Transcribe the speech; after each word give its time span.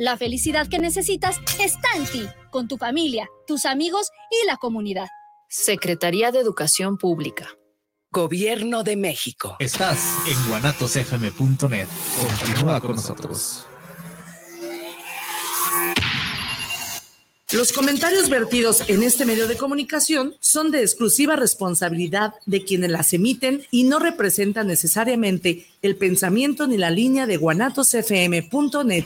La 0.00 0.16
felicidad 0.16 0.66
que 0.66 0.78
necesitas 0.78 1.36
está 1.58 1.88
en 1.94 2.06
ti, 2.06 2.26
con 2.50 2.68
tu 2.68 2.78
familia, 2.78 3.28
tus 3.46 3.66
amigos 3.66 4.08
y 4.30 4.46
la 4.46 4.56
comunidad. 4.56 5.08
Secretaría 5.50 6.32
de 6.32 6.38
Educación 6.38 6.96
Pública. 6.96 7.50
Gobierno 8.10 8.82
de 8.82 8.96
México. 8.96 9.56
Estás 9.58 10.16
en 10.26 10.48
guanatosfm.net. 10.48 11.86
Continúa 12.18 12.80
con 12.80 12.96
nosotros. 12.96 13.66
Los 17.52 17.70
comentarios 17.72 18.30
vertidos 18.30 18.88
en 18.88 19.02
este 19.02 19.26
medio 19.26 19.48
de 19.48 19.58
comunicación 19.58 20.34
son 20.40 20.70
de 20.70 20.80
exclusiva 20.80 21.36
responsabilidad 21.36 22.32
de 22.46 22.64
quienes 22.64 22.90
las 22.90 23.12
emiten 23.12 23.66
y 23.70 23.84
no 23.84 23.98
representan 23.98 24.68
necesariamente 24.68 25.66
el 25.82 25.96
pensamiento 25.96 26.66
ni 26.66 26.78
la 26.78 26.88
línea 26.88 27.26
de 27.26 27.36
guanatosfm.net. 27.36 29.04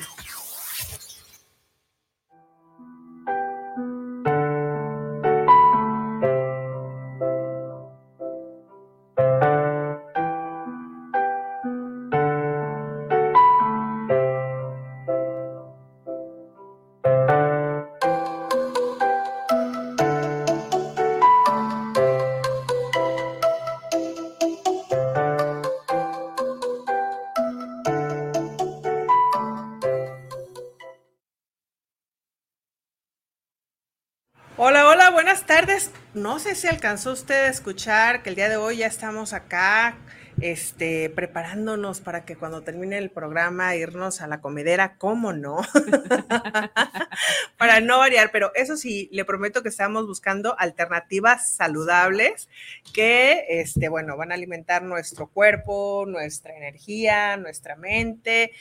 no 36.25 36.39
sé 36.39 36.55
si 36.55 36.67
alcanzó 36.67 37.12
usted 37.12 37.34
a 37.34 37.48
escuchar 37.48 38.22
que 38.22 38.30
el 38.30 38.34
día 38.34 38.48
de 38.48 38.56
hoy 38.56 38.78
ya 38.78 38.86
estamos 38.86 39.34
acá, 39.34 39.98
este, 40.41 41.11
preparándonos 41.11 42.00
para 42.00 42.25
que 42.25 42.34
cuando 42.34 42.62
termine 42.62 42.97
el 42.97 43.11
programa 43.11 43.77
irnos 43.77 44.22
a 44.22 44.27
la 44.27 44.41
comedera, 44.41 44.97
¿cómo 44.97 45.34
no? 45.34 45.58
para 47.58 47.81
no 47.81 47.98
variar, 47.98 48.31
pero 48.33 48.53
eso 48.55 48.78
sí, 48.78 49.11
le 49.12 49.27
prometo 49.27 49.62
que 49.62 49.69
estamos 49.69 50.06
buscando 50.06 50.58
alternativas 50.58 51.53
saludables 51.53 52.48
que, 52.94 53.44
este, 53.50 53.91
bueno, 53.91 54.16
van 54.16 54.33
a 54.33 54.36
alimentar 54.36 54.83
nuestro 54.83 55.27
cuerpo, 55.27 56.06
nuestra 56.09 56.56
energía, 56.56 57.36
nuestra 57.36 57.77
mente, 57.77 58.53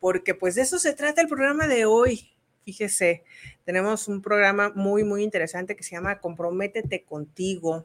porque 0.00 0.34
pues 0.34 0.54
de 0.54 0.60
eso 0.60 0.78
se 0.78 0.92
trata 0.92 1.22
el 1.22 1.28
programa 1.28 1.66
de 1.66 1.86
hoy 1.86 2.36
fíjese, 2.66 3.22
tenemos 3.66 4.06
un 4.06 4.22
programa 4.22 4.70
muy, 4.76 5.02
muy 5.02 5.24
interesante 5.24 5.74
que 5.74 5.82
se 5.82 5.96
llama 5.96 6.20
Comprométete 6.20 7.02
contigo. 7.02 7.84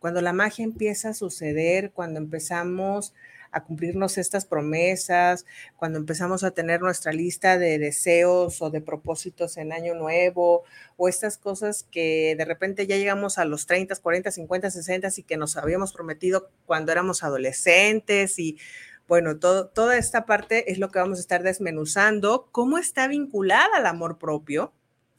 Cuando 0.00 0.20
la 0.20 0.32
magia 0.32 0.64
empieza 0.64 1.10
a 1.10 1.14
suceder, 1.14 1.92
cuando 1.92 2.18
empezamos 2.18 3.14
a 3.52 3.62
cumplirnos 3.62 4.18
estas 4.18 4.46
promesas, 4.46 5.46
cuando 5.76 5.98
empezamos 5.98 6.42
a 6.42 6.50
tener 6.50 6.80
nuestra 6.80 7.12
lista 7.12 7.56
de 7.56 7.78
deseos 7.78 8.60
o 8.62 8.70
de 8.70 8.80
propósitos 8.80 9.58
en 9.58 9.72
año 9.72 9.94
nuevo, 9.94 10.64
o 10.96 11.08
estas 11.08 11.38
cosas 11.38 11.84
que 11.84 12.34
de 12.36 12.44
repente 12.44 12.88
ya 12.88 12.96
llegamos 12.96 13.38
a 13.38 13.44
los 13.44 13.66
30, 13.66 13.94
40, 13.94 14.32
50, 14.32 14.70
60 14.72 15.08
y 15.18 15.22
que 15.22 15.36
nos 15.36 15.56
habíamos 15.56 15.92
prometido 15.92 16.50
cuando 16.66 16.90
éramos 16.90 17.22
adolescentes 17.22 18.40
y 18.40 18.58
bueno, 19.06 19.38
toda 19.38 19.96
esta 19.96 20.24
parte 20.24 20.70
es 20.70 20.78
lo 20.78 20.90
que 20.90 21.00
vamos 21.00 21.18
a 21.18 21.20
estar 21.20 21.42
desmenuzando, 21.42 22.48
cómo 22.52 22.78
está 22.78 23.08
vinculada 23.08 23.76
al 23.76 23.86
amor 23.86 24.18
propio, 24.18 24.72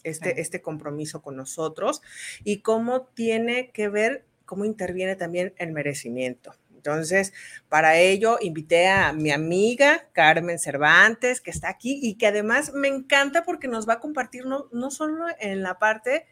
este, 0.04 0.42
este 0.42 0.62
compromiso 0.62 1.22
con 1.22 1.36
nosotros, 1.36 2.02
y 2.44 2.60
cómo 2.60 3.04
tiene 3.14 3.72
que 3.72 3.90
ver, 3.90 4.26
cómo 4.46 4.66
interviene 4.66 5.16
también 5.16 5.54
el 5.58 5.72
merecimiento. 5.72 6.54
Entonces, 6.82 7.32
para 7.70 8.00
ello 8.00 8.40
invité 8.42 8.88
a 8.88 9.14
mi 9.14 9.30
amiga 9.30 10.08
Carmen 10.14 10.58
Cervantes, 10.58 11.40
que 11.40 11.52
está 11.52 11.70
aquí 11.70 12.00
y 12.02 12.16
que 12.16 12.26
además 12.26 12.74
me 12.74 12.88
encanta 12.88 13.44
porque 13.44 13.68
nos 13.68 13.88
va 13.88 13.94
a 13.94 14.00
compartir 14.00 14.48
no, 14.48 14.68
no 14.72 14.90
solo 14.90 15.26
en 15.40 15.62
la 15.62 15.78
parte 15.78 16.26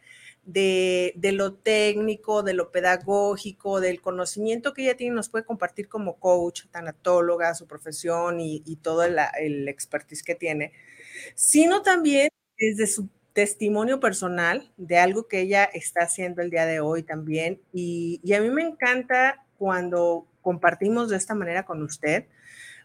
de, 0.44 1.14
lo 1.32 1.54
técnico, 1.54 2.42
de 2.42 2.54
lo 2.54 2.72
pedagógico, 2.72 3.80
del 3.80 4.00
conocimiento 4.00 4.74
que 4.74 4.82
ella 4.82 4.96
tiene, 4.96 5.14
nos 5.14 5.28
puede 5.28 5.44
compartir 5.44 5.88
como 5.88 6.18
coach, 6.18 6.64
tanatóloga, 6.72 7.54
su 7.54 7.68
profesión 7.68 8.40
y, 8.40 8.76
todo 8.82 9.04
el, 9.04 9.18
el 9.38 9.68
expertise 9.68 10.24
que 10.24 10.34
tiene, 10.34 10.72
sino 11.36 11.82
también 11.82 12.28
desde 12.58 12.88
su 12.88 13.08
testimonio 13.40 14.00
personal 14.00 14.70
de 14.76 14.98
algo 14.98 15.26
que 15.26 15.40
ella 15.40 15.64
está 15.64 16.02
haciendo 16.02 16.42
el 16.42 16.50
día 16.50 16.66
de 16.66 16.80
hoy 16.80 17.02
también. 17.02 17.58
Y, 17.72 18.20
a 18.34 18.38
mí 18.38 18.50
me 18.50 18.60
encanta 18.60 19.42
cuando 19.56 20.26
compartimos 20.42 21.08
de 21.08 21.16
esta 21.16 21.34
manera 21.34 21.64
con 21.64 21.82
usted, 21.82 22.26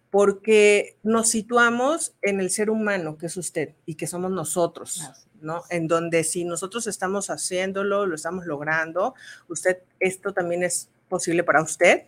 porque 0.10 0.96
nos 1.04 1.28
situamos 1.28 2.16
en 2.22 2.40
el 2.40 2.52
ser 2.52 2.70
humano 2.70 3.18
que 3.18 3.26
es 3.26 3.36
usted 3.36 3.74
y 3.86 3.96
que 3.96 4.08
somos 4.08 4.32
nosotros. 4.32 5.04
¿no? 5.42 5.64
En 5.70 5.90
donde 5.90 6.24
si 6.24 6.46
nosotros 6.46 6.88
estamos 6.88 7.30
haciéndolo, 7.30 8.06
lo 8.06 8.16
estamos 8.16 8.46
logrando, 8.46 9.14
usted, 9.50 9.80
esto 10.00 10.32
también 10.32 10.64
es 10.64 10.88
posible 11.10 11.44
para 11.44 11.62
usted. 11.62 12.04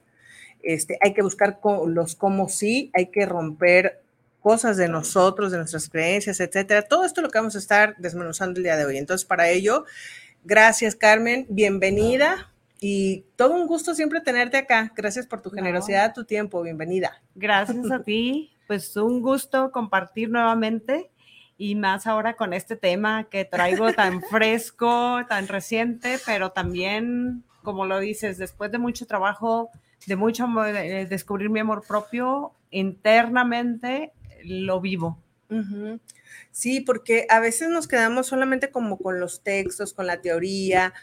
Este, 0.64 0.97
hay 1.02 1.14
que 1.14 1.22
buscar 1.22 1.59
los 1.85 2.16
cómo 2.16 2.47
sí, 2.47 2.91
hay 2.94 3.08
que 3.08 3.25
romper 3.25 4.02
cosas 4.41 4.77
de 4.77 4.87
nosotros, 4.87 5.51
de 5.51 5.57
nuestras 5.57 5.89
creencias, 5.89 6.39
etcétera. 6.39 6.83
Todo 6.83 7.03
esto 7.03 7.21
lo 7.21 7.29
que 7.29 7.39
vamos 7.39 7.55
a 7.55 7.59
estar 7.59 7.95
desmenuzando 7.97 8.57
el 8.57 8.63
día 8.63 8.77
de 8.77 8.85
hoy. 8.85 8.97
Entonces, 8.97 9.25
para 9.25 9.49
ello, 9.49 9.85
gracias 10.43 10.95
Carmen, 10.95 11.45
bienvenida 11.49 12.51
y 12.79 13.25
todo 13.35 13.53
un 13.53 13.67
gusto 13.67 13.95
siempre 13.95 14.21
tenerte 14.21 14.57
acá. 14.57 14.91
Gracias 14.95 15.25
por 15.25 15.41
tu 15.41 15.49
generosidad, 15.49 16.13
tu 16.13 16.25
tiempo, 16.25 16.61
bienvenida. 16.61 17.21
Gracias 17.35 17.91
a 17.91 17.99
ti, 18.03 18.51
pues 18.67 18.95
un 18.97 19.21
gusto 19.21 19.71
compartir 19.71 20.29
nuevamente 20.29 21.09
y 21.57 21.75
más 21.75 22.05
ahora 22.05 22.35
con 22.35 22.53
este 22.53 22.75
tema 22.75 23.25
que 23.25 23.45
traigo 23.45 23.91
tan 23.93 24.21
fresco, 24.29 25.21
tan 25.27 25.47
reciente, 25.47 26.19
pero 26.25 26.51
también, 26.51 27.43
como 27.63 27.85
lo 27.85 27.99
dices, 27.99 28.37
después 28.37 28.71
de 28.71 28.77
mucho 28.77 29.07
trabajo, 29.07 29.71
de 30.05 30.15
mucho 30.15 30.47
eh, 30.65 31.07
descubrir 31.09 31.49
mi 31.49 31.59
amor 31.59 31.83
propio, 31.87 32.53
internamente 32.69 34.13
lo 34.47 34.81
vivo. 34.81 35.22
Sí, 36.52 36.81
porque 36.81 37.25
a 37.30 37.40
veces 37.40 37.69
nos 37.69 37.88
quedamos 37.88 38.28
solamente 38.28 38.69
como 38.69 38.97
con 38.97 39.19
los 39.19 39.41
textos, 39.44 39.94
con 39.94 40.08
la 40.08 40.22
teoría. 40.22 40.94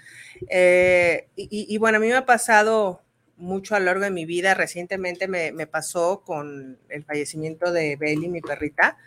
Eh, 0.51 1.29
y, 1.37 1.79
bueno, 1.79 1.97
a 1.97 2.01
mí 2.01 2.09
me 2.09 2.15
ha 2.15 2.27
pasado 2.27 3.03
mucho 3.37 3.75
a 3.75 3.79
lo 3.79 3.87
largo 3.87 4.05
de 4.05 4.11
mi 4.11 4.27
vida. 4.27 4.55
Recientemente 4.55 5.29
me, 5.29 5.53
me 5.53 5.67
pasó 5.67 6.23
con 6.25 6.79
el 6.89 7.05
fallecimiento 7.05 7.73
de 7.73 7.97
Belly, 7.97 8.29
mi 8.29 8.41
perrita. 8.41 8.99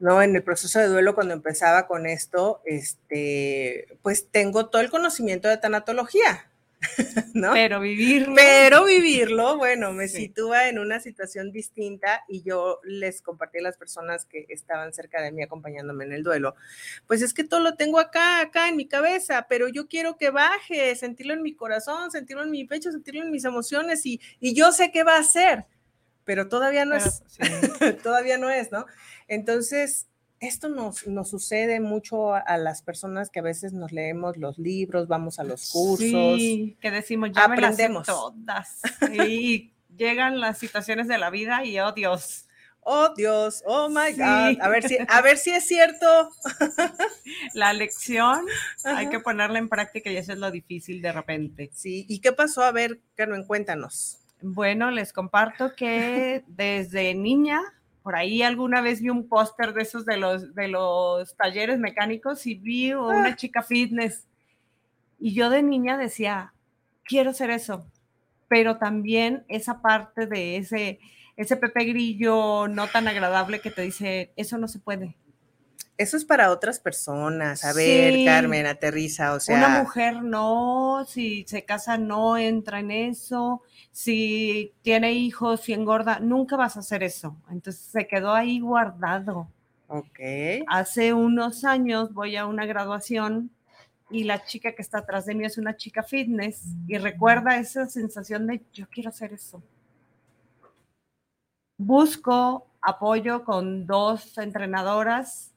¿no? 0.00 0.22
En 0.22 0.34
el 0.34 0.42
proceso 0.42 0.80
de 0.80 0.88
duelo, 0.88 1.14
cuando 1.14 1.34
empezaba 1.34 1.86
con 1.86 2.06
esto, 2.06 2.62
este, 2.64 3.86
pues 4.02 4.28
tengo 4.30 4.66
todo 4.66 4.82
el 4.82 4.90
conocimiento 4.90 5.46
de 5.48 5.58
tanatología, 5.58 6.49
¿no? 7.34 7.52
Pero 7.52 7.80
vivirlo. 7.80 8.34
Pero 8.34 8.84
vivirlo, 8.84 9.58
bueno, 9.58 9.92
me 9.92 10.08
sitúa 10.08 10.68
en 10.68 10.78
una 10.78 11.00
situación 11.00 11.52
distinta 11.52 12.24
y 12.26 12.42
yo 12.42 12.80
les 12.84 13.22
compartí 13.22 13.58
a 13.58 13.62
las 13.62 13.76
personas 13.76 14.24
que 14.24 14.46
estaban 14.48 14.92
cerca 14.92 15.20
de 15.20 15.30
mí 15.30 15.42
acompañándome 15.42 16.04
en 16.04 16.12
el 16.12 16.22
duelo, 16.22 16.54
pues 17.06 17.22
es 17.22 17.34
que 17.34 17.44
todo 17.44 17.60
lo 17.60 17.74
tengo 17.74 17.98
acá, 17.98 18.40
acá 18.40 18.68
en 18.68 18.76
mi 18.76 18.88
cabeza, 18.88 19.46
pero 19.48 19.68
yo 19.68 19.88
quiero 19.88 20.16
que 20.16 20.30
baje, 20.30 20.94
sentirlo 20.96 21.34
en 21.34 21.42
mi 21.42 21.54
corazón, 21.54 22.10
sentirlo 22.10 22.42
en 22.44 22.50
mi 22.50 22.64
pecho, 22.64 22.90
sentirlo 22.90 23.22
en 23.22 23.30
mis 23.30 23.44
emociones 23.44 24.06
y, 24.06 24.20
y 24.40 24.54
yo 24.54 24.72
sé 24.72 24.90
qué 24.90 25.04
va 25.04 25.16
a 25.16 25.20
hacer, 25.20 25.66
pero 26.24 26.48
todavía 26.48 26.84
no 26.84 26.96
es, 26.96 27.22
todavía 28.02 28.38
no 28.38 28.50
es, 28.50 28.72
¿no? 28.72 28.86
Entonces, 29.28 30.09
esto 30.40 30.70
nos, 30.70 31.06
nos, 31.06 31.28
sucede 31.28 31.80
mucho 31.80 32.34
a, 32.34 32.56
las 32.56 32.82
personas 32.82 33.28
que 33.28 33.40
a 33.40 33.42
veces 33.42 33.74
nos 33.74 33.92
leemos 33.92 34.38
los 34.38 34.58
libros, 34.58 35.06
vamos 35.06 35.38
a 35.38 35.44
los 35.44 35.70
cursos. 35.70 36.38
Sí, 36.38 36.78
que 36.80 36.90
decimos, 36.90 37.30
ya 37.34 37.44
aprendemos. 37.44 38.06
todas. 38.06 38.80
Y 39.12 39.72
llegan 39.96 40.40
las 40.40 40.58
situaciones 40.58 41.08
de 41.08 41.18
la 41.18 41.28
vida 41.28 41.64
y, 41.64 41.78
oh 41.78 41.92
Dios. 41.92 42.46
Oh 42.82 43.12
Dios, 43.14 43.62
oh 43.66 43.90
my 43.90 44.12
God. 44.16 44.62
A 44.62 44.68
ver 44.70 44.88
si, 44.88 44.96
a 45.06 45.20
ver 45.20 45.36
si 45.36 45.50
es 45.50 45.66
cierto. 45.66 46.30
La 47.54 47.74
lección 47.74 48.46
hay 48.84 49.10
que 49.10 49.20
ponerla 49.20 49.58
en 49.58 49.68
práctica 49.68 50.10
y 50.10 50.16
eso 50.16 50.32
es 50.32 50.38
lo 50.38 50.50
difícil 50.50 51.02
de 51.02 51.12
repente. 51.12 51.70
Sí, 51.74 52.06
¿y 52.08 52.20
qué 52.20 52.32
pasó? 52.32 52.62
A 52.62 52.72
ver, 52.72 52.98
Carmen, 53.14 53.44
cuéntanos. 53.44 54.18
Bueno, 54.40 54.90
les 54.90 55.12
comparto 55.12 55.74
que 55.76 56.42
desde 56.46 57.14
niña 57.14 57.60
por 58.10 58.16
ahí 58.16 58.42
alguna 58.42 58.80
vez 58.80 59.00
vi 59.00 59.08
un 59.08 59.28
póster 59.28 59.72
de 59.72 59.82
esos 59.82 60.04
de 60.04 60.16
los, 60.16 60.52
de 60.56 60.66
los 60.66 61.36
talleres 61.36 61.78
mecánicos 61.78 62.44
y 62.44 62.56
vi 62.56 62.92
una 62.92 63.28
ah. 63.28 63.36
chica 63.36 63.62
fitness. 63.62 64.26
Y 65.20 65.32
yo 65.32 65.48
de 65.48 65.62
niña 65.62 65.96
decía, 65.96 66.52
quiero 67.04 67.32
ser 67.32 67.50
eso. 67.50 67.86
Pero 68.48 68.78
también 68.78 69.44
esa 69.46 69.80
parte 69.80 70.26
de 70.26 70.56
ese, 70.56 70.98
ese 71.36 71.56
Pepe 71.56 71.84
Grillo 71.84 72.66
no 72.66 72.88
tan 72.88 73.06
agradable 73.06 73.60
que 73.60 73.70
te 73.70 73.82
dice, 73.82 74.32
eso 74.34 74.58
no 74.58 74.66
se 74.66 74.80
puede. 74.80 75.14
Eso 76.00 76.16
es 76.16 76.24
para 76.24 76.50
otras 76.50 76.80
personas. 76.80 77.62
A 77.62 77.74
ver, 77.74 78.24
Carmen, 78.24 78.64
aterriza, 78.64 79.34
o 79.34 79.40
sea. 79.40 79.58
Una 79.58 79.82
mujer 79.82 80.22
no, 80.22 81.04
si 81.06 81.44
se 81.46 81.66
casa 81.66 81.98
no 81.98 82.38
entra 82.38 82.80
en 82.80 82.90
eso, 82.90 83.62
si 83.92 84.72
tiene 84.80 85.12
hijos, 85.12 85.60
si 85.60 85.74
engorda, 85.74 86.18
nunca 86.18 86.56
vas 86.56 86.78
a 86.78 86.80
hacer 86.80 87.02
eso. 87.02 87.36
Entonces 87.50 87.82
se 87.82 88.06
quedó 88.06 88.32
ahí 88.32 88.60
guardado. 88.60 89.46
Ok. 89.88 90.20
Hace 90.68 91.12
unos 91.12 91.64
años 91.64 92.14
voy 92.14 92.36
a 92.36 92.46
una 92.46 92.64
graduación 92.64 93.50
y 94.08 94.24
la 94.24 94.42
chica 94.42 94.72
que 94.72 94.80
está 94.80 94.98
atrás 94.98 95.26
de 95.26 95.34
mí 95.34 95.44
es 95.44 95.58
una 95.58 95.76
chica 95.76 96.02
fitness 96.02 96.62
y 96.86 96.96
recuerda 96.96 97.58
esa 97.58 97.86
sensación 97.86 98.46
de 98.46 98.62
yo 98.72 98.88
quiero 98.88 99.10
hacer 99.10 99.34
eso. 99.34 99.62
Busco 101.76 102.66
apoyo 102.80 103.44
con 103.44 103.86
dos 103.86 104.38
entrenadoras. 104.38 105.49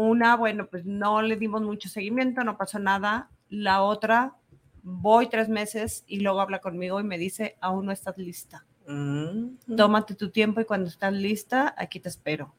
Una, 0.00 0.36
bueno, 0.36 0.68
pues 0.68 0.84
no 0.84 1.22
le 1.22 1.34
dimos 1.34 1.60
mucho 1.60 1.88
seguimiento, 1.88 2.44
no 2.44 2.56
pasó 2.56 2.78
nada. 2.78 3.30
La 3.48 3.82
otra, 3.82 4.36
voy 4.84 5.28
tres 5.28 5.48
meses 5.48 6.04
y 6.06 6.20
luego 6.20 6.40
habla 6.40 6.60
conmigo 6.60 7.00
y 7.00 7.02
me 7.02 7.18
dice, 7.18 7.56
aún 7.60 7.86
no 7.86 7.90
estás 7.90 8.16
lista. 8.16 8.64
Mm. 8.86 9.74
Tómate 9.76 10.14
tu 10.14 10.30
tiempo 10.30 10.60
y 10.60 10.66
cuando 10.66 10.88
estás 10.88 11.12
lista, 11.12 11.74
aquí 11.76 11.98
te 11.98 12.10
espero. 12.10 12.54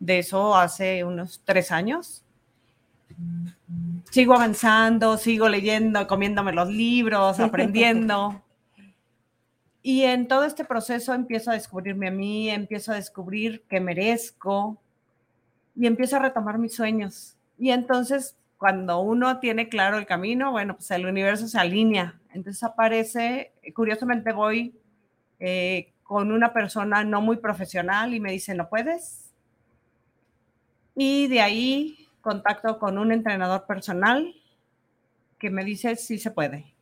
De 0.00 0.18
eso 0.18 0.56
hace 0.56 1.04
unos 1.04 1.42
tres 1.44 1.70
años. 1.70 2.24
Sigo 4.10 4.34
avanzando, 4.34 5.18
sigo 5.18 5.48
leyendo, 5.48 6.08
comiéndome 6.08 6.52
los 6.52 6.68
libros, 6.68 7.38
aprendiendo. 7.38 8.42
Y 9.84 10.02
en 10.02 10.28
todo 10.28 10.44
este 10.44 10.64
proceso 10.64 11.12
empiezo 11.12 11.50
a 11.50 11.54
descubrirme 11.54 12.06
a 12.06 12.12
mí, 12.12 12.48
empiezo 12.48 12.92
a 12.92 12.94
descubrir 12.94 13.64
que 13.68 13.80
merezco 13.80 14.81
y 15.74 15.86
empiezo 15.86 16.16
a 16.16 16.20
retomar 16.20 16.58
mis 16.58 16.74
sueños. 16.74 17.36
Y 17.58 17.70
entonces, 17.70 18.36
cuando 18.58 19.00
uno 19.00 19.38
tiene 19.40 19.68
claro 19.68 19.98
el 19.98 20.06
camino, 20.06 20.50
bueno, 20.50 20.74
pues 20.74 20.90
el 20.90 21.06
universo 21.06 21.48
se 21.48 21.58
alinea. 21.58 22.20
Entonces 22.32 22.62
aparece, 22.62 23.52
curiosamente 23.74 24.32
voy 24.32 24.74
eh, 25.40 25.92
con 26.02 26.30
una 26.32 26.52
persona 26.52 27.04
no 27.04 27.20
muy 27.20 27.36
profesional 27.38 28.14
y 28.14 28.20
me 28.20 28.32
dice, 28.32 28.54
¿no 28.54 28.68
puedes? 28.68 29.32
Y 30.94 31.28
de 31.28 31.40
ahí 31.40 32.08
contacto 32.20 32.78
con 32.78 32.98
un 32.98 33.12
entrenador 33.12 33.66
personal 33.66 34.34
que 35.38 35.50
me 35.50 35.64
dice, 35.64 35.96
sí 35.96 36.18
se 36.18 36.30
puede. 36.30 36.72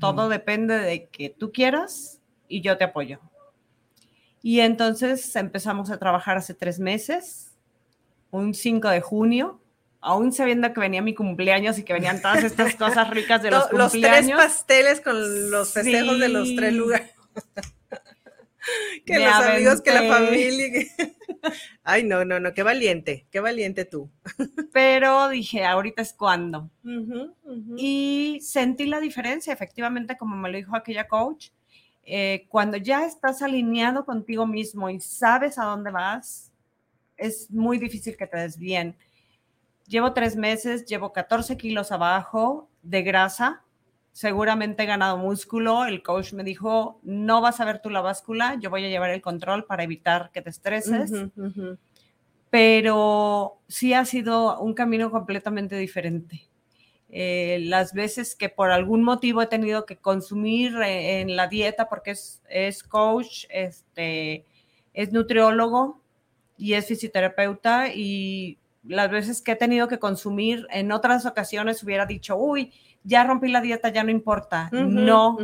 Todo 0.00 0.28
depende 0.28 0.76
de 0.76 1.06
que 1.06 1.30
tú 1.30 1.52
quieras 1.52 2.20
y 2.48 2.62
yo 2.62 2.76
te 2.78 2.84
apoyo. 2.84 3.20
Y 4.42 4.60
entonces 4.60 5.36
empezamos 5.36 5.90
a 5.90 5.98
trabajar 5.98 6.36
hace 6.36 6.54
tres 6.54 6.80
meses, 6.80 7.47
un 8.30 8.54
5 8.54 8.88
de 8.88 9.00
junio, 9.00 9.60
aún 10.00 10.32
sabiendo 10.32 10.72
que 10.72 10.80
venía 10.80 11.02
mi 11.02 11.14
cumpleaños 11.14 11.78
y 11.78 11.84
que 11.84 11.92
venían 11.92 12.22
todas 12.22 12.44
estas 12.44 12.74
cosas 12.76 13.10
ricas 13.10 13.42
de 13.42 13.50
los 13.50 13.66
cumpleaños. 13.68 14.30
Los 14.30 14.46
tres 14.46 14.46
pasteles 14.46 15.00
con 15.00 15.50
los 15.50 15.72
festejos 15.72 16.18
de 16.18 16.28
los 16.28 16.54
tres 16.54 16.72
lugares. 16.74 17.10
que 19.06 19.18
los 19.18 19.34
amigos, 19.34 19.80
que 19.80 19.92
la 19.92 20.14
familia. 20.14 20.86
Ay, 21.84 22.04
no, 22.04 22.24
no, 22.24 22.40
no, 22.40 22.52
qué 22.52 22.62
valiente, 22.62 23.26
qué 23.30 23.40
valiente 23.40 23.84
tú. 23.84 24.10
Pero 24.72 25.28
dije, 25.28 25.64
ahorita 25.64 26.02
es 26.02 26.12
cuando. 26.12 26.70
Y 27.76 28.38
sentí 28.42 28.86
la 28.86 29.00
diferencia, 29.00 29.52
efectivamente, 29.52 30.16
como 30.16 30.36
me 30.36 30.50
lo 30.50 30.58
dijo 30.58 30.76
aquella 30.76 31.06
coach, 31.06 31.48
eh, 32.02 32.46
cuando 32.48 32.76
ya 32.76 33.04
estás 33.06 33.42
alineado 33.42 34.04
contigo 34.04 34.46
mismo 34.46 34.88
y 34.90 35.00
sabes 35.00 35.58
a 35.58 35.64
dónde 35.64 35.90
vas, 35.90 36.47
es 37.18 37.50
muy 37.50 37.78
difícil 37.78 38.16
que 38.16 38.26
te 38.26 38.38
desvíen. 38.38 38.96
Llevo 39.86 40.12
tres 40.12 40.36
meses, 40.36 40.86
llevo 40.86 41.12
14 41.12 41.56
kilos 41.56 41.92
abajo 41.92 42.68
de 42.82 43.02
grasa, 43.02 43.62
seguramente 44.12 44.82
he 44.82 44.86
ganado 44.86 45.18
músculo. 45.18 45.84
El 45.84 46.02
coach 46.02 46.32
me 46.32 46.44
dijo, 46.44 47.00
no 47.02 47.40
vas 47.40 47.60
a 47.60 47.64
ver 47.64 47.80
tú 47.80 47.90
la 47.90 48.00
báscula, 48.00 48.56
yo 48.60 48.70
voy 48.70 48.84
a 48.84 48.88
llevar 48.88 49.10
el 49.10 49.22
control 49.22 49.64
para 49.64 49.82
evitar 49.82 50.30
que 50.32 50.42
te 50.42 50.50
estreses. 50.50 51.12
Pero 52.50 53.58
sí 53.68 53.92
ha 53.92 54.04
sido 54.04 54.58
un 54.60 54.74
camino 54.74 55.10
completamente 55.10 55.76
diferente. 55.76 56.48
Eh, 57.10 57.60
las 57.62 57.94
veces 57.94 58.34
que 58.34 58.50
por 58.50 58.70
algún 58.70 59.02
motivo 59.02 59.40
he 59.40 59.46
tenido 59.46 59.86
que 59.86 59.96
consumir 59.96 60.76
eh, 60.82 61.20
en 61.20 61.36
la 61.36 61.46
dieta, 61.46 61.88
porque 61.88 62.10
es, 62.10 62.42
es 62.50 62.82
coach, 62.82 63.46
este, 63.48 64.44
es 64.92 65.12
nutriólogo 65.12 66.02
y 66.58 66.74
es 66.74 66.86
fisioterapeuta, 66.86 67.94
y 67.94 68.58
las 68.82 69.10
veces 69.10 69.40
que 69.40 69.52
he 69.52 69.56
tenido 69.56 69.88
que 69.88 69.98
consumir 69.98 70.66
en 70.70 70.92
otras 70.92 71.24
ocasiones 71.24 71.82
hubiera 71.82 72.04
dicho, 72.04 72.36
uy, 72.36 72.72
ya 73.04 73.24
rompí 73.24 73.48
la 73.48 73.60
dieta, 73.60 73.90
ya 73.90 74.04
no 74.04 74.10
importa. 74.10 74.68
no, 74.72 75.38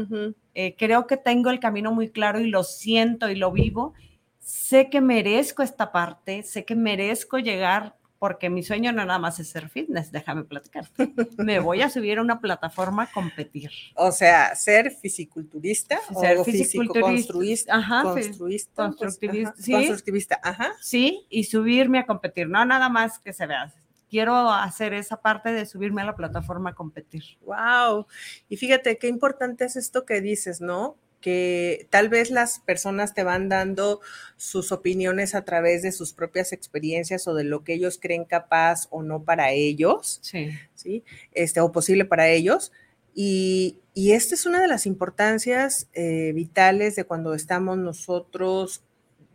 eh, 0.55 0.75
creo 0.77 1.07
que 1.07 1.17
tengo 1.17 1.51
el 1.51 1.61
camino 1.61 1.93
muy 1.93 2.11
claro 2.11 2.41
y 2.41 2.49
lo 2.49 2.65
siento 2.65 3.31
y 3.31 3.37
lo 3.37 3.53
vivo. 3.53 3.95
Sé 4.39 4.91
que 4.91 5.01
merezco 5.01 5.63
esta 5.63 5.91
parte, 5.91 6.43
sé 6.43 6.65
que 6.65 6.75
merezco 6.75 7.39
llegar 7.39 7.97
porque 8.25 8.49
mi 8.49 8.63
sueño 8.63 8.91
no 8.91 9.05
nada 9.05 9.19
más 9.19 9.39
es 9.39 9.51
ser 9.51 9.69
fitness, 9.69 10.11
déjame 10.11 10.45
platicar. 10.45 10.89
Me 11.37 11.59
voy 11.59 11.83
a 11.83 11.91
subir 11.91 12.17
a 12.17 12.23
una 12.23 12.41
plataforma 12.41 13.03
a 13.03 13.07
competir. 13.13 13.71
O 13.97 14.13
sea, 14.13 14.55
ser 14.55 14.93
fisiculturista 14.93 16.01
ser 16.19 16.39
o 16.39 16.45
fisiculturista, 16.47 17.75
ajá, 17.75 18.03
construista, 18.03 18.87
constructivista, 18.87 19.55
¿sí? 19.59 19.73
constructivista, 19.73 20.41
ajá. 20.43 20.73
Sí, 20.81 21.27
y 21.29 21.45
subirme 21.45 21.99
a 21.99 22.07
competir, 22.07 22.49
no 22.49 22.65
nada 22.65 22.89
más 22.89 23.19
que 23.19 23.35
se 23.35 23.45
vea. 23.47 23.71
Quiero 24.09 24.51
hacer 24.51 24.95
esa 24.95 25.21
parte 25.21 25.53
de 25.53 25.67
subirme 25.67 26.01
a 26.01 26.07
la 26.07 26.17
plataforma 26.17 26.71
a 26.71 26.75
competir. 26.75 27.25
Wow. 27.43 28.07
Y 28.49 28.57
fíjate 28.57 28.97
qué 28.97 29.09
importante 29.09 29.67
es 29.67 29.77
esto 29.77 30.07
que 30.07 30.23
dices, 30.23 30.63
¿no? 30.63 30.97
Que 31.25 31.89
tal 31.89 32.11
vez 32.11 32.31
las 32.31 32.59
personas 32.59 33.15
te 33.15 33.23
van 33.23 33.49
dando 33.49 34.03
sus 34.37 34.73
opiniones 34.73 35.35
a 35.35 35.43
través 35.43 35.81
de 35.81 35.91
sus 35.91 36.13
propias 36.13 36.53
experiencias 36.53 37.27
o 37.27 37.33
de 37.33 37.45
lo 37.45 37.65
que 37.65 37.73
ellos 37.73 37.99
creen 37.99 38.27
capaz 38.27 38.89
o 38.91 39.03
no 39.03 39.25
para 39.25 39.51
ellos, 39.53 40.19
sí, 40.21 40.51
¿sí? 40.75 41.03
Este, 41.33 41.63
o 41.63 41.73
posible 41.73 42.05
para 42.05 42.29
ellos. 42.29 42.73
Y, 43.15 43.79
y 43.95 44.13
esta 44.13 44.35
es 44.35 44.45
una 44.45 44.61
de 44.61 44.69
las 44.69 44.85
importancias 44.85 45.89
eh, 45.95 46.33
vitales 46.35 46.95
de 46.95 47.05
cuando 47.05 47.33
estamos 47.33 47.79
nosotros 47.79 48.85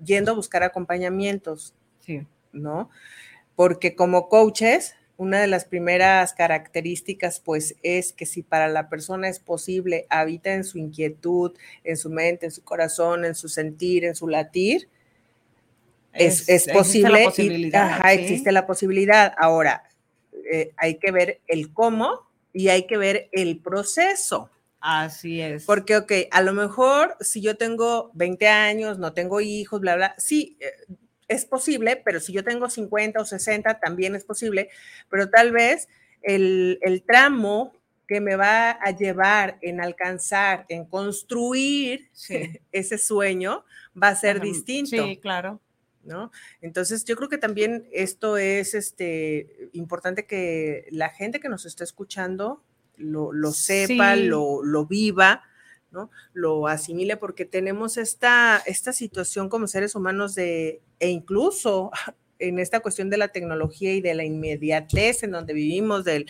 yendo 0.06 0.34
a 0.34 0.36
buscar 0.36 0.62
acompañamientos, 0.62 1.74
sí. 2.02 2.28
¿no? 2.52 2.92
Porque 3.56 3.96
como 3.96 4.30
coaches, 4.30 4.94
una 5.20 5.42
de 5.42 5.48
las 5.48 5.66
primeras 5.66 6.34
características, 6.34 7.42
pues, 7.42 7.76
es 7.84 8.14
que 8.14 8.26
si 8.26 8.42
para 8.42 8.70
la 8.70 8.88
persona 8.88 9.28
es 9.28 9.40
posible, 9.40 10.08
habita 10.10 10.54
en 10.54 10.64
su 10.64 10.78
inquietud, 10.78 11.58
en 11.84 11.98
su 11.98 12.10
mente, 12.10 12.46
en 12.46 12.54
su 12.54 12.64
corazón, 12.64 13.26
en 13.26 13.36
su 13.36 13.50
sentir, 13.50 14.06
en 14.06 14.16
su 14.16 14.30
latir, 14.30 14.88
es, 16.14 16.70
posible. 16.72 17.26
Existe 17.26 17.70
existe 18.14 18.52
la 18.54 18.66
posibilidad. 18.66 19.34
Ahora, 19.38 19.84
eh, 20.50 20.72
hay 20.78 20.96
que 20.96 21.12
ver 21.12 21.42
el 21.48 21.74
cómo 21.74 22.30
y 22.54 22.70
hay 22.70 22.88
que 22.88 22.96
ver 22.96 23.28
el 23.34 23.60
proceso. 23.60 24.50
Así 24.80 25.42
es. 25.42 25.66
Porque, 25.66 25.98
ok, 25.98 26.14
a 26.32 26.42
lo 26.42 26.54
mejor 26.54 27.18
si 27.20 27.42
yo 27.42 27.58
tengo 27.58 28.10
20 28.14 28.48
años, 28.48 28.98
no 29.00 29.12
tengo 29.12 29.42
hijos, 29.42 29.82
bla, 29.82 29.98
bla, 29.98 30.16
sí, 30.18 30.56
eh, 30.62 30.96
es 31.30 31.46
posible, 31.46 32.02
pero 32.04 32.20
si 32.20 32.34
yo 32.34 32.44
tengo 32.44 32.70
50 32.70 33.22
o 33.22 33.26
60, 33.26 33.80
también 33.80 34.16
es 34.16 34.26
posible, 34.26 34.70
pero 35.10 35.30
tal 35.30 35.52
vez 35.52 35.88
el, 36.22 37.04
tramo 37.08 37.74
que 38.08 38.20
me 38.20 38.36
va 38.36 38.72
a 38.72 38.92
llevar 38.92 39.60
en 39.62 39.80
alcanzar, 39.80 40.66
en 40.68 40.86
construir 40.86 42.10
ese 42.72 42.98
sueño, 42.98 43.64
va 44.02 44.10
a 44.10 44.16
ser 44.16 44.42
distinto. 44.42 45.06
Sí, 45.06 45.18
claro. 45.18 45.62
¿No? 46.04 46.32
Entonces, 46.62 47.06
yo 47.06 47.16
creo 47.16 47.30
que 47.30 47.38
también 47.38 47.88
esto 47.92 48.38
es 48.38 48.74
este, 48.74 49.70
importante 49.74 50.26
que 50.26 50.88
la 50.90 51.10
gente 51.10 51.40
que 51.40 51.50
nos 51.50 51.66
está 51.66 51.84
escuchando 51.84 52.64
lo, 52.98 53.52
sepa, 53.52 54.16
lo, 54.16 54.64
lo 54.64 54.86
viva, 54.86 55.44
¿no? 55.92 56.12
Lo 56.34 56.68
asimile 56.68 57.18
porque 57.18 57.46
tenemos 57.46 57.98
esta, 57.98 58.62
esta 58.66 58.94
situación 58.94 59.50
como 59.50 59.68
seres 59.68 59.96
humanos 59.96 60.36
de, 60.36 60.82
e 61.00 61.10
incluso 61.10 61.92
en 62.40 62.60
esta 62.60 62.80
cuestión 62.80 63.10
de 63.10 63.18
la 63.18 63.30
tecnología 63.30 63.94
y 63.94 64.02
de 64.02 64.14
la 64.14 64.24
inmediatez 64.24 65.24
en 65.24 65.32
donde 65.32 65.54
vivimos, 65.54 66.06
de 66.06 66.26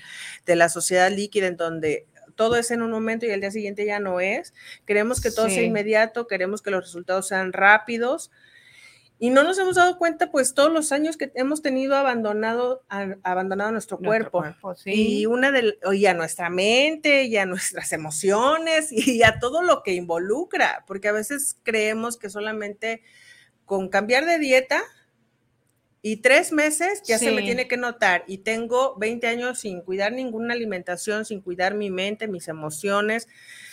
la 0.47 0.69
sociedad 0.69 1.11
líquida, 1.11 1.47
en 1.47 1.57
donde 1.57 2.07
todo 2.39 2.55
es 2.55 2.71
en 2.71 2.81
un 2.81 2.89
momento 2.89 3.25
y 3.25 3.31
el 3.31 3.41
día 3.41 3.51
siguiente 3.51 3.85
ya 3.85 3.99
no 3.99 4.21
es. 4.21 4.53
Queremos 4.85 5.19
que 5.19 5.29
todo 5.29 5.49
sea 5.49 5.61
inmediato, 5.61 6.25
queremos 6.25 6.61
que 6.61 6.71
los 6.71 6.85
resultados 6.85 7.27
sean 7.27 7.51
rápidos, 7.51 8.31
y 9.21 9.31
no 9.31 9.43
nos 9.43 9.59
hemos 9.59 9.75
dado 9.75 9.97
cuenta, 9.97 10.31
pues, 10.31 10.53
todos 10.53 10.71
los 10.71 10.93
años 10.93 11.17
que 11.17 11.29
hemos 11.35 11.61
tenido 11.61 11.97
abandonado, 11.97 12.85
abandonado 13.21 13.73
nuestro, 13.73 13.97
cuerpo. 13.97 14.45
Y 14.85 15.25
una 15.25 15.51
de, 15.51 15.77
y 15.91 16.05
a 16.05 16.13
nuestra 16.13 16.49
mente, 16.49 17.25
y 17.25 17.35
a 17.35 17.45
nuestras 17.45 17.91
emociones, 17.91 18.91
y 18.93 19.21
a 19.23 19.37
todo 19.39 19.61
lo 19.61 19.83
que 19.83 19.93
involucra, 19.93 20.85
porque 20.87 21.09
a 21.09 21.11
veces 21.11 21.57
creemos 21.63 22.15
que 22.17 22.29
solamente 22.29 23.01
con 23.65 23.89
cambiar 23.89 24.25
de 24.25 24.39
dieta 24.39 24.81
Y 26.01 26.17
tres 26.17 26.53
meses 26.53 27.03
ya 27.03 27.19
se 27.19 27.31
me 27.31 27.41
tiene 27.41 27.67
que 27.67 27.75
notar. 27.75 28.23
Y 28.25 28.37
tengo 28.37 28.95
20 28.97 29.27
años 29.27 29.59
sin 29.59 29.81
cuidar 29.81 30.13
ninguna 30.13 30.53
alimentación, 30.53 31.25
sin 31.25 31.41
cuidar 31.41 31.75
mi 31.75 31.91
mente, 31.91 32.29
mis 32.29 32.47
emociones, 32.47 33.27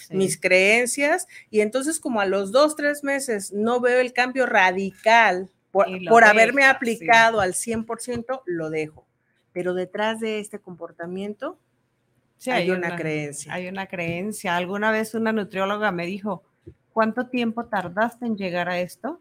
Sí. 0.08 0.14
mis 0.14 0.40
creencias. 0.40 1.26
Y 1.50 1.60
entonces 1.60 2.00
como 2.00 2.20
a 2.20 2.26
los 2.26 2.52
dos, 2.52 2.76
tres 2.76 3.04
meses 3.04 3.52
no 3.52 3.80
veo 3.80 4.00
el 4.00 4.12
cambio 4.12 4.46
radical 4.46 5.50
por, 5.70 5.86
por 6.08 6.24
haberme 6.24 6.62
sí. 6.62 6.68
aplicado 6.68 7.40
al 7.40 7.54
100%, 7.54 8.42
lo 8.46 8.70
dejo. 8.70 9.06
Pero 9.52 9.74
detrás 9.74 10.20
de 10.20 10.40
este 10.40 10.58
comportamiento 10.58 11.58
Sí, 12.38 12.50
hay, 12.50 12.70
una, 12.70 12.96
creencia. 12.96 13.52
Hay 13.52 13.68
una 13.68 13.86
creencia. 13.86 14.56
Alguna 14.56 14.90
vez 14.90 15.14
una 15.14 15.32
nutrióloga 15.32 15.90
me 15.90 16.06
dijo, 16.06 16.42
¿cuánto 16.92 17.28
tiempo 17.28 17.66
tardaste 17.66 18.26
en 18.26 18.36
llegar 18.36 18.68
a 18.68 18.80
esto? 18.80 19.20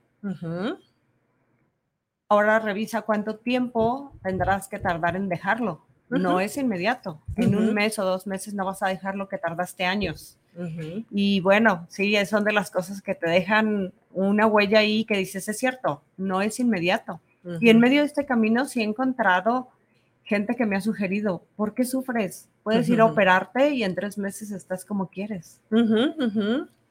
Ahora 2.27 2.59
revisa 2.59 3.03
cuánto 3.03 3.37
tiempo 3.37 4.13
tendrás 4.23 4.67
que 4.67 4.79
tardar 4.79 5.15
en 5.15 5.29
dejarlo. 5.29 5.85
No 6.09 6.39
es 6.39 6.57
inmediato. 6.57 7.21
En 7.35 7.55
un 7.55 7.73
mes 7.73 7.97
o 7.99 8.05
dos 8.05 8.27
meses 8.27 8.53
no 8.53 8.65
vas 8.65 8.83
a 8.83 8.89
dejar 8.89 9.15
lo 9.15 9.27
que 9.27 9.37
tardaste 9.37 9.85
años. 9.85 10.37
Y 11.11 11.39
bueno, 11.41 11.85
sí, 11.89 12.15
son 12.25 12.43
de 12.43 12.53
las 12.53 12.71
cosas 12.71 13.01
que 13.01 13.15
te 13.15 13.29
dejan 13.29 13.93
una 14.13 14.47
huella 14.47 14.79
ahí 14.79 15.03
que 15.05 15.17
dices, 15.17 15.47
es 15.47 15.57
cierto, 15.57 16.01
no 16.17 16.41
es 16.41 16.59
inmediato. 16.59 17.19
Y 17.59 17.69
en 17.69 17.79
medio 17.79 18.01
de 18.01 18.07
este 18.07 18.25
camino 18.25 18.65
sí 18.65 18.81
he 18.81 18.83
encontrado 18.83 19.69
gente 20.23 20.55
que 20.55 20.65
me 20.65 20.75
ha 20.75 20.81
sugerido, 20.81 21.45
¿por 21.55 21.75
qué 21.75 21.85
sufres? 21.85 22.49
Puedes 22.63 22.89
ir 22.89 22.99
a 22.99 23.05
operarte 23.05 23.69
y 23.69 23.83
en 23.83 23.93
tres 23.93 24.17
meses 24.17 24.49
estás 24.49 24.83
como 24.83 25.09
quieres. 25.09 25.61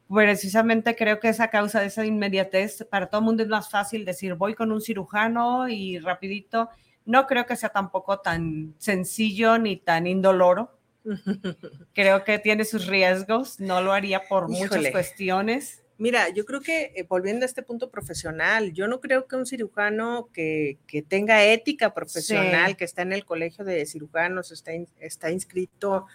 Precisamente 0.08 0.94
creo 0.94 1.18
que 1.18 1.28
esa 1.28 1.48
causa 1.48 1.80
de 1.80 1.86
esa 1.86 2.06
inmediatez, 2.06 2.86
para 2.88 3.06
todo 3.06 3.20
el 3.20 3.24
mundo 3.24 3.42
es 3.42 3.48
más 3.48 3.68
fácil 3.70 4.04
decir, 4.04 4.34
voy 4.34 4.54
con 4.54 4.70
un 4.70 4.80
cirujano 4.80 5.68
y 5.68 5.98
rapidito. 5.98 6.68
No 7.06 7.26
creo 7.26 7.44
que 7.46 7.56
sea 7.56 7.70
tampoco 7.70 8.20
tan 8.20 8.74
sencillo 8.78 9.58
ni 9.58 9.76
tan 9.76 10.06
indoloro. 10.06 10.70
Creo 11.94 12.24
que 12.24 12.38
tiene 12.38 12.64
sus 12.64 12.86
riesgos. 12.86 13.60
No 13.60 13.82
lo 13.82 13.92
haría 13.92 14.22
por 14.28 14.48
muchas 14.48 14.88
cuestiones. 14.90 15.80
Mira, 15.96 16.28
yo 16.30 16.44
creo 16.44 16.60
que 16.60 16.92
eh, 16.96 17.04
volviendo 17.08 17.44
a 17.44 17.46
este 17.46 17.62
punto 17.62 17.88
profesional, 17.88 18.72
yo 18.72 18.88
no 18.88 19.00
creo 19.00 19.28
que 19.28 19.36
un 19.36 19.46
cirujano 19.46 20.28
que, 20.32 20.76
que 20.88 21.02
tenga 21.02 21.44
ética 21.44 21.94
profesional, 21.94 22.70
Sí. 22.70 22.74
que 22.74 22.84
está 22.84 23.02
en 23.02 23.12
el 23.12 23.24
colegio 23.24 23.64
de 23.64 23.86
cirujanos, 23.86 24.50
está, 24.50 24.72
in- 24.74 24.88
está 24.98 25.30
inscrito 25.30 26.06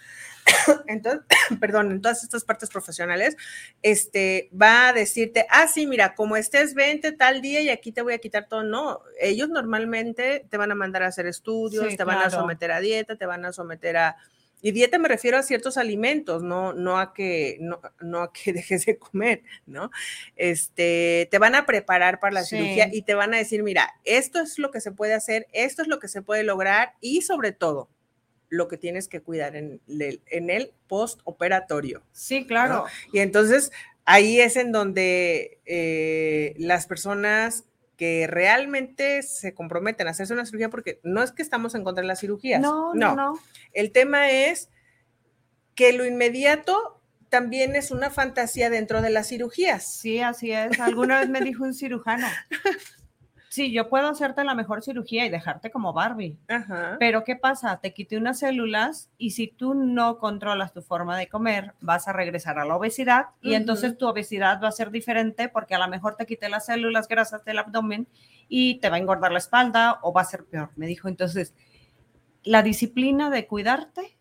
en, 0.87 1.01
to- 1.01 1.23
perdón, 1.61 1.91
en 1.91 2.01
todas 2.01 2.23
estas 2.25 2.43
partes 2.43 2.69
profesionales, 2.69 3.37
este, 3.81 4.49
va 4.61 4.89
a 4.89 4.93
decirte, 4.93 5.45
ah, 5.49 5.65
sí, 5.69 5.87
mira, 5.87 6.13
como 6.13 6.35
estés, 6.35 6.73
vente 6.73 7.13
tal 7.13 7.41
día 7.41 7.61
y 7.61 7.69
aquí 7.69 7.93
te 7.93 8.01
voy 8.01 8.11
a 8.13 8.17
quitar 8.19 8.49
todo. 8.49 8.63
No, 8.63 8.99
ellos 9.21 9.47
normalmente 9.47 10.45
te 10.49 10.57
van 10.57 10.73
a 10.73 10.75
mandar 10.75 11.03
a 11.03 11.07
hacer 11.07 11.25
estudios, 11.25 11.85
Sí, 11.89 11.95
te 11.95 12.03
van 12.03 12.17
a 12.17 12.29
someter 12.29 12.73
a 12.73 12.81
dieta, 12.81 13.15
te 13.15 13.25
van 13.25 13.45
a 13.45 13.53
someter 13.53 13.95
a... 13.95 14.17
Y 14.61 14.71
dieta 14.71 14.97
me 14.99 15.07
refiero 15.07 15.37
a 15.37 15.43
ciertos 15.43 15.77
alimentos, 15.77 16.43
no, 16.43 16.73
no, 16.73 16.97
a, 16.99 17.13
que, 17.13 17.57
no, 17.61 17.79
no 18.01 18.21
a 18.23 18.33
que 18.33 18.51
dejes 18.53 18.85
de 18.85 18.97
comer, 18.97 19.43
¿no? 19.65 19.89
Este, 20.35 21.27
te 21.31 21.37
van 21.39 21.55
a 21.55 21.65
preparar 21.65 22.19
para 22.19 22.33
la 22.33 22.43
Sí. 22.43 22.57
cirugía 22.57 22.89
y 22.91 23.03
te 23.03 23.13
van 23.13 23.33
a 23.33 23.37
decir, 23.37 23.63
mira, 23.63 23.93
esto 24.03 24.39
es 24.41 24.59
lo 24.59 24.71
que 24.71 24.81
se 24.81 24.91
puede 24.91 25.13
hacer, 25.13 25.47
esto 25.53 25.81
es 25.81 25.87
lo 25.87 25.99
que 25.99 26.07
se 26.07 26.21
puede 26.21 26.43
lograr 26.43 26.93
y 27.01 27.21
sobre 27.21 27.51
todo, 27.51 27.89
lo 28.51 28.67
que 28.67 28.77
tienes 28.77 29.07
que 29.07 29.21
cuidar 29.21 29.55
en, 29.55 29.79
el- 29.87 30.21
en 30.25 30.49
el 30.49 30.73
postoperatorio. 30.87 32.01
Sí, 32.11 32.47
claro. 32.47 32.85
Y 33.13 33.19
entonces 33.19 33.71
ahí 34.05 34.41
es 34.41 34.55
en 34.55 34.71
donde 34.71 35.59
eh, 35.65 36.55
las 36.57 36.87
personas 36.87 37.65
que 37.99 38.27
realmente 38.27 39.21
se 39.23 39.53
comprometen 39.53 40.07
a 40.07 40.11
hacerse 40.11 40.31
una 40.31 40.45
cirugía, 40.45 40.69
porque 40.69 41.01
no 41.03 41.21
es 41.21 41.33
que 41.33 41.41
estamos 41.41 41.75
en 41.75 41.83
contra 41.83 42.01
de 42.01 42.07
las 42.07 42.21
cirugías. 42.21 42.61
No, 42.61 42.93
no, 42.93 43.13
no. 43.13 43.37
El 43.73 43.91
tema 43.91 44.31
es 44.31 44.69
que 45.75 45.91
lo 45.91 46.05
inmediato 46.05 47.01
también 47.27 47.75
es 47.75 47.91
una 47.91 48.09
fantasía 48.09 48.69
dentro 48.69 49.01
de 49.01 49.09
las 49.09 49.27
cirugías. 49.27 49.99
Sí, 49.99 50.21
así 50.21 50.53
es. 50.53 50.79
Alguna 50.79 51.19
vez 51.19 51.27
me 51.27 51.41
dijo 51.41 51.65
un 51.65 51.73
cirujano, 51.73 52.25
sí, 53.49 53.71
yo 53.71 53.89
puedo 53.89 54.07
hacerte 54.07 54.43
la 54.43 54.55
mejor 54.55 54.81
cirugía 54.83 55.25
y 55.25 55.29
dejarte 55.29 55.71
como 55.71 55.91
Barbie. 55.91 56.37
Ajá. 56.47 56.95
Pero 56.99 57.23
¿qué 57.23 57.35
pasa? 57.35 57.79
Te 57.81 57.93
quité 57.93 58.17
unas 58.17 58.39
células 58.39 59.09
y 59.17 59.31
si 59.31 59.47
tú 59.47 59.73
no 59.73 60.19
controlas 60.19 60.71
tu 60.71 60.81
forma 60.81 61.17
de 61.17 61.27
comer, 61.27 61.73
vas 61.81 62.07
a 62.07 62.13
regresar 62.13 62.59
a 62.59 62.65
la 62.65 62.75
obesidad 62.75 63.27
y 63.41 63.55
entonces 63.55 63.97
tu 63.97 64.07
obesidad 64.07 64.61
va 64.63 64.69
a 64.69 64.71
ser 64.71 64.91
diferente 64.91 65.49
porque 65.49 65.75
a 65.75 65.79
lo 65.79 65.87
mejor 65.87 66.15
te 66.15 66.25
quité 66.25 66.47
las 66.47 66.67
células 66.67 67.07
grasas 67.07 67.43
del 67.43 67.59
abdomen 67.59 68.07
y 68.47 68.75
te 68.75 68.89
va 68.89 68.95
a 68.95 68.99
engordar 68.99 69.31
la 69.31 69.39
espalda 69.39 69.99
o 70.01 70.13
va 70.13 70.21
a 70.21 70.25
ser 70.25 70.45
peor. 70.45 70.71
Me 70.75 70.87
dijo 70.87 71.07
entonces, 71.07 71.53
la 72.43 72.63
disciplina 72.63 73.29
de 73.29 73.47
cuidarte 73.47 74.17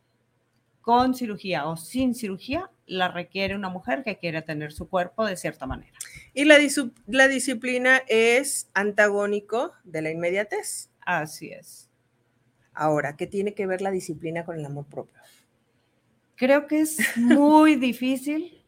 con 0.80 1.14
cirugía 1.14 1.66
o 1.66 1.76
sin 1.76 2.14
cirugía 2.14 2.70
la 2.86 3.08
requiere 3.08 3.54
una 3.54 3.68
mujer 3.68 4.02
que 4.02 4.16
quiere 4.16 4.42
tener 4.42 4.72
su 4.72 4.88
cuerpo 4.88 5.26
de 5.26 5.36
cierta 5.36 5.66
manera. 5.66 5.92
Y 6.34 6.44
la, 6.44 6.58
la 7.06 7.28
disciplina 7.28 8.02
es 8.08 8.68
antagónico 8.74 9.72
de 9.84 10.02
la 10.02 10.10
inmediatez. 10.10 10.90
Así 11.00 11.50
es. 11.50 11.88
Ahora, 12.74 13.16
¿qué 13.16 13.26
tiene 13.26 13.54
que 13.54 13.66
ver 13.66 13.80
la 13.80 13.90
disciplina 13.90 14.44
con 14.44 14.58
el 14.58 14.64
amor 14.64 14.86
propio? 14.86 15.20
Creo 16.36 16.66
que 16.66 16.80
es 16.80 17.16
muy 17.16 17.76
difícil 17.76 18.62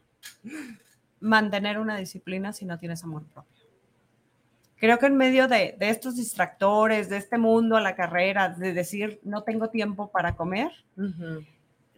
mantener 1.21 1.79
una 1.79 1.97
disciplina 1.97 2.53
si 2.53 2.65
no 2.65 2.79
tienes 2.79 3.05
amor 3.05 3.25
propio. 3.27 3.61
Creo 4.77 4.99
que 4.99 5.07
en 5.07 5.17
medio 5.17 5.47
de, 5.47 5.77
de 5.79 5.91
estos 5.91 6.17
distractores, 6.17 7.11
de 7.11 7.19
este 7.19 7.37
mundo 7.37 7.77
a 7.77 7.83
la 7.83 7.95
carrera, 7.95 8.49
de 8.49 8.73
decir 8.73 9.21
no 9.23 9.43
tengo 9.43 9.69
tiempo 9.69 10.11
para 10.11 10.35
comer, 10.37 10.71
Ujú. 10.97 11.45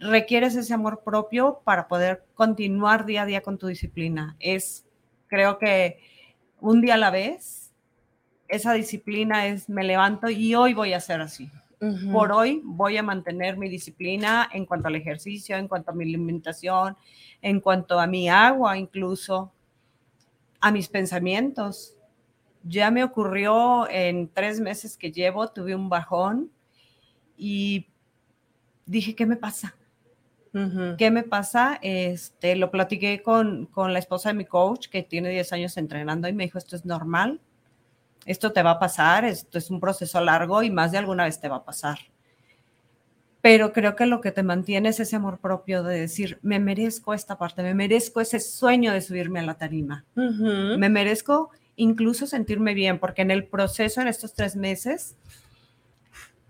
requieres 0.00 0.56
ese 0.56 0.74
amor 0.74 1.02
propio 1.04 1.62
para 1.64 1.86
poder 1.86 2.24
continuar 2.34 3.06
día 3.06 3.22
a 3.22 3.26
día 3.26 3.40
con 3.40 3.56
tu 3.56 3.68
disciplina. 3.68 4.36
Es, 4.40 4.84
creo 5.32 5.56
que 5.56 5.98
un 6.60 6.82
día 6.82 6.92
a 6.94 6.98
la 6.98 7.10
vez, 7.10 7.72
esa 8.48 8.74
disciplina 8.74 9.46
es 9.46 9.66
me 9.66 9.82
levanto 9.82 10.28
y 10.28 10.54
hoy 10.54 10.74
voy 10.74 10.92
a 10.92 10.98
hacer 10.98 11.22
así. 11.22 11.50
Por 12.12 12.30
hoy 12.30 12.60
voy 12.62 12.98
a 12.98 13.02
mantener 13.02 13.56
mi 13.56 13.70
disciplina 13.70 14.48
en 14.52 14.66
cuanto 14.66 14.88
al 14.88 14.94
ejercicio, 14.94 15.56
en 15.56 15.68
cuanto 15.68 15.90
a 15.90 15.94
mi 15.94 16.04
alimentación, 16.04 16.96
en 17.40 17.60
cuanto 17.60 17.98
a 17.98 18.06
mi 18.06 18.28
agua, 18.28 18.76
incluso 18.76 19.50
a 20.60 20.70
mis 20.70 20.86
pensamientos. 20.86 21.96
Ya 22.62 22.90
me 22.90 23.02
ocurrió 23.02 23.88
en 23.88 24.28
tres 24.28 24.60
meses 24.60 24.98
que 24.98 25.10
llevo, 25.10 25.48
tuve 25.48 25.74
un 25.74 25.88
bajón 25.88 26.52
y 27.38 27.88
dije, 28.84 29.16
¿qué 29.16 29.24
me 29.24 29.36
pasa? 29.36 29.74
Ujú. 30.54 30.96
¿Qué 30.98 31.10
me 31.10 31.22
pasa? 31.22 31.78
Este, 31.82 32.56
lo 32.56 32.70
platiqué 32.70 33.22
con, 33.22 33.66
con 33.66 33.92
la 33.92 33.98
esposa 33.98 34.28
de 34.30 34.34
mi 34.34 34.44
coach, 34.44 34.88
que 34.88 35.02
tiene 35.02 35.30
10 35.30 35.52
años 35.52 35.76
entrenando, 35.76 36.28
y 36.28 36.32
me 36.32 36.44
dijo, 36.44 36.58
esto 36.58 36.76
es 36.76 36.84
normal, 36.84 37.40
esto 38.26 38.52
te 38.52 38.62
va 38.62 38.72
a 38.72 38.78
pasar, 38.78 39.24
esto 39.24 39.58
es 39.58 39.70
un 39.70 39.80
proceso 39.80 40.20
largo 40.20 40.62
y 40.62 40.70
más 40.70 40.92
de 40.92 40.98
alguna 40.98 41.24
vez 41.24 41.40
te 41.40 41.48
va 41.48 41.56
a 41.56 41.64
pasar. 41.64 41.98
Pero 43.40 43.72
creo 43.72 43.96
que 43.96 44.06
lo 44.06 44.20
que 44.20 44.30
te 44.30 44.44
mantiene 44.44 44.90
es 44.90 45.00
ese 45.00 45.16
amor 45.16 45.38
propio 45.38 45.82
de 45.82 45.98
decir, 45.98 46.38
me 46.42 46.60
merezco 46.60 47.12
esta 47.12 47.38
parte, 47.38 47.62
me 47.62 47.74
merezco 47.74 48.20
ese 48.20 48.38
sueño 48.38 48.92
de 48.92 49.00
subirme 49.00 49.40
a 49.40 49.42
la 49.42 49.54
tarima, 49.54 50.04
Ujú. 50.14 50.78
me 50.78 50.88
merezco 50.88 51.50
incluso 51.74 52.26
sentirme 52.26 52.74
bien, 52.74 52.98
porque 53.00 53.22
en 53.22 53.30
el 53.32 53.46
proceso, 53.46 54.00
en 54.00 54.08
estos 54.08 54.34
tres 54.34 54.54
meses, 54.54 55.16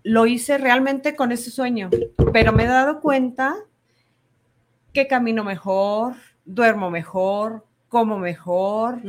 lo 0.03 0.27
hice 0.27 0.57
realmente 0.57 1.15
con 1.15 1.31
ese 1.31 1.49
sueño, 1.49 1.89
pero 2.31 2.51
me 2.51 2.65
he 2.65 2.67
dado 2.67 2.99
cuenta 2.99 3.55
que 4.93 5.07
camino 5.07 5.43
mejor, 5.43 6.15
duermo 6.45 6.89
mejor, 6.89 7.65
como 7.93 8.17
mejor, 8.17 9.01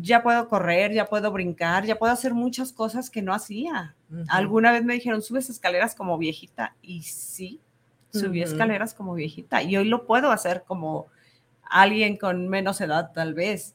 ya 0.00 0.22
puedo 0.22 0.48
correr, 0.48 0.92
ya 0.92 1.06
puedo 1.06 1.32
brincar, 1.32 1.84
ya 1.84 1.98
puedo 1.98 2.12
hacer 2.12 2.32
muchas 2.32 2.72
cosas 2.72 3.10
que 3.10 3.22
no 3.22 3.34
hacía. 3.34 3.96
Alguna 4.28 4.70
vez 4.70 4.84
me 4.84 4.94
dijeron, 4.94 5.20
subes 5.20 5.50
escaleras 5.50 5.96
como 5.96 6.16
viejita, 6.16 6.76
y 6.80 7.02
sí, 7.02 7.60
subí 8.12 8.42
escaleras 8.42 8.94
como 8.94 9.14
viejita, 9.14 9.64
y 9.64 9.76
hoy 9.76 9.88
lo 9.88 10.06
puedo 10.06 10.30
hacer 10.30 10.62
como 10.64 11.08
alguien 11.62 12.16
con 12.16 12.48
menos 12.48 12.80
edad 12.80 13.10
tal 13.12 13.34
vez, 13.34 13.74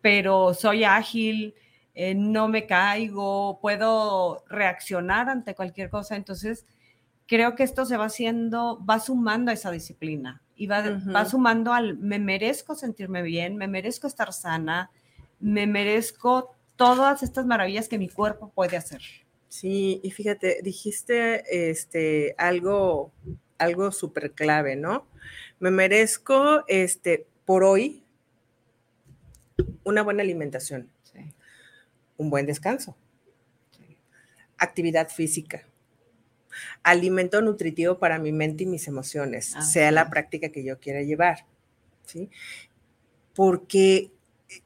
pero 0.00 0.54
soy 0.54 0.84
ágil, 0.84 1.54
eh, 1.94 2.14
no 2.14 2.48
me 2.48 2.66
caigo, 2.66 3.58
puedo 3.60 4.44
reaccionar 4.48 5.28
ante 5.28 5.54
cualquier 5.54 5.90
cosa, 5.90 6.16
entonces 6.16 6.64
creo 7.26 7.54
que 7.54 7.64
esto 7.64 7.84
se 7.84 7.98
va 7.98 8.06
haciendo, 8.06 8.82
va 8.82 8.98
sumando 8.98 9.50
a 9.50 9.54
esa 9.54 9.70
disciplina 9.70 10.40
y 10.60 10.66
va, 10.66 11.24
sumando 11.24 11.72
al, 11.72 11.96
me 11.96 12.18
merezco 12.18 12.74
sentirme 12.74 13.22
bien, 13.22 13.56
me 13.56 13.66
merezco 13.66 14.06
estar 14.06 14.30
sana, 14.34 14.90
me 15.38 15.66
merezco 15.66 16.54
todas 16.76 17.22
estas 17.22 17.46
maravillas 17.46 17.88
que 17.88 17.96
mi 17.96 18.10
cuerpo 18.10 18.50
puede 18.50 18.76
hacer. 18.76 19.00
Sí, 19.48 20.02
y 20.04 20.10
fíjate, 20.10 20.60
dijiste 20.62 21.70
este, 21.70 22.34
algo, 22.36 23.10
algo 23.56 23.90
súper 23.90 24.32
clave, 24.32 24.76
¿no? 24.76 25.06
Me 25.60 25.70
merezco 25.70 26.62
este, 26.68 27.26
por 27.46 27.64
hoy 27.64 28.04
una 29.84 30.02
buena 30.02 30.22
alimentación, 30.22 30.90
Sí, 31.04 31.32
un 32.18 32.28
buen 32.28 32.44
descanso. 32.44 32.98
sí. 33.70 33.96
actividad 34.58 35.08
física, 35.08 35.66
alimento 36.82 37.42
nutritivo 37.42 37.98
para 37.98 38.18
mi 38.18 38.32
mente 38.32 38.64
y 38.64 38.66
mis 38.66 38.88
emociones, 38.88 39.54
sea 39.60 39.90
la 39.90 40.10
práctica 40.10 40.50
que 40.50 40.64
yo 40.64 40.78
quiera 40.78 41.02
llevar, 41.02 41.46
¿sí? 42.06 42.30
Porque 43.34 44.10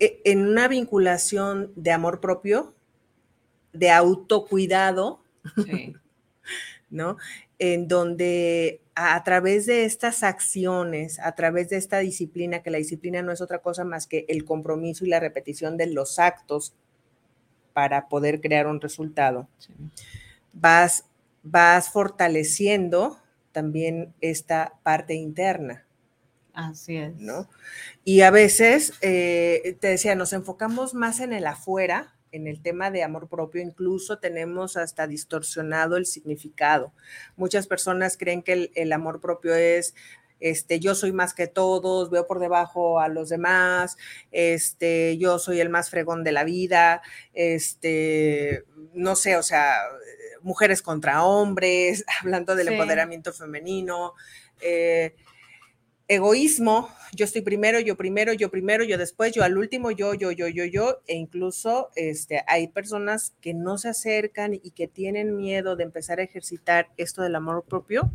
e, 0.01 0.21
en 0.25 0.47
una 0.47 0.69
vinculación 0.69 1.73
de 1.77 1.93
amor 1.93 2.21
propio, 2.21 2.75
de 3.73 3.91
autocuidado, 3.91 5.21
¿no? 6.91 7.17
En 7.59 7.89
donde 7.89 8.81
a, 8.95 9.23
través 9.25 9.67
de 9.67 9.85
estas 9.85 10.23
acciones, 10.23 11.19
a 11.19 11.35
través 11.35 11.69
de 11.69 11.77
esta 11.77 11.99
disciplina, 11.99 12.63
que 12.63 12.71
la 12.71 12.79
disciplina 12.79 13.23
no 13.23 13.33
es 13.33 13.41
otra 13.41 13.59
cosa 13.59 13.85
más 13.85 14.07
que 14.07 14.25
el 14.29 14.45
compromiso 14.45 15.05
y 15.05 15.09
la 15.09 15.21
repetición 15.21 15.77
de 15.77 15.89
los 15.89 16.19
actos 16.19 16.75
para 17.73 18.09
poder 18.09 18.41
crear 18.41 18.67
un 18.69 18.81
resultado, 18.81 19.49
vas, 20.53 21.05
vas 21.45 21.91
fortaleciendo 21.91 23.19
también 23.53 24.15
esta 24.21 24.75
parte 24.83 25.15
interna. 25.15 25.87
Así 26.53 26.97
es. 26.97 27.17
¿no? 27.17 27.49
Y 28.05 28.23
a 28.23 28.31
veces, 28.31 28.95
eh, 29.01 29.77
te 29.81 29.89
decía, 29.89 30.15
nos 30.15 30.33
enfocamos 30.33 30.95
más 30.95 31.21
en 31.21 31.33
el 31.33 31.47
afuera, 31.47 32.15
en 32.33 32.49
el 32.49 32.61
tema 32.61 32.91
de 32.91 33.05
amor 33.05 33.29
propio, 33.29 33.63
incluso 33.63 34.19
tenemos 34.19 34.77
hasta 34.77 35.07
distorsionado 35.07 35.97
el 35.97 36.07
significado. 36.07 36.93
Muchas 37.37 37.69
personas 37.69 38.17
creen 38.17 38.43
que 38.43 38.71
el, 38.75 38.93
amor 38.93 39.21
propio 39.21 39.55
es 39.55 39.95
este, 40.41 40.81
yo 40.81 40.97
soy 40.97 41.13
más 41.13 41.33
que 41.33 41.47
todos, 41.47 42.11
veo 42.11 42.27
por 42.27 42.41
debajo 42.41 42.99
a 42.99 43.09
los 43.09 43.29
demás, 43.29 43.97
este, 44.33 45.17
yo 45.17 45.39
soy 45.39 45.61
el 45.61 45.71
más 45.71 45.91
fregón 45.91 46.25
de 46.25 46.33
la 46.33 46.43
vida, 46.43 47.03
este, 47.35 48.65
no 48.95 49.15
sé, 49.15 49.37
o 49.37 49.43
sea, 49.43 49.75
mujeres 50.45 50.83
contra 50.83 51.25
hombres, 51.25 52.05
hablando 52.23 52.55
del 52.55 52.69
empoderamiento 52.69 53.33
femenino, 53.33 54.13
eh, 54.61 55.15
egoísmo, 56.07 56.89
yo 57.15 57.25
estoy 57.25 57.41
primero, 57.41 57.81
yo 57.81 57.97
primero, 57.97 58.33
yo 58.35 58.51
primero, 58.51 58.85
yo 58.85 58.99
después, 58.99 59.33
yo 59.33 59.43
al 59.43 59.57
último, 59.57 59.91
yo, 59.91 60.15
yo, 60.15 60.31
yo, 60.31 60.49
yo, 60.49 60.65
yo, 60.65 61.01
e 61.07 61.17
incluso 61.17 61.91
este, 61.97 62.45
hay 62.47 62.69
personas 62.69 63.33
que 63.41 63.55
no 63.55 63.79
se 63.79 63.89
acercan 63.89 64.55
y 64.55 64.71
que 64.73 64.87
tienen 64.87 65.37
miedo 65.37 65.77
de 65.77 65.85
empezar 65.85 66.21
a 66.21 66.25
ejercitar 66.25 66.91
esto 66.99 67.23
del 67.23 67.35
amor 67.35 67.65
propio 67.65 68.11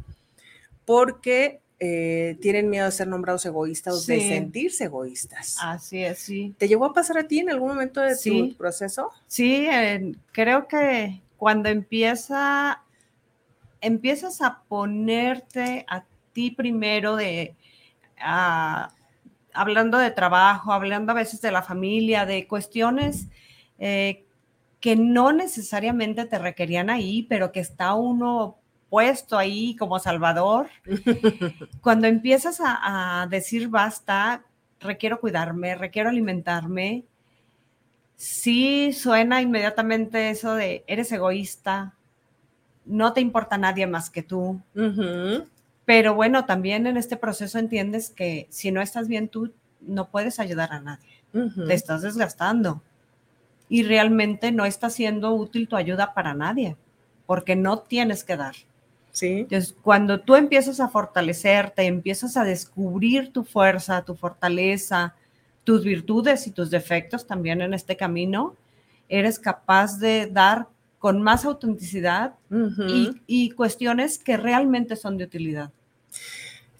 porque 0.86 1.62
eh, 1.80 2.38
tienen 2.42 2.70
miedo 2.70 2.86
de 2.86 2.92
ser 2.92 3.08
nombrados 3.08 3.46
egoístas 3.46 3.94
o 3.96 4.06
de 4.06 4.20
sentirse 4.20 4.86
egoístas. 4.86 5.58
Así 5.62 6.04
es, 6.04 6.20
sí. 6.20 6.54
¿Te 6.58 6.68
llegó 6.68 6.86
a 6.86 6.94
pasar 6.94 7.18
a 7.18 7.28
ti 7.28 7.40
en 7.40 7.50
algún 7.50 7.70
momento 7.70 8.02
de 8.02 8.16
tu 8.18 8.56
proceso? 8.56 9.12
Sí, 9.28 9.68
creo 10.32 10.68
que 10.68 11.22
cuando 11.40 11.70
empieza, 11.70 12.84
empiezas 13.82 14.42
a 14.42 14.62
ponerte 14.68 15.86
a 15.90 16.04
ti 16.34 16.52
primero 16.52 17.16
de 17.16 17.56
hablando 19.54 19.98
de 19.98 20.12
trabajo, 20.12 20.74
hablando 20.74 21.12
a 21.12 21.16
veces 21.16 21.42
de 21.42 21.52
la 21.52 21.64
familia, 21.64 22.26
de 22.26 22.48
cuestiones 22.48 23.28
eh, 23.80 24.26
que 24.80 24.96
no 24.96 25.32
necesariamente 25.32 26.26
te 26.26 26.38
requerían 26.38 26.90
ahí, 26.90 27.24
pero 27.24 27.52
que 27.52 27.60
está 27.60 27.94
uno 27.94 28.58
puesto 28.90 29.38
ahí 29.38 29.76
como 29.76 30.00
salvador. 30.00 30.70
Cuando 31.82 32.08
empiezas 32.08 32.60
a, 32.62 33.28
decir 33.30 33.70
basta, 33.70 34.46
requiero 34.80 35.20
cuidarme, 35.20 35.76
requiero 35.76 36.10
alimentarme, 36.10 37.06
sí 38.20 38.92
suena 38.92 39.42
inmediatamente 39.42 40.30
eso 40.30 40.54
de 40.54 40.84
eres 40.88 41.10
egoísta, 41.14 41.96
no 42.86 43.14
te 43.14 43.22
importa 43.22 43.58
nadie 43.58 43.88
más 43.88 44.10
que 44.10 44.24
tú. 44.24 44.62
Pero 45.86 46.14
bueno, 46.16 46.46
también 46.46 46.86
en 46.86 46.98
este 46.98 47.16
proceso 47.16 47.60
entiendes 47.60 48.10
que 48.10 48.48
si 48.50 48.74
no 48.74 48.82
estás 48.82 49.08
bien 49.08 49.30
tú, 49.30 49.54
no 49.80 50.10
puedes 50.10 50.42
ayudar 50.42 50.74
a 50.74 50.82
nadie. 50.82 51.24
Te 51.32 51.74
estás 51.74 52.02
desgastando. 52.02 52.82
Y 53.70 53.84
realmente 53.84 54.52
no 54.52 54.66
está 54.66 54.90
siendo 54.90 55.34
útil 55.34 55.70
tu 55.70 55.78
ayuda 55.78 56.14
para 56.14 56.34
nadie, 56.34 56.76
porque 57.26 57.56
no 57.56 57.80
tienes 57.80 58.26
que 58.26 58.36
dar. 58.36 58.56
Sí. 59.12 59.40
Entonces, 59.40 59.76
cuando 59.82 60.20
tú 60.20 60.36
empiezas 60.36 60.82
a 60.82 60.90
fortalecerte, 60.90 61.84
empiezas 61.84 62.36
a 62.36 62.44
descubrir 62.44 63.32
tu 63.32 63.46
fuerza, 63.46 64.04
tu 64.04 64.16
fortaleza, 64.16 65.16
tus 65.64 65.84
virtudes 65.84 66.48
y 66.48 66.52
tus 66.52 66.70
defectos 66.70 67.28
también 67.28 67.62
en 67.62 67.74
este 67.74 67.98
camino, 67.98 68.56
eres 69.08 69.40
capaz 69.40 70.00
de 70.00 70.28
dar 70.28 70.68
con 71.00 71.22
más 71.22 71.46
autenticidad 71.46 72.36
y, 72.50 73.12
y, 73.26 73.52
cuestiones 73.52 74.20
que 74.20 74.36
realmente 74.36 74.96
son 74.98 75.18
de 75.18 75.24
utilidad. 75.24 75.72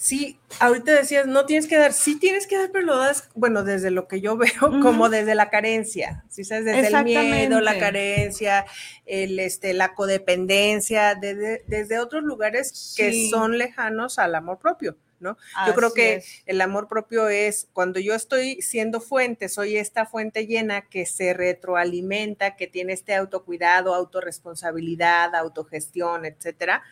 Sí, 0.02 0.40
ahorita 0.62 0.94
decías, 0.94 1.28
no 1.28 1.46
tienes 1.46 1.68
que 1.68 1.78
dar, 1.78 1.92
sí 1.92 2.18
tienes 2.18 2.48
que 2.48 2.58
dar, 2.58 2.72
pero 2.72 2.86
lo 2.86 2.98
das, 2.98 3.30
bueno, 3.36 3.66
desde 3.66 3.92
lo 3.92 4.08
que 4.08 4.22
yo 4.22 4.38
veo, 4.38 4.82
como 4.82 5.10
desde 5.10 5.36
la 5.36 5.50
carencia, 5.50 6.24
¿sí 6.30 6.46
sabes? 6.46 6.64
Desde 6.64 6.88
el 6.88 7.04
miedo, 7.04 7.60
la 7.60 7.78
carencia, 7.78 8.66
el, 9.06 9.40
este, 9.40 9.74
la 9.74 9.96
codependencia, 9.96 11.16
desde, 11.16 11.66
desde 11.68 12.00
otros 12.00 12.24
lugares 12.24 12.96
que 12.96 13.30
son 13.30 13.58
lejanos 13.58 14.20
al 14.20 14.36
amor 14.36 14.58
propio, 14.58 14.96
¿no? 15.20 15.38
yo 15.68 15.74
creo 15.74 15.94
que 15.94 16.24
el 16.46 16.62
amor 16.62 16.88
propio 16.88 17.30
es 17.30 17.68
cuando 17.74 18.00
yo 18.00 18.16
estoy 18.16 18.62
siendo 18.62 19.02
fuente, 19.02 19.50
soy 19.50 19.78
esta 19.78 20.06
fuente 20.06 20.48
llena 20.48 20.82
que 20.82 21.06
se 21.06 21.34
retroalimenta, 21.34 22.56
que 22.56 22.68
tiene 22.68 22.94
este 22.94 23.16
autocuidado, 23.16 23.94
autorresponsabilidad, 23.96 25.36
autogestión, 25.36 26.26
etcétera 26.26 26.84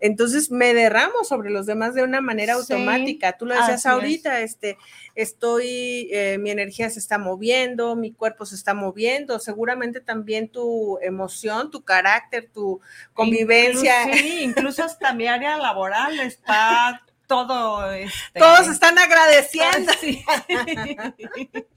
entonces 0.00 0.50
me 0.50 0.74
derramo 0.74 1.24
sobre 1.24 1.50
los 1.50 1.66
demás 1.66 1.94
de 1.94 2.02
una 2.02 2.20
manera 2.20 2.54
automática. 2.54 3.36
Tú 3.36 3.46
lo 3.46 3.54
decías 3.54 3.84
ahorita, 3.84 4.40
este, 4.40 4.78
estoy, 5.14 6.08
eh, 6.12 6.38
mi 6.38 6.50
energía 6.50 6.88
se 6.90 7.00
está 7.00 7.18
moviendo, 7.18 7.96
mi 7.96 8.12
cuerpo 8.12 8.46
se 8.46 8.54
está 8.54 8.74
moviendo, 8.74 9.38
seguramente 9.40 10.00
también 10.00 10.48
tu 10.48 10.98
emoción, 11.02 11.70
tu 11.70 11.82
carácter, 11.82 12.48
tu 12.52 12.80
convivencia. 13.12 14.04
Incluso, 14.04 14.22
sí, 14.22 14.42
incluso 14.42 14.84
hasta 14.84 15.12
mi 15.14 15.26
área 15.26 15.56
laboral 15.56 16.20
está 16.20 17.02
todo. 17.28 17.92
Este, 17.92 18.40
Todos 18.40 18.66
están 18.66 18.98
agradeciendo. 18.98 19.92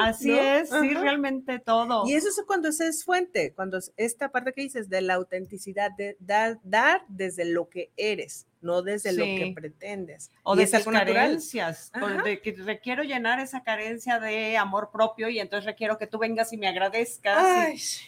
Así 0.00 0.30
es, 0.30 0.70
sí, 0.70 0.94
realmente 0.94 1.58
todo. 1.58 2.06
Y 2.06 2.14
eso 2.14 2.28
es 2.28 2.40
cuando 2.46 2.68
esa 2.68 2.86
es 2.86 3.04
fuente, 3.04 3.52
cuando 3.54 3.80
esta 3.96 4.30
parte 4.30 4.52
que 4.52 4.62
dices 4.62 4.88
de 4.88 5.00
la 5.00 5.14
autenticidad, 5.14 5.90
de 5.96 6.16
dar, 6.20 7.04
desde 7.08 7.44
lo 7.44 7.68
que 7.68 7.90
eres, 7.96 8.46
no 8.60 8.82
desde 8.82 9.12
lo 9.12 9.24
que 9.24 9.52
pretendes. 9.54 10.30
O 10.44 10.54
de 10.54 10.62
esas 10.62 10.84
carencias, 10.84 11.90
de 12.24 12.40
que 12.40 12.52
requiero 12.52 13.02
llenar 13.02 13.40
esa 13.40 13.64
carencia 13.64 14.20
de 14.20 14.56
amor 14.56 14.90
propio 14.92 15.28
y 15.28 15.40
entonces 15.40 15.64
requiero 15.64 15.98
que 15.98 16.06
tú 16.06 16.18
vengas 16.18 16.52
y 16.52 16.56
me 16.56 16.68
agradezcas. 16.68 18.00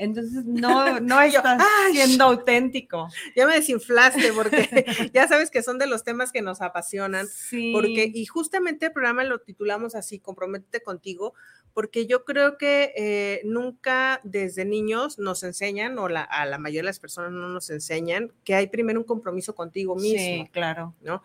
Entonces 0.00 0.46
no, 0.46 0.98
no 1.00 1.20
estás 1.20 1.62
siendo 1.92 2.24
auténtico. 2.24 3.08
Ya 3.36 3.46
me 3.46 3.54
desinflaste 3.54 4.32
porque 4.32 4.66
ya 5.14 5.28
sabes 5.28 5.50
que 5.50 5.62
son 5.62 5.78
de 5.78 5.86
los 5.86 6.04
temas 6.04 6.32
que 6.32 6.40
nos 6.40 6.62
apasionan. 6.62 7.28
Sí. 7.28 7.72
Porque, 7.74 8.10
y 8.12 8.24
justamente 8.24 8.86
el 8.86 8.92
programa 8.92 9.24
lo 9.24 9.40
titulamos 9.40 9.94
así, 9.94 10.18
Comprométete 10.18 10.82
contigo, 10.82 11.34
porque 11.74 12.06
yo 12.06 12.24
creo 12.24 12.56
que 12.56 12.94
eh, 12.96 13.42
nunca 13.44 14.20
desde 14.24 14.64
niños 14.64 15.18
nos 15.18 15.42
enseñan, 15.42 15.98
o 15.98 16.06
a 16.06 16.46
la 16.46 16.58
mayoría 16.58 16.80
de 16.80 16.86
las 16.86 16.98
personas 16.98 17.32
no 17.32 17.48
nos 17.48 17.68
enseñan, 17.68 18.32
que 18.42 18.54
hay 18.54 18.68
primero 18.68 19.00
un 19.00 19.04
compromiso 19.04 19.54
contigo 19.54 19.96
mismo. 19.96 20.44
Sí, 20.44 20.50
claro. 20.50 20.94
¿No? 21.02 21.22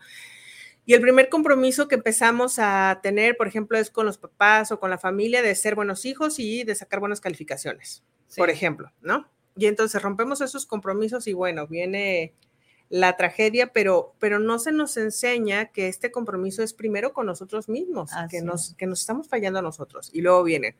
Y 0.84 0.92
el 0.92 1.00
primer 1.00 1.30
compromiso 1.30 1.88
que 1.88 1.94
empezamos 1.96 2.58
a 2.58 3.00
tener, 3.02 3.36
por 3.38 3.48
ejemplo, 3.48 3.78
es 3.78 3.90
con 3.90 4.04
los 4.06 4.18
papás 4.18 4.70
o 4.70 4.78
con 4.78 4.90
la 4.90 4.98
familia 4.98 5.40
de 5.40 5.54
ser 5.54 5.74
buenos 5.74 6.04
hijos 6.04 6.38
y 6.38 6.62
de 6.62 6.74
sacar 6.74 7.00
buenas 7.00 7.20
calificaciones 7.22 8.04
por 8.34 8.50
ejemplo, 8.50 8.90
¿no? 9.00 9.28
Y 9.56 9.66
entonces 9.66 10.02
rompemos 10.02 10.40
esos 10.40 10.66
compromisos 10.66 11.26
y 11.26 11.32
bueno, 11.32 11.66
viene 11.66 12.34
la 12.88 13.16
tragedia, 13.16 13.72
pero, 13.72 14.14
pero 14.18 14.38
no 14.38 14.58
se 14.58 14.72
nos 14.72 14.96
enseña 14.96 15.66
que 15.66 15.88
este 15.88 16.10
compromiso 16.10 16.62
es 16.62 16.72
primero 16.72 17.12
con 17.12 17.26
nosotros 17.26 17.68
mismos, 17.68 18.10
que 18.30 18.42
nos, 18.42 18.74
que 18.74 18.86
nos 18.86 19.00
estamos 19.00 19.28
fallando 19.28 19.58
a 19.58 19.62
nosotros. 19.62 20.10
Y 20.12 20.20
luego 20.20 20.44
viene, 20.44 20.76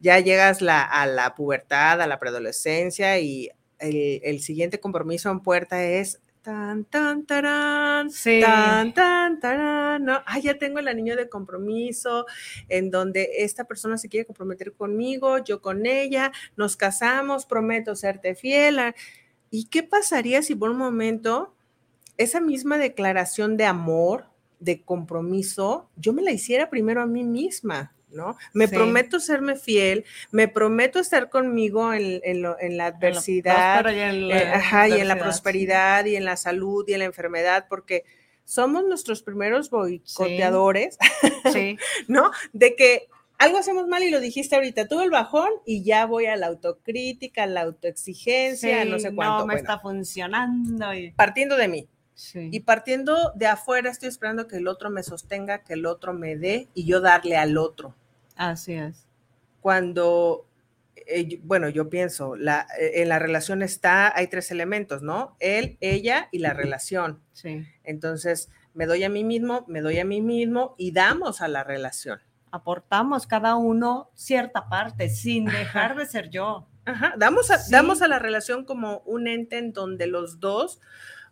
ya 0.00 0.18
llegas 0.20 0.62
a 0.62 1.06
la 1.06 1.34
pubertad, 1.34 2.00
a 2.00 2.06
la 2.06 2.18
preadolescencia 2.18 3.18
y 3.18 3.50
el, 3.78 4.20
el, 4.22 4.40
siguiente 4.40 4.80
compromiso 4.80 5.30
en 5.30 5.40
puerta 5.40 5.82
es 5.84 6.20
tan, 6.44 6.84
tan, 6.84 7.24
tarán, 7.24 8.10
tan, 8.10 8.92
tan, 8.92 9.40
tarán, 9.40 10.04
¿no? 10.04 10.20
Ah, 10.26 10.38
ya 10.38 10.58
tengo 10.58 10.78
el 10.78 10.88
anillo 10.88 11.16
de 11.16 11.30
compromiso 11.30 12.26
en 12.68 12.90
donde 12.90 13.30
esta 13.38 13.64
persona 13.64 13.96
se 13.96 14.10
quiere 14.10 14.26
comprometer 14.26 14.74
conmigo, 14.74 15.38
yo 15.38 15.62
con 15.62 15.86
ella, 15.86 16.32
nos 16.54 16.76
casamos, 16.76 17.46
prometo 17.46 17.96
serte 17.96 18.34
fiel. 18.34 18.78
¿Y 19.50 19.64
qué 19.68 19.82
pasaría 19.82 20.42
si 20.42 20.54
por 20.54 20.68
un 20.68 20.76
momento 20.76 21.54
esa 22.18 22.40
misma 22.40 22.76
declaración 22.76 23.56
de 23.56 23.64
amor, 23.64 24.26
de 24.60 24.82
compromiso, 24.82 25.88
yo 25.96 26.12
me 26.12 26.22
la 26.22 26.32
hiciera 26.32 26.68
primero 26.68 27.00
a 27.00 27.06
mí 27.06 27.24
misma? 27.24 27.94
¿No? 28.14 28.36
Me 28.52 28.66
Sí. 28.68 28.74
prometo 28.74 29.20
serme 29.20 29.56
fiel, 29.56 30.04
me 30.30 30.48
prometo 30.48 30.98
estar 30.98 31.28
conmigo 31.28 31.92
en, 31.92 32.20
en 32.24 32.42
lo- 32.42 32.58
en 32.60 32.76
la 32.76 32.86
adversidad, 32.86 33.84
y 33.92 33.98
en 33.98 34.30
eh, 34.30 34.46
ajá, 34.54 34.88
y 34.88 34.92
en 35.00 35.08
la 35.08 35.18
prosperidad, 35.18 36.04
y 36.06 36.16
en 36.16 36.24
la 36.24 36.36
salud, 36.36 36.84
y 36.88 36.92
en 36.94 37.00
la 37.00 37.04
enfermedad, 37.06 37.66
porque 37.68 38.04
somos 38.44 38.84
nuestros 38.84 39.22
primeros 39.22 39.70
boicoteadores, 39.70 40.98
Sí, 41.52 41.76
¿no? 42.08 42.30
De 42.52 42.76
que 42.76 43.08
algo 43.38 43.58
hacemos 43.58 43.86
mal 43.88 44.02
y 44.02 44.10
lo 44.10 44.20
dijiste 44.20 44.54
ahorita, 44.54 44.86
tuve 44.86 45.04
el 45.04 45.10
bajón 45.10 45.48
y 45.66 45.82
ya 45.82 46.06
voy 46.06 46.26
a 46.26 46.36
la 46.36 46.46
autocrítica, 46.46 47.42
a 47.42 47.46
la 47.46 47.62
autoexigencia, 47.62 48.82
sí, 48.84 48.88
no 48.88 48.98
sé 48.98 49.14
cuánto. 49.14 49.40
no 49.40 49.46
me 49.46 49.54
Bueno, 49.54 49.60
está 49.60 49.78
funcionando. 49.80 50.94
Y, 50.94 51.10
partiendo 51.12 51.56
de 51.56 51.68
mí. 51.68 51.88
sí. 52.14 52.48
Y 52.52 52.60
partiendo 52.60 53.32
de 53.34 53.46
afuera, 53.46 53.90
estoy 53.90 54.08
esperando 54.08 54.46
que 54.46 54.56
el 54.56 54.68
otro 54.68 54.88
me 54.88 55.02
sostenga, 55.02 55.64
que 55.64 55.72
el 55.74 55.84
otro 55.86 56.12
me 56.12 56.36
dé 56.36 56.68
y 56.74 56.84
yo 56.86 57.00
darle 57.00 57.36
al 57.36 57.58
otro. 57.58 57.94
Así 58.36 58.74
es. 58.74 59.06
Cuando, 59.60 60.46
eh, 60.96 61.40
bueno, 61.42 61.68
yo 61.68 61.88
pienso, 61.88 62.36
la, 62.36 62.66
eh, 62.78 63.02
en 63.02 63.08
la 63.08 63.18
relación 63.18 63.62
está, 63.62 64.14
hay 64.16 64.26
tres 64.26 64.50
elementos, 64.50 65.02
¿no? 65.02 65.36
Él, 65.40 65.78
ella 65.80 66.28
y 66.32 66.38
la 66.38 66.52
relación. 66.52 67.20
Sí. 67.32 67.66
Entonces, 67.84 68.50
me 68.74 68.86
doy 68.86 69.04
a 69.04 69.08
mí 69.08 69.24
mismo, 69.24 69.64
me 69.68 69.80
doy 69.80 69.98
a 69.98 70.04
mí 70.04 70.20
mismo 70.20 70.74
y 70.78 70.92
damos 70.92 71.40
a 71.40 71.48
la 71.48 71.64
relación. 71.64 72.20
Aportamos 72.50 73.26
cada 73.26 73.56
uno 73.56 74.10
cierta 74.14 74.68
parte 74.68 75.08
sin 75.08 75.44
dejar 75.46 75.96
de 75.96 76.06
ser 76.06 76.30
yo. 76.30 76.68
Ajá, 76.84 77.14
damos 77.16 77.50
a, 77.50 77.58
Sí. 77.58 77.72
damos 77.72 78.02
a 78.02 78.08
la 78.08 78.18
relación 78.18 78.64
como 78.64 78.98
un 79.06 79.26
ente 79.26 79.58
en 79.58 79.72
donde 79.72 80.06
los 80.06 80.38
dos 80.40 80.80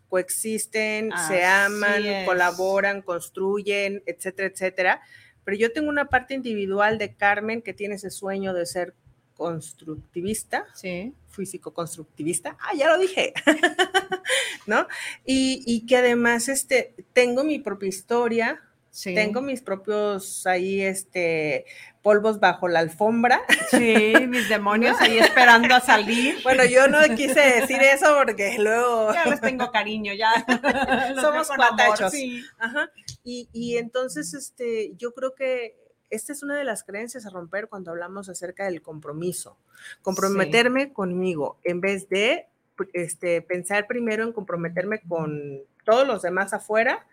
coexisten, 0.09 1.11
se 1.27 1.43
Así 1.43 1.73
aman, 1.73 2.05
es. 2.05 2.25
colaboran, 2.27 3.01
construyen, 3.01 4.03
etcétera, 4.05 4.47
etcétera. 4.47 5.01
Pero 5.43 5.57
yo 5.57 5.71
tengo 5.73 5.89
una 5.89 6.05
parte 6.05 6.33
individual 6.33 6.97
de 6.97 7.13
Carmen 7.15 7.61
que 7.61 7.73
tiene 7.73 7.95
ese 7.95 8.09
sueño 8.11 8.53
de 8.53 8.65
ser 8.65 8.93
constructivista, 9.35 10.65
Sí. 10.73 11.13
físico-constructivista. 11.29 12.57
Ah, 12.59 12.75
ya 12.75 12.87
lo 12.89 12.97
dije. 12.99 13.33
¿No? 14.67 14.87
Y, 15.25 15.63
y 15.65 15.85
que 15.85 15.97
además 15.97 16.47
este, 16.49 16.93
tengo 17.13 17.43
mi 17.43 17.59
propia 17.59 17.89
historia, 17.89 18.61
Sí. 18.93 19.15
tengo 19.15 19.41
mis 19.41 19.63
propios 19.63 20.45
ahí, 20.45 20.79
este, 20.81 21.65
polvos 22.03 22.39
bajo 22.39 22.67
la 22.67 22.77
alfombra. 22.79 23.41
Sí, 23.71 24.13
mis 24.27 24.47
demonios 24.49 25.01
ahí 25.01 25.17
esperando 25.17 25.73
a 25.73 25.79
salir. 25.79 26.35
Bueno, 26.43 26.63
yo 26.63 26.87
no 26.87 26.99
quise 27.15 27.39
decir 27.39 27.81
eso 27.81 28.15
porque 28.19 28.55
luego 28.59 29.11
Ya 29.11 29.25
les 29.25 29.41
tengo 29.41 29.71
cariño, 29.71 30.13
ya. 30.13 30.31
Somos 31.19 31.47
cuatachos. 31.47 32.11
sí. 32.11 32.43
Ajá. 32.59 32.91
Y, 33.23 33.49
y 33.51 33.77
entonces, 33.77 34.35
este, 34.35 34.93
yo 34.97 35.11
creo 35.15 35.33
que 35.33 35.75
esta 36.11 36.31
es 36.31 36.43
una 36.43 36.55
de 36.55 36.63
las 36.63 36.83
creencias 36.83 37.25
a 37.25 37.31
romper 37.31 37.67
cuando 37.69 37.89
hablamos 37.89 38.29
acerca 38.29 38.65
del 38.65 38.83
compromiso. 38.83 39.57
Comprometerme 40.03 40.93
conmigo 40.93 41.57
en 41.63 41.81
vez 41.81 42.09
de 42.09 42.45
este, 42.93 43.41
pensar 43.41 43.87
primero 43.87 44.23
en 44.23 44.33
comprometerme 44.33 45.01
con 45.01 45.63
todos 45.83 46.05
los 46.05 46.21
demás 46.21 46.53
afuera 46.53 47.07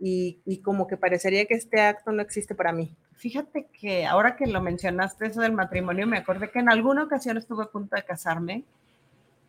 y, 0.00 0.40
y 0.44 0.58
como 0.58 0.86
que 0.86 0.96
parecería 0.96 1.46
que 1.46 1.54
este 1.54 1.80
acto 1.80 2.12
no 2.12 2.22
existe 2.22 2.54
para 2.54 2.72
mí. 2.72 2.94
Fíjate 3.14 3.66
que 3.72 4.06
ahora 4.06 4.36
que 4.36 4.46
lo 4.46 4.62
mencionaste, 4.62 5.26
eso 5.26 5.40
del 5.40 5.52
matrimonio, 5.52 6.06
me 6.06 6.18
acordé 6.18 6.50
que 6.50 6.60
en 6.60 6.70
alguna 6.70 7.04
ocasión 7.04 7.36
estuve 7.36 7.64
a 7.64 7.70
punto 7.70 7.96
de 7.96 8.04
casarme 8.04 8.64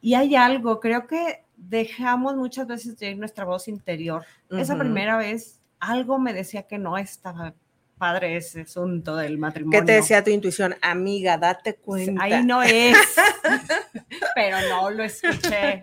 y 0.01 0.13
hay 0.13 0.35
algo, 0.35 0.79
creo 0.79 1.07
que 1.07 1.43
dejamos 1.57 2.35
muchas 2.35 2.67
veces 2.67 2.97
de 2.97 3.11
ir 3.11 3.17
nuestra 3.17 3.45
voz 3.45 3.67
interior. 3.67 4.25
Esa 4.49 4.77
primera 4.77 5.17
vez 5.17 5.59
algo 5.79 6.17
me 6.19 6.33
decía 6.33 6.63
que 6.63 6.77
no 6.77 6.97
estaba 6.97 7.53
padre 7.99 8.37
ese 8.37 8.61
asunto 8.61 9.15
del 9.15 9.37
matrimonio. 9.37 9.79
¿Qué 9.79 9.85
te 9.85 9.91
decía 9.91 10.23
tu 10.23 10.31
intuición? 10.31 10.73
Amiga, 10.81 11.37
date 11.37 11.75
cuenta. 11.75 12.23
Ahí 12.23 12.43
no 12.43 12.63
es, 12.63 12.97
pero 14.35 14.57
no 14.69 14.89
lo 14.89 15.03
escuché. 15.03 15.79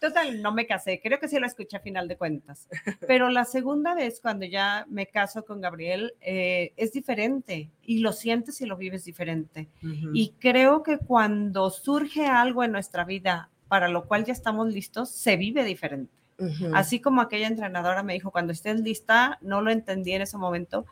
Total, 0.00 0.40
no 0.40 0.52
me 0.52 0.66
casé, 0.66 1.00
creo 1.02 1.18
que 1.18 1.28
sí 1.28 1.38
lo 1.38 1.46
escuché 1.46 1.78
a 1.78 1.80
final 1.80 2.06
de 2.06 2.16
cuentas. 2.16 2.68
Pero 3.06 3.28
la 3.28 3.44
segunda 3.44 3.94
vez, 3.94 4.20
cuando 4.20 4.46
ya 4.46 4.86
me 4.88 5.06
caso 5.06 5.44
con 5.44 5.60
Gabriel, 5.60 6.14
eh, 6.20 6.72
es 6.76 6.92
diferente 6.92 7.70
y 7.82 7.98
lo 7.98 8.12
sientes 8.12 8.60
y 8.60 8.66
lo 8.66 8.76
vives 8.76 9.04
diferente. 9.04 9.68
Ujú. 9.82 10.10
Y 10.14 10.34
creo 10.38 10.82
que 10.82 10.98
cuando 10.98 11.70
surge 11.70 12.26
algo 12.26 12.62
en 12.62 12.72
nuestra 12.72 13.04
vida 13.04 13.50
para 13.68 13.88
lo 13.88 14.06
cual 14.06 14.24
ya 14.24 14.32
estamos 14.32 14.72
listos, 14.72 15.10
se 15.10 15.36
vive 15.36 15.64
diferente. 15.64 16.12
Ujú. 16.40 16.74
Así 16.74 17.00
como 17.00 17.20
aquella 17.20 17.46
entrenadora 17.46 18.02
me 18.02 18.14
dijo, 18.14 18.30
cuando 18.30 18.52
estés 18.52 18.80
lista, 18.80 19.38
no 19.42 19.60
lo 19.60 19.70
entendí 19.70 20.12
en 20.12 20.22
ese 20.22 20.38
momento, 20.38 20.86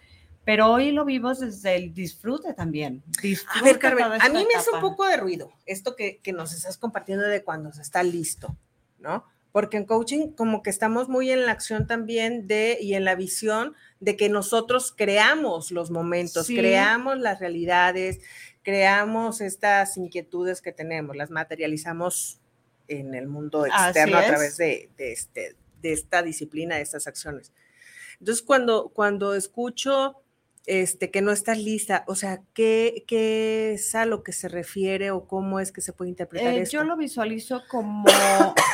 pero 0.48 0.72
hoy 0.72 0.92
lo 0.92 1.04
vivos 1.04 1.40
desde 1.40 1.76
el 1.76 1.92
disfrute 1.92 2.54
también. 2.54 3.02
A 3.18 3.20
Disfruta 3.20 3.62
ver, 3.66 3.78
Carmen, 3.78 4.06
a 4.18 4.30
mí 4.30 4.46
me 4.50 4.58
hace 4.58 4.70
un 4.70 4.80
poco 4.80 5.06
de 5.06 5.18
ruido 5.18 5.52
esto 5.66 5.94
que, 5.94 6.20
que 6.22 6.32
nos 6.32 6.54
estás 6.54 6.78
compartiendo 6.78 7.26
de 7.26 7.44
cuando 7.44 7.70
se 7.70 7.82
está 7.82 8.02
listo, 8.02 8.56
¿no? 8.98 9.26
Porque 9.52 9.76
en 9.76 9.84
coaching 9.84 10.28
como 10.28 10.62
que 10.62 10.70
estamos 10.70 11.10
muy 11.10 11.30
en 11.30 11.44
la 11.44 11.52
acción 11.52 11.86
también 11.86 12.46
de 12.46 12.78
y 12.80 12.94
en 12.94 13.04
la 13.04 13.14
visión 13.14 13.74
de 14.00 14.16
que 14.16 14.30
nosotros 14.30 14.90
creamos 14.96 15.70
los 15.70 15.90
momentos, 15.90 16.46
Sí. 16.46 16.56
creamos 16.56 17.18
las 17.18 17.40
realidades, 17.40 18.20
creamos 18.62 19.42
estas 19.42 19.98
inquietudes 19.98 20.62
que 20.62 20.72
tenemos, 20.72 21.14
las 21.14 21.28
materializamos 21.28 22.40
en 22.86 23.14
el 23.14 23.28
mundo 23.28 23.66
externo 23.66 24.16
a 24.16 24.24
través 24.24 24.56
de, 24.56 24.88
de 24.96 25.12
este, 25.12 25.56
de 25.82 25.92
esta 25.92 26.22
disciplina, 26.22 26.76
de 26.76 26.80
estas 26.80 27.06
acciones. 27.06 27.52
Entonces, 28.18 28.42
cuando, 28.42 28.88
cuando 28.88 29.34
escucho 29.34 30.22
este, 30.68 31.10
que 31.10 31.22
no 31.22 31.32
estás 31.32 31.56
lista, 31.56 32.04
o 32.06 32.14
sea, 32.14 32.42
¿qué, 32.52 33.04
¿qué 33.06 33.72
es 33.72 33.94
a 33.94 34.04
lo 34.04 34.22
que 34.22 34.32
se 34.32 34.48
refiere 34.48 35.10
o 35.10 35.24
cómo 35.26 35.60
es 35.60 35.72
que 35.72 35.80
se 35.80 35.94
puede 35.94 36.10
interpretar 36.10 36.52
Eh, 36.52 36.60
esto? 36.60 36.76
yo 36.76 36.84
lo 36.84 36.94
visualizo 36.94 37.62
como 37.70 38.04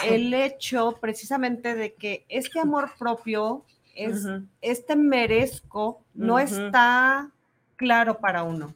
el 0.04 0.34
hecho 0.34 0.98
precisamente 1.00 1.76
de 1.76 1.94
que 1.94 2.24
este 2.28 2.58
amor 2.58 2.90
propio, 2.98 3.64
es, 3.94 4.26
este 4.60 4.96
merezco, 4.96 6.02
no 6.14 6.40
está 6.40 7.30
claro 7.76 8.18
para 8.18 8.42
uno. 8.42 8.74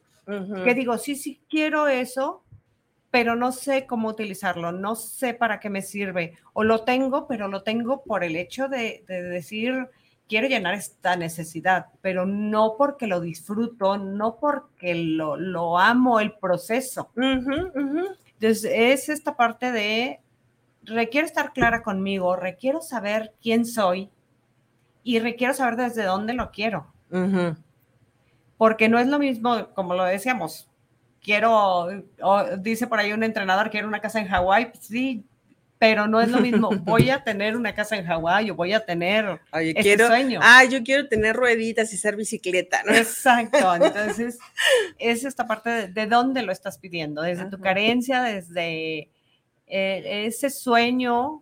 Que 0.63 0.73
digo, 0.73 0.97
sí, 0.97 1.15
sí 1.15 1.41
quiero 1.49 1.89
eso, 1.89 2.41
pero 3.11 3.35
no 3.35 3.51
sé 3.51 3.85
cómo 3.85 4.07
utilizarlo, 4.07 4.71
no 4.71 4.95
sé 4.95 5.33
para 5.33 5.59
qué 5.59 5.69
me 5.69 5.81
sirve. 5.81 6.37
O 6.53 6.63
lo 6.63 6.83
tengo, 6.85 7.27
pero 7.27 7.49
lo 7.49 7.63
tengo 7.63 8.01
por 8.03 8.23
el 8.23 8.37
hecho 8.37 8.69
de, 8.69 9.03
de 9.07 9.23
decir, 9.23 9.89
quiero 10.29 10.47
llenar 10.47 10.75
esta 10.75 11.17
necesidad, 11.17 11.87
pero 12.01 12.25
no 12.25 12.75
porque 12.77 13.07
lo 13.07 13.19
disfruto, 13.19 13.97
no 13.97 14.37
porque 14.37 14.93
lo, 14.93 15.35
lo 15.35 15.77
amo 15.77 16.19
el 16.19 16.33
proceso. 16.33 17.09
Entonces, 17.15 18.71
es 18.71 19.09
esta 19.09 19.35
parte 19.35 19.71
de, 19.71 20.21
requiero 20.83 21.25
estar 21.25 21.51
clara 21.51 21.81
conmigo, 21.81 22.35
requiero 22.35 22.79
saber 22.79 23.33
quién 23.41 23.65
soy 23.65 24.09
y 25.03 25.19
requiero 25.19 25.53
saber 25.53 25.75
desde 25.75 26.03
dónde 26.03 26.33
lo 26.33 26.51
quiero, 26.51 26.93
porque 28.57 28.87
no 28.87 28.99
es 28.99 29.07
lo 29.07 29.17
mismo, 29.17 29.69
como 29.73 29.95
lo 29.95 30.03
decíamos, 30.03 30.69
quiero, 31.21 31.87
o 32.21 32.43
dice 32.59 32.85
por 32.87 32.99
ahí 32.99 33.11
un 33.13 33.23
entrenador, 33.23 33.71
quiero 33.71 33.87
una 33.87 33.99
casa 33.99 34.19
en 34.19 34.27
Hawái, 34.27 34.71
pues 34.71 34.85
sí, 34.85 35.25
pero 35.79 36.07
no 36.07 36.19
es 36.21 36.29
lo 36.29 36.39
mismo, 36.41 36.69
voy 36.83 37.09
a 37.09 37.23
tener 37.23 37.55
una 37.57 37.73
casa 37.73 37.95
en 37.97 38.05
Hawái 38.05 38.51
o 38.51 38.55
voy 38.55 38.73
a 38.73 38.85
tener 38.85 39.39
Oye, 39.53 39.69
este 39.69 39.81
quiero, 39.81 40.07
sueño. 40.07 40.39
ah, 40.43 40.63
yo 40.65 40.83
quiero 40.83 41.07
tener 41.07 41.35
rueditas 41.35 41.91
y 41.93 41.97
ser 41.97 42.15
bicicleta, 42.17 42.83
¿no? 42.83 42.93
Exacto, 42.93 43.73
entonces 43.81 44.37
es 44.99 45.23
esta 45.25 45.47
parte 45.47 45.69
de, 45.69 45.87
de 45.87 46.05
dónde 46.05 46.43
lo 46.43 46.51
estás 46.51 46.77
pidiendo, 46.77 47.21
desde 47.21 47.45
tu 47.49 47.59
carencia, 47.59 48.21
desde 48.23 49.09
eh, 49.67 50.25
ese 50.27 50.49
sueño 50.49 51.41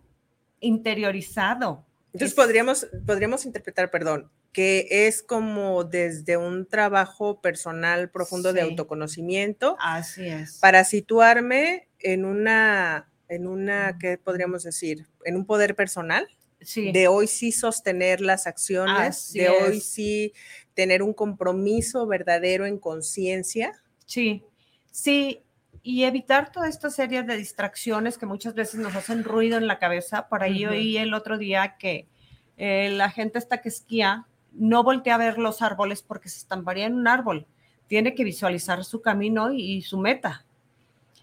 interiorizado. 0.60 1.84
Entonces 2.12 2.30
Es- 2.30 2.34
podríamos, 2.34 2.86
podríamos 3.06 3.44
interpretar, 3.44 3.90
perdón, 3.90 4.30
que 4.52 4.86
es 4.90 5.22
como 5.22 5.84
desde 5.84 6.36
un 6.36 6.66
trabajo 6.66 7.40
personal 7.40 8.08
profundo 8.10 8.52
de 8.52 8.62
autoconocimiento 8.62 9.76
Así 9.80 10.26
es. 10.26 10.58
para 10.58 10.84
situarme 10.84 11.88
en 12.00 12.24
una, 12.24 13.08
en 13.28 13.46
una, 13.46 13.98
¿qué 13.98 14.18
podríamos 14.18 14.62
decir? 14.64 15.06
En 15.24 15.36
un 15.36 15.44
poder 15.46 15.74
personal, 15.74 16.26
sí, 16.60 16.92
de 16.92 17.08
hoy 17.08 17.26
sí 17.26 17.52
sostener 17.52 18.20
las 18.20 18.46
acciones, 18.46 18.96
Así 18.98 19.38
de 19.38 19.48
hoy 19.50 19.80
sí 19.80 20.32
tener 20.74 21.02
un 21.02 21.12
compromiso 21.12 22.06
verdadero 22.06 22.66
en 22.66 22.78
conciencia. 22.78 23.72
sí, 24.06 24.42
sí, 24.90 25.42
y 25.82 26.04
evitar 26.04 26.50
toda 26.52 26.68
esta 26.68 26.90
serie 26.90 27.22
de 27.22 27.36
distracciones 27.36 28.18
que 28.18 28.26
muchas 28.26 28.54
veces 28.54 28.80
nos 28.80 28.94
hacen 28.94 29.24
ruido 29.24 29.56
en 29.58 29.66
la 29.66 29.78
cabeza. 29.78 30.28
Por 30.28 30.42
ahí 30.42 30.64
Ujú. 30.64 30.74
oí 30.74 30.96
el 30.98 31.14
otro 31.14 31.38
día 31.38 31.76
que 31.78 32.08
eh, 32.56 32.90
la 32.90 33.10
gente 33.10 33.38
esta 33.38 33.60
que 33.60 33.68
esquía 33.68 34.26
no 34.52 34.82
voltea 34.82 35.14
a 35.14 35.18
ver 35.18 35.38
los 35.38 35.62
árboles 35.62 36.02
porque 36.02 36.28
se 36.28 36.38
estamparía 36.38 36.86
en 36.86 36.94
un 36.94 37.06
árbol. 37.06 37.46
Tiene 37.86 38.14
que 38.14 38.24
visualizar 38.24 38.84
su 38.84 39.00
camino 39.00 39.52
y, 39.52 39.60
y 39.76 39.82
su 39.82 39.98
meta. 39.98 40.44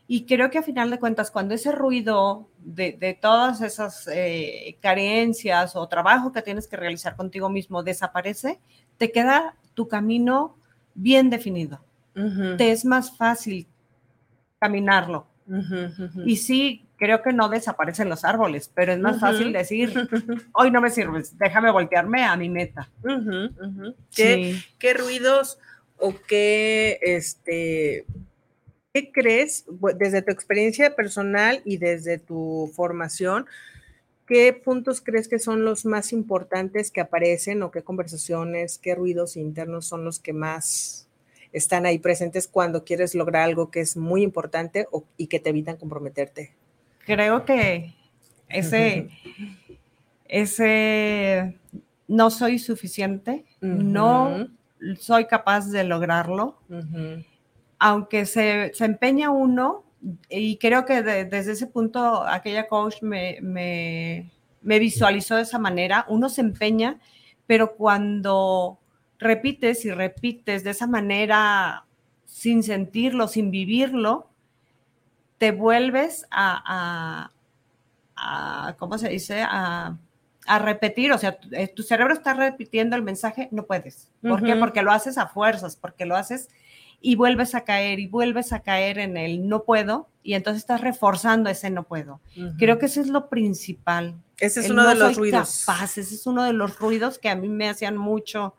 Y 0.08 0.26
creo 0.26 0.52
que 0.52 0.60
a 0.60 0.64
final 0.64 0.92
de 0.92 1.00
cuentas, 1.00 1.32
cuando 1.32 1.56
ese 1.56 1.72
ruido 1.72 2.48
de, 2.60 2.94
de 2.94 3.16
todas 3.16 3.62
esas 3.62 4.08
eh, 4.12 4.78
carencias 4.80 5.76
o 5.76 5.88
trabajo 5.88 6.32
que 6.32 6.44
tienes 6.44 6.68
que 6.68 6.78
realizar 6.78 7.16
contigo 7.16 7.50
mismo 7.50 7.82
desaparece, 7.82 8.60
te 8.98 9.12
queda 9.12 9.56
tu 9.74 9.88
camino 9.88 10.58
bien 10.94 11.30
definido. 11.30 11.84
te 12.58 12.72
es 12.72 12.86
más 12.86 13.16
fácil 13.18 13.68
caminarlo. 14.60 15.28
Y 16.26 16.38
sí, 16.38 16.88
creo 16.98 17.22
que 17.22 17.34
no 17.34 17.50
desaparecen 17.50 18.10
los 18.10 18.24
árboles, 18.24 18.72
pero 18.74 18.94
es 18.94 19.00
más 19.00 19.20
fácil 19.20 19.52
decir, 19.54 19.94
hoy 20.54 20.72
no 20.72 20.82
me 20.82 20.90
sirves, 20.90 21.38
déjame 21.38 21.72
voltearme 21.72 22.24
a 22.24 22.36
mi 22.36 22.50
meta. 22.50 22.90
¿Qué, 24.16 24.58
¿Qué, 24.80 24.94
ruidos 24.94 25.60
o 25.98 26.16
qué, 26.28 26.98
este, 27.02 28.06
qué 28.96 29.12
crees 29.12 29.66
desde 29.98 30.22
tu 30.22 30.32
experiencia 30.32 30.96
personal 30.96 31.62
y 31.66 31.76
desde 31.76 32.18
tu 32.18 32.72
formación? 32.74 33.46
¿Qué 34.26 34.54
puntos 34.54 35.02
crees 35.02 35.28
que 35.28 35.38
son 35.38 35.66
los 35.66 35.84
más 35.84 36.14
importantes 36.14 36.92
que 36.92 37.02
aparecen 37.02 37.62
o 37.62 37.72
qué 37.72 37.84
conversaciones, 37.84 38.78
qué 38.78 38.96
ruidos 38.96 39.36
internos 39.36 39.86
son 39.86 40.06
los 40.06 40.20
que 40.20 40.32
más 40.32 41.10
están 41.52 41.86
ahí 41.86 42.00
presentes 42.00 42.48
cuando 42.48 42.86
quieres 42.86 43.16
lograr 43.16 43.44
algo 43.44 43.70
que 43.70 43.82
es 43.82 43.98
muy 43.98 44.24
importante 44.24 44.88
y 45.18 45.28
que 45.28 45.42
te 45.42 45.50
evitan 45.50 45.76
comprometerte? 45.76 46.54
Creo 47.06 47.44
que 47.44 47.94
ese, 48.48 49.10
ese 50.30 51.60
no 52.08 52.30
soy 52.30 52.60
suficiente, 52.60 53.44
no 53.60 54.48
soy 54.98 55.26
capaz 55.26 55.70
de 55.70 55.84
lograrlo, 55.84 56.58
aunque 57.80 58.26
se, 58.26 58.72
se 58.74 58.86
empeña 58.86 59.30
uno 59.30 59.86
y 60.30 60.58
creo 60.58 60.86
que 60.86 61.02
desde 61.02 61.54
ese 61.54 61.68
punto 61.68 62.24
aquella 62.28 62.68
coach 62.68 63.02
me, 63.02 63.40
me, 63.42 64.30
visualizó 64.62 65.36
de 65.36 65.44
esa 65.44 65.58
manera. 65.58 66.06
Uno 66.10 66.30
se 66.30 66.42
empeña, 66.42 67.00
pero 67.48 67.76
cuando 67.76 68.80
repites 69.18 69.86
y 69.86 69.92
repites 69.92 70.64
de 70.64 70.72
esa 70.72 70.88
manera 70.88 71.86
sin 72.26 72.64
sentirlo, 72.64 73.28
sin 73.28 73.50
vivirlo, 73.50 74.30
te 75.38 75.52
vuelves 75.52 76.28
a, 76.30 77.32
¿cómo 78.78 78.98
se 78.98 79.10
dice? 79.10 79.42
A, 79.42 79.98
repetir, 80.60 81.12
o 81.12 81.18
sea, 81.18 81.40
eh, 81.54 81.68
tu, 81.68 81.82
cerebro 81.82 82.14
está 82.14 82.36
repitiendo 82.36 82.96
el 82.96 83.02
mensaje, 83.02 83.50
no 83.52 83.66
puedes. 83.66 84.12
¿Por 84.22 84.44
qué? 84.44 84.56
Porque 84.56 84.84
lo 84.84 84.92
haces 84.92 85.18
a 85.18 85.26
fuerzas, 85.26 85.76
porque 85.76 86.06
lo 86.06 86.16
haces 86.16 86.50
y 87.06 87.16
vuelves 87.16 87.54
a 87.54 87.64
caer 87.64 88.00
y 88.00 88.08
vuelves 88.08 88.52
a 88.52 88.62
caer 88.62 88.98
en 88.98 89.16
el 89.16 89.48
no 89.48 89.64
puedo 89.64 90.10
y 90.24 90.34
entonces 90.34 90.64
estás 90.64 90.82
reforzando 90.82 91.52
ese 91.52 91.70
no 91.70 91.84
puedo. 91.84 92.20
Creo 92.58 92.80
que 92.80 92.88
ese 92.88 93.02
es 93.02 93.10
lo 93.10 93.30
principal. 93.30 94.16
Ese 94.40 94.62
es 94.62 94.72
uno 94.72 94.88
de 94.88 94.96
los 94.96 95.16
ruidos. 95.16 95.66
Capaz, 95.68 96.00
ese 96.00 96.16
es 96.16 96.26
uno 96.26 96.44
de 96.44 96.54
los 96.54 96.80
ruidos 96.80 97.20
que 97.20 97.30
a 97.30 97.36
mí 97.36 97.48
me 97.48 97.70
hacían 97.70 97.96
mucho. 97.96 98.56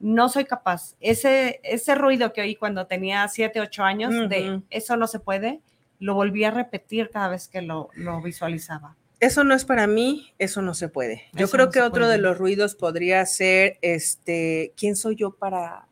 No 0.00 0.28
soy 0.28 0.44
capaz. 0.44 0.96
Ese, 0.98 1.60
ese 1.62 1.94
ruido 1.94 2.32
que 2.32 2.40
oí 2.40 2.56
cuando 2.56 2.88
tenía 2.88 3.28
7, 3.28 3.60
8 3.60 3.84
años 3.84 4.28
de 4.28 4.60
eso 4.70 4.96
no 4.96 5.06
se 5.06 5.20
puede, 5.20 5.60
lo 6.00 6.14
volví 6.14 6.42
a 6.42 6.50
repetir 6.50 7.10
cada 7.10 7.28
vez 7.28 7.46
que 7.46 7.62
lo, 7.62 7.90
lo 7.94 8.20
visualizaba 8.20 8.96
eso 9.20 9.42
no 9.42 9.54
es 9.54 9.64
para 9.64 9.86
mí, 9.86 10.34
eso 10.38 10.60
no 10.60 10.74
se 10.74 10.88
puede. 10.90 11.22
Yo 11.32 11.48
creo 11.48 11.70
que 11.70 11.80
otro 11.80 12.08
de 12.08 12.18
los 12.18 12.36
ruidos 12.36 12.74
podría 12.74 13.24
ser, 13.24 13.78
este, 13.80 14.74
¿quién 14.76 14.96
soy 14.96 15.16
yo 15.16 15.30
para 15.30 15.88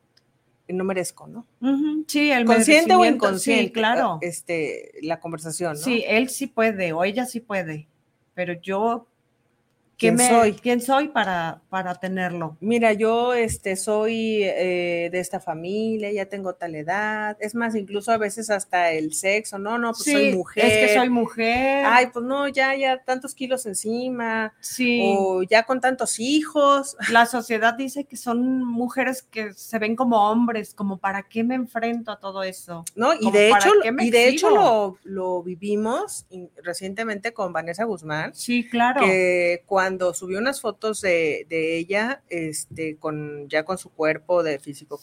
no 0.73 0.85
merezco, 0.85 1.27
¿no? 1.27 1.47
Sí, 2.07 2.31
el 2.31 2.45
consciente 2.45 2.95
o 2.95 3.05
inconsciente, 3.05 3.65
sí, 3.65 3.73
claro. 3.73 4.19
Este, 4.21 4.93
la 5.03 5.21
conversación, 5.21 5.75
¿no? 5.75 5.79
Sí, 5.79 6.05
él 6.07 6.29
sí 6.29 6.47
puede 6.47 6.93
o 6.93 7.05
ella 7.05 7.27
sí 7.27 7.41
puede, 7.41 7.89
pero 8.35 8.55
yo 8.55 9.07
¿Quién 9.97 10.19
soy? 10.19 10.53
¿Quién 10.55 10.81
soy 10.81 11.09
para, 11.09 11.61
para 11.69 11.95
tenerlo? 11.95 12.57
Mira, 12.61 12.93
yo 12.93 13.35
este, 13.35 13.77
soy 13.77 14.43
eh, 14.43 15.09
de 15.13 15.21
esta 15.21 15.39
familia, 15.39 16.11
ya 16.11 16.27
tengo 16.27 16.55
tal 16.55 16.75
edad. 16.75 17.37
Es 17.41 17.55
más, 17.55 17.77
incluso 17.77 18.11
a 18.11 18.19
veces 18.19 18.51
hasta 18.51 18.91
el 18.91 19.15
sexo, 19.15 19.59
no, 19.59 19.79
no, 19.79 19.93
pues 19.93 20.05
soy 20.05 20.35
mujer. 20.35 20.65
Es 20.65 20.89
que 20.89 20.95
soy 20.99 21.09
mujer. 21.09 21.85
Ay, 21.87 22.07
pues 22.13 22.25
no, 22.25 22.49
ya, 22.49 22.75
ya 22.75 22.99
tantos 22.99 23.35
kilos 23.35 23.65
encima. 23.67 24.53
Sí. 24.61 25.15
O 25.17 25.43
ya 25.45 25.63
con 25.65 25.81
tantos 25.81 26.19
hijos. 26.19 26.97
La 27.13 27.27
sociedad 27.27 27.75
dice 27.75 28.05
que 28.05 28.17
son 28.17 28.65
mujeres 28.65 29.23
que 29.23 29.53
se 29.55 29.79
ven 29.79 29.95
como 29.95 30.31
hombres, 30.31 30.75
como 30.75 30.99
para 30.99 31.23
qué 31.23 31.45
me 31.45 31.55
enfrento 31.55 32.11
a 32.11 32.19
todo 32.19 32.43
eso. 32.43 32.85
No, 32.97 33.13
y 33.15 33.31
de 33.31 33.51
hecho, 33.51 33.71
y 34.01 34.11
de 34.11 34.29
hecho 34.29 34.51
lo, 34.51 34.99
lo 35.05 35.43
vivimos 35.43 36.27
recientemente 36.63 37.33
con 37.33 37.53
Vanessa 37.53 37.85
Guzmán. 37.85 38.35
Sí, 38.35 38.69
claro. 38.69 39.03
Que 39.05 39.63
cuando 39.67 39.82
cuando 39.83 40.15
subió 40.15 40.39
unas 40.39 40.61
fotos 40.61 41.01
de, 41.01 41.45
ella, 41.51 42.23
este, 42.29 42.99
con, 42.99 43.49
ya 43.49 43.65
con 43.65 43.79
su 43.79 43.91
cuerpo 43.91 44.45
de 44.45 44.61
físico 44.61 45.01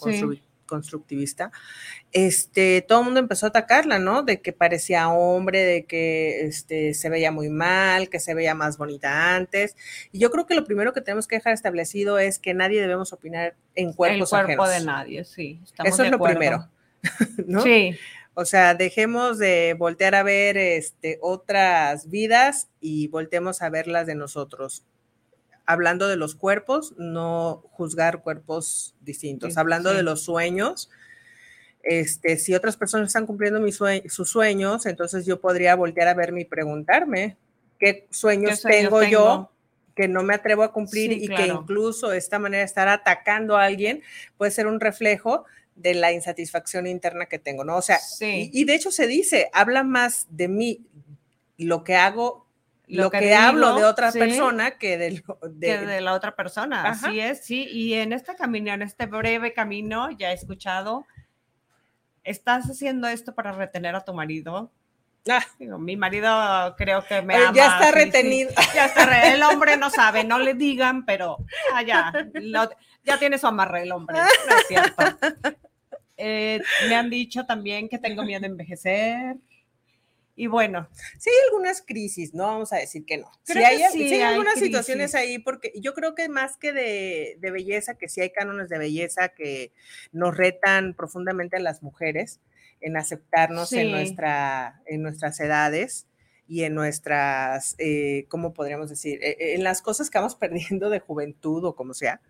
constructivista, 0.66 1.52
este, 2.14 2.82
todo 2.82 3.00
el 3.00 3.06
mundo 3.06 3.20
empezó 3.20 3.48
a 3.48 3.50
atacarla, 3.50 4.00
¿no? 4.00 4.24
De 4.24 4.40
que 4.40 4.54
parecía 4.54 5.10
hombre, 5.10 5.66
de 5.66 5.84
que 5.84 6.46
este, 6.46 6.94
se 6.94 7.10
veía 7.10 7.30
muy 7.30 7.50
mal, 7.50 8.08
que 8.08 8.22
se 8.22 8.34
veía 8.34 8.56
más 8.56 8.78
bonita 8.78 9.36
antes. 9.36 9.76
Y 10.14 10.20
yo 10.20 10.32
creo 10.32 10.46
que 10.46 10.56
lo 10.56 10.64
primero 10.64 10.94
que 10.94 11.02
tenemos 11.02 11.28
que 11.28 11.36
dejar 11.36 11.52
establecido 11.52 12.18
es 12.18 12.40
que 12.40 12.54
nadie 12.54 12.80
debemos 12.80 13.12
opinar 13.12 13.56
en 13.76 13.92
cuerpos 13.92 14.32
El 14.32 14.46
cuerpo 14.46 14.66
de 14.70 14.86
nadie, 14.86 15.26
sí. 15.26 15.60
Eso 15.84 16.04
es 16.04 16.10
lo 16.10 16.24
primero, 16.24 16.70
¿no? 17.46 17.62
Sí. 17.64 17.98
O 18.40 18.46
sea, 18.46 18.74
dejemos 18.74 19.38
de 19.38 19.76
voltear 19.78 20.16
a 20.16 20.24
ver 20.24 20.56
este, 20.56 21.18
otras 21.22 22.10
vidas 22.10 22.70
y 22.80 23.10
volteemos 23.10 23.62
a 23.62 23.70
ver 23.70 23.90
las 23.90 24.08
de 24.08 24.16
nosotros. 24.16 24.86
Hablando 25.66 26.08
de 26.08 26.16
los 26.16 26.36
cuerpos, 26.36 26.94
no 26.98 27.66
juzgar 27.72 28.22
cuerpos 28.22 28.96
distintos. 29.02 29.58
Hablando 29.58 29.94
de 29.94 30.04
los 30.04 30.24
sueños, 30.24 30.90
este, 31.84 32.38
si 32.38 32.56
otras 32.56 32.78
personas 32.78 33.08
están 33.08 33.26
cumpliendo 33.26 33.60
mis 33.60 33.78
sus 34.08 34.30
sueños, 34.30 34.86
entonces 34.86 35.26
yo 35.26 35.42
podría 35.42 35.76
voltear 35.76 36.08
a 36.08 36.14
verme 36.14 36.40
y 36.40 36.46
preguntarme 36.46 37.36
qué 37.78 38.08
sueños, 38.10 38.62
tengo, 38.62 39.04
yo 39.04 39.52
que 39.98 40.08
no 40.08 40.24
me 40.24 40.34
atrevo 40.34 40.64
a 40.64 40.72
cumplir 40.72 41.12
y 41.12 41.28
que 41.28 41.48
incluso 41.48 42.14
esta 42.14 42.40
manera 42.40 42.60
de 42.60 42.68
estar 42.68 42.88
atacando 42.88 43.58
a 43.58 43.66
alguien 43.66 44.02
puede 44.38 44.52
ser 44.52 44.66
un 44.66 44.80
reflejo 44.80 45.44
de 45.80 45.94
la 45.94 46.12
insatisfacción 46.12 46.88
interna 46.88 47.28
que 47.28 47.40
tengo, 47.40 47.64
¿no? 47.64 47.78
O 47.78 47.82
sea, 47.82 48.00
y, 48.20 48.66
de 48.66 48.76
hecho 48.76 48.92
se 48.92 49.08
dice, 49.08 49.50
habla 49.54 49.84
más 49.84 50.28
de 50.30 50.48
mí, 50.48 50.86
lo 51.58 51.84
que 51.84 51.96
hago, 51.96 52.46
lo, 52.88 53.10
que, 53.10 53.34
hablo 53.34 53.76
de 53.76 53.86
otra 53.86 54.12
persona 54.12 54.72
que 54.72 54.98
de, 54.98 55.24
de, 55.52 56.02
la 56.02 56.14
otra 56.14 56.36
persona. 56.36 56.84
Así 56.84 57.20
es, 57.20 57.46
sí. 57.46 57.68
Y 57.72 57.94
en 57.94 58.14
este 58.14 58.36
camino, 58.36 58.74
en 58.74 58.82
este 58.82 59.06
breve 59.06 59.54
camino, 59.54 60.10
ya 60.12 60.32
he 60.32 60.34
escuchado, 60.34 61.06
¿estás 62.24 62.66
haciendo 62.66 63.08
esto 63.08 63.34
para 63.34 63.52
retener 63.52 63.96
a 63.96 64.04
tu 64.04 64.14
marido? 64.14 64.72
Ah. 65.30 65.46
mi 65.60 65.96
marido 65.98 66.76
creo 66.78 67.06
que 67.06 67.22
me 67.22 67.36
ama. 67.36 67.54
Ya 67.54 67.66
está 67.68 67.92
retenido. 67.92 68.52
ya 68.74 68.86
está, 68.86 69.34
el 69.34 69.44
hombre 69.44 69.78
no 69.78 69.90
sabe, 69.90 70.24
no 70.24 70.40
le 70.40 70.56
digan, 70.56 71.06
pero 71.06 71.38
ah, 71.74 71.84
ya, 71.84 72.12
ya 73.04 73.18
tiene 73.18 73.38
su 73.38 73.48
amarre 73.48 73.84
el 73.84 73.92
hombre, 73.92 74.18
no 74.18 74.58
es 74.58 74.68
cierto. 74.68 75.04
Eh, 76.22 76.62
me 76.90 76.96
han 76.96 77.10
dicho 77.10 77.46
también 77.46 77.88
que 77.88 77.98
tengo 77.98 78.24
miedo 78.24 78.42
de 78.42 78.48
envejecer. 78.48 79.38
Y 80.36 80.48
bueno. 80.48 80.88
Sí 81.18 81.30
hay 81.30 81.50
algunas 81.50 81.82
crisis, 81.82 82.34
no 82.34 82.44
vamos 82.44 82.72
a 82.72 82.78
decir 82.78 83.06
que 83.06 83.18
no. 83.18 83.30
sí, 83.44 83.58
hay, 83.58 83.84
sí, 83.92 84.22
algunas 84.22 84.60
situaciones 84.60 85.16
ahí, 85.16 85.40
porque 85.40 85.74
yo 85.76 85.94
creo 85.94 86.16
que 86.16 86.30
más 86.30 86.58
que 86.58 86.72
de, 86.72 87.38
belleza, 87.52 87.98
que 87.98 88.08
sí 88.08 88.22
hay 88.22 88.32
cánones 88.32 88.70
de 88.70 88.78
belleza 88.78 89.30
que 89.30 89.74
nos 90.12 90.36
retan 90.36 90.94
profundamente 90.94 91.58
a 91.58 91.60
las 91.60 91.84
mujeres 91.84 92.40
en 92.82 92.96
aceptarnos 92.96 93.74
en, 93.74 93.92
nuestra, 93.92 94.82
en 94.86 95.02
nuestras 95.02 95.40
edades 95.42 96.08
y 96.48 96.64
en 96.64 96.74
nuestras, 96.74 97.76
eh, 97.78 98.26
¿cómo 98.30 98.54
podríamos 98.54 98.90
decir? 98.90 99.20
E, 99.22 99.56
en 99.56 99.64
las 99.64 99.82
cosas 99.82 100.10
que 100.10 100.20
vamos 100.20 100.36
perdiendo 100.40 100.90
de 100.90 101.00
juventud 101.00 101.66
o 101.66 101.76
como 101.76 101.94
sea. 101.94 102.22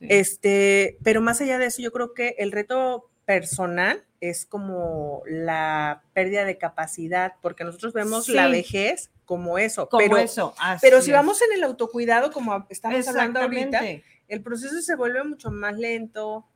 Este, 0.00 0.96
pero 1.02 1.20
más 1.20 1.40
allá 1.40 1.58
de 1.58 1.66
eso, 1.66 1.82
yo 1.82 1.92
creo 1.92 2.14
que 2.14 2.36
el 2.38 2.52
reto 2.52 3.10
personal 3.28 4.02
es 4.22 4.46
como 4.46 5.22
la 5.26 6.02
pérdida 6.14 6.46
de 6.46 6.56
capacidad, 6.56 7.34
porque 7.42 7.62
nosotros 7.62 7.92
vemos 7.92 8.26
la 8.30 8.48
vejez 8.48 9.10
como 9.26 9.58
eso. 9.58 9.86
Como 9.90 10.02
pero, 10.02 10.16
eso. 10.16 10.54
pero 10.80 11.02
si 11.02 11.12
vamos 11.12 11.42
en 11.42 11.52
el 11.52 11.62
autocuidado, 11.62 12.32
como 12.32 12.66
estamos 12.70 13.06
hablando 13.06 13.40
ahorita, 13.40 13.82
el 14.28 14.42
proceso 14.42 14.80
se 14.80 14.96
vuelve 14.96 15.22
mucho 15.24 15.50
más 15.50 15.76
lento. 15.76 16.46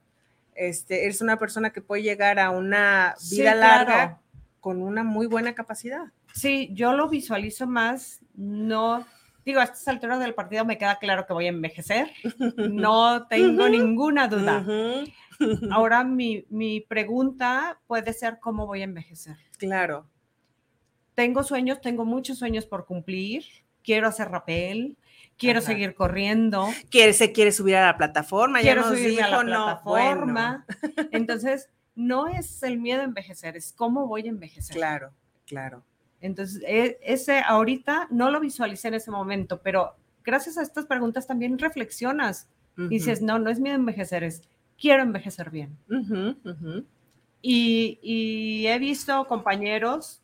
Este, 0.55 1.05
eres 1.05 1.21
una 1.21 1.39
persona 1.39 1.75
que 1.75 1.83
puede 1.83 2.03
llegar 2.03 2.39
a 2.39 2.49
una 2.51 3.17
vida 3.31 3.55
larga 3.55 4.23
con 4.61 4.81
una 4.81 5.05
muy 5.05 5.27
buena 5.27 5.55
capacidad. 5.55 6.07
Sí, 6.33 6.71
yo 6.73 6.95
lo 6.95 7.11
visualizo 7.11 7.67
más, 7.67 8.21
no 8.35 9.07
digo, 9.45 9.61
a 9.61 9.65
estas 9.65 9.87
alturas 9.89 10.21
del 10.21 10.35
partido 10.35 10.65
me 10.65 10.79
queda 10.79 10.99
claro 10.99 11.27
que 11.27 11.33
voy 11.33 11.47
a 11.47 11.51
envejecer, 11.51 12.11
no 12.57 13.27
tengo 13.27 13.69
ninguna 13.69 14.29
duda. 14.29 14.65
Ahora 15.71 16.05
mi, 16.05 16.81
pregunta 16.89 17.81
puede 17.87 18.13
ser 18.13 18.39
cómo 18.41 18.67
voy 18.67 18.83
a 18.83 18.85
envejecer. 18.85 19.37
Claro. 19.59 20.07
Tengo 21.15 21.43
sueños, 21.43 21.81
tengo 21.81 22.05
muchos 22.05 22.39
sueños 22.39 22.67
por 22.67 22.87
cumplir. 22.87 23.45
Quiero 23.83 24.07
hacer 24.07 24.29
rapel, 24.29 24.97
quiero 25.37 25.61
seguir 25.61 25.95
corriendo. 25.95 26.69
Quiere, 26.89 27.13
se 27.13 27.33
quiere 27.33 27.51
subir 27.51 27.75
a 27.77 27.87
la 27.87 27.97
plataforma, 27.97 28.61
quiero 28.61 28.85
subir 28.85 29.21
a 29.23 29.29
la 29.29 29.41
plataforma. 29.41 30.67
Entonces, 31.11 31.69
no 31.97 32.29
es 32.29 32.63
el 32.63 32.79
miedo 32.79 33.01
a 33.01 33.05
envejecer, 33.05 33.57
es 33.57 33.73
cómo 33.73 34.07
voy 34.07 34.27
a 34.27 34.31
envejecer. 34.31 34.77
Claro, 34.77 35.13
claro. 35.45 35.85
Entonces, 36.23 36.63
e- 36.67 36.99
ese 37.03 37.41
ahorita 37.41 38.07
no 38.11 38.31
lo 38.31 38.41
visualicé 38.41 38.89
en 38.89 38.95
ese 38.95 39.11
momento, 39.11 39.61
pero 39.61 39.95
gracias 40.25 40.57
a 40.57 40.63
estas 40.63 40.87
preguntas 40.87 41.27
también 41.27 41.59
reflexionas 41.59 42.49
y 42.79 42.89
dices, 42.89 43.21
no, 43.21 43.39
no 43.39 43.51
es 43.51 43.61
miedo 43.61 43.75
a 43.75 43.79
envejecer, 43.79 44.25
es 44.25 44.43
quiero 44.81 45.03
envejecer 45.03 45.51
bien. 45.51 45.77
Ujú, 45.91 46.37
ujú. 46.49 46.85
Y, 47.43 47.99
y 48.03 48.67
he 48.69 48.79
visto 48.79 49.27
compañeros 49.27 50.23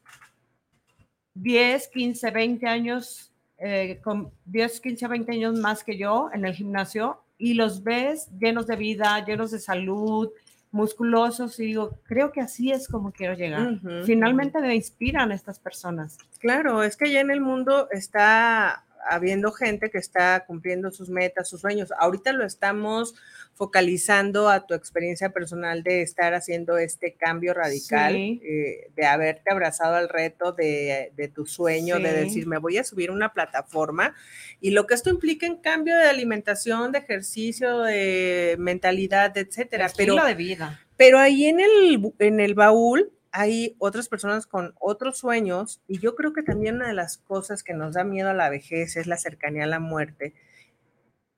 10, 1.35 1.89
15, 1.89 2.31
20 2.31 2.67
años, 2.67 3.33
eh, 3.59 4.01
con 4.03 4.31
10, 4.47 4.81
15, 4.81 5.09
20 5.09 5.33
años 5.33 5.59
más 5.59 5.85
que 5.85 5.99
yo 5.99 6.31
en 6.33 6.47
el 6.47 6.55
gimnasio 6.55 7.21
y 7.37 7.55
los 7.55 7.83
ves 7.83 8.29
llenos 8.39 8.67
de 8.67 8.77
vida, 8.77 9.25
llenos 9.25 9.51
de 9.51 9.59
salud, 9.59 10.31
musculosos 10.71 11.59
y 11.61 11.67
digo, 11.67 11.99
creo 12.05 12.33
que 12.33 12.41
así 12.41 12.71
es 12.71 12.89
como 12.89 13.13
quiero 13.13 13.35
llegar. 13.35 13.81
Finalmente 14.05 14.61
me 14.61 14.75
inspiran 14.75 15.33
estas 15.33 15.59
personas. 15.59 16.19
Claro, 16.39 16.83
es 16.83 16.97
que 16.97 17.11
ya 17.11 17.21
en 17.21 17.31
el 17.31 17.41
mundo 17.41 17.89
está 17.91 18.85
habiendo 19.09 19.53
gente 19.53 19.91
que 19.91 19.99
está 19.99 20.45
cumpliendo 20.47 20.91
sus 20.91 21.09
metas, 21.11 21.49
sus 21.49 21.61
sueños. 21.61 21.91
Ahorita 21.99 22.33
lo 22.33 22.45
estamos 22.45 23.15
focalizando 23.55 24.49
a 24.49 24.67
tu 24.67 24.75
experiencia 24.75 25.31
personal 25.31 25.83
de 25.83 26.03
estar 26.03 26.33
haciendo 26.35 26.79
este 26.79 27.15
cambio 27.15 27.53
radical, 27.55 28.15
Sí. 28.15 28.41
eh, 28.45 28.91
de 28.95 29.05
haberte 29.07 29.51
abrazado 29.51 29.97
al 29.97 30.09
reto 30.09 30.53
de, 30.53 31.13
de 31.17 31.29
tu 31.29 31.45
sueño, 31.45 31.99
de 31.99 32.13
decir, 32.13 32.47
me 32.47 32.59
voy 32.59 32.79
a 32.79 32.85
subir 32.85 33.11
una 33.11 33.33
plataforma 33.33 34.15
y 34.61 34.71
lo 34.71 34.87
que 34.87 34.95
esto 34.95 35.11
implica 35.11 35.45
en 35.47 35.57
cambio 35.57 35.97
de 35.97 36.05
alimentación, 36.05 36.93
de 36.93 36.99
ejercicio, 37.01 37.81
de 37.81 38.55
mentalidad, 38.59 39.37
etcétera. 39.37 39.87
Estilo 39.87 40.15
Pero 40.15 40.27
de 40.27 40.35
vida. 40.35 40.81
pero 40.97 41.19
ahí 41.19 41.47
en 41.47 41.59
el, 41.61 42.13
en 42.21 42.41
el 42.41 42.55
baúl 42.55 43.11
hay 43.33 43.77
otras 43.79 44.09
personas 44.09 44.47
con 44.47 44.75
otros 44.81 45.19
sueños 45.19 45.81
y 45.87 45.99
yo 45.99 46.15
creo 46.15 46.33
que 46.33 46.43
también 46.43 46.77
una 46.77 46.89
de 46.89 46.95
las 46.95 47.19
cosas 47.19 47.63
que 47.63 47.75
nos 47.75 47.95
da 47.95 48.05
miedo 48.05 48.31
a 48.31 48.35
la 48.35 48.49
vejez 48.49 48.97
es 48.97 49.07
la 49.07 49.17
cercanía 49.17 49.65
a 49.65 49.69
la 49.69 49.81
muerte 49.81 50.35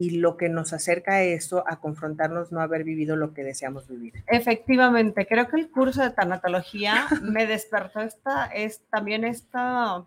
y 0.00 0.18
lo 0.18 0.38
que 0.38 0.48
nos 0.48 0.72
acerca 0.72 1.16
a 1.16 1.22
eso, 1.22 1.62
a 1.68 1.78
confrontarnos 1.78 2.52
no 2.52 2.62
haber 2.62 2.84
vivido 2.84 3.16
lo 3.16 3.34
que 3.34 3.44
deseamos 3.44 3.86
vivir. 3.86 4.24
Efectivamente, 4.28 5.26
creo 5.26 5.46
que 5.46 5.60
el 5.60 5.70
curso 5.70 6.02
de 6.02 6.10
tanatología 6.10 7.06
me 7.22 7.46
despertó 7.46 8.00
esta, 8.00 8.46
es 8.46 8.80
también 8.88 9.24
esta, 9.24 10.06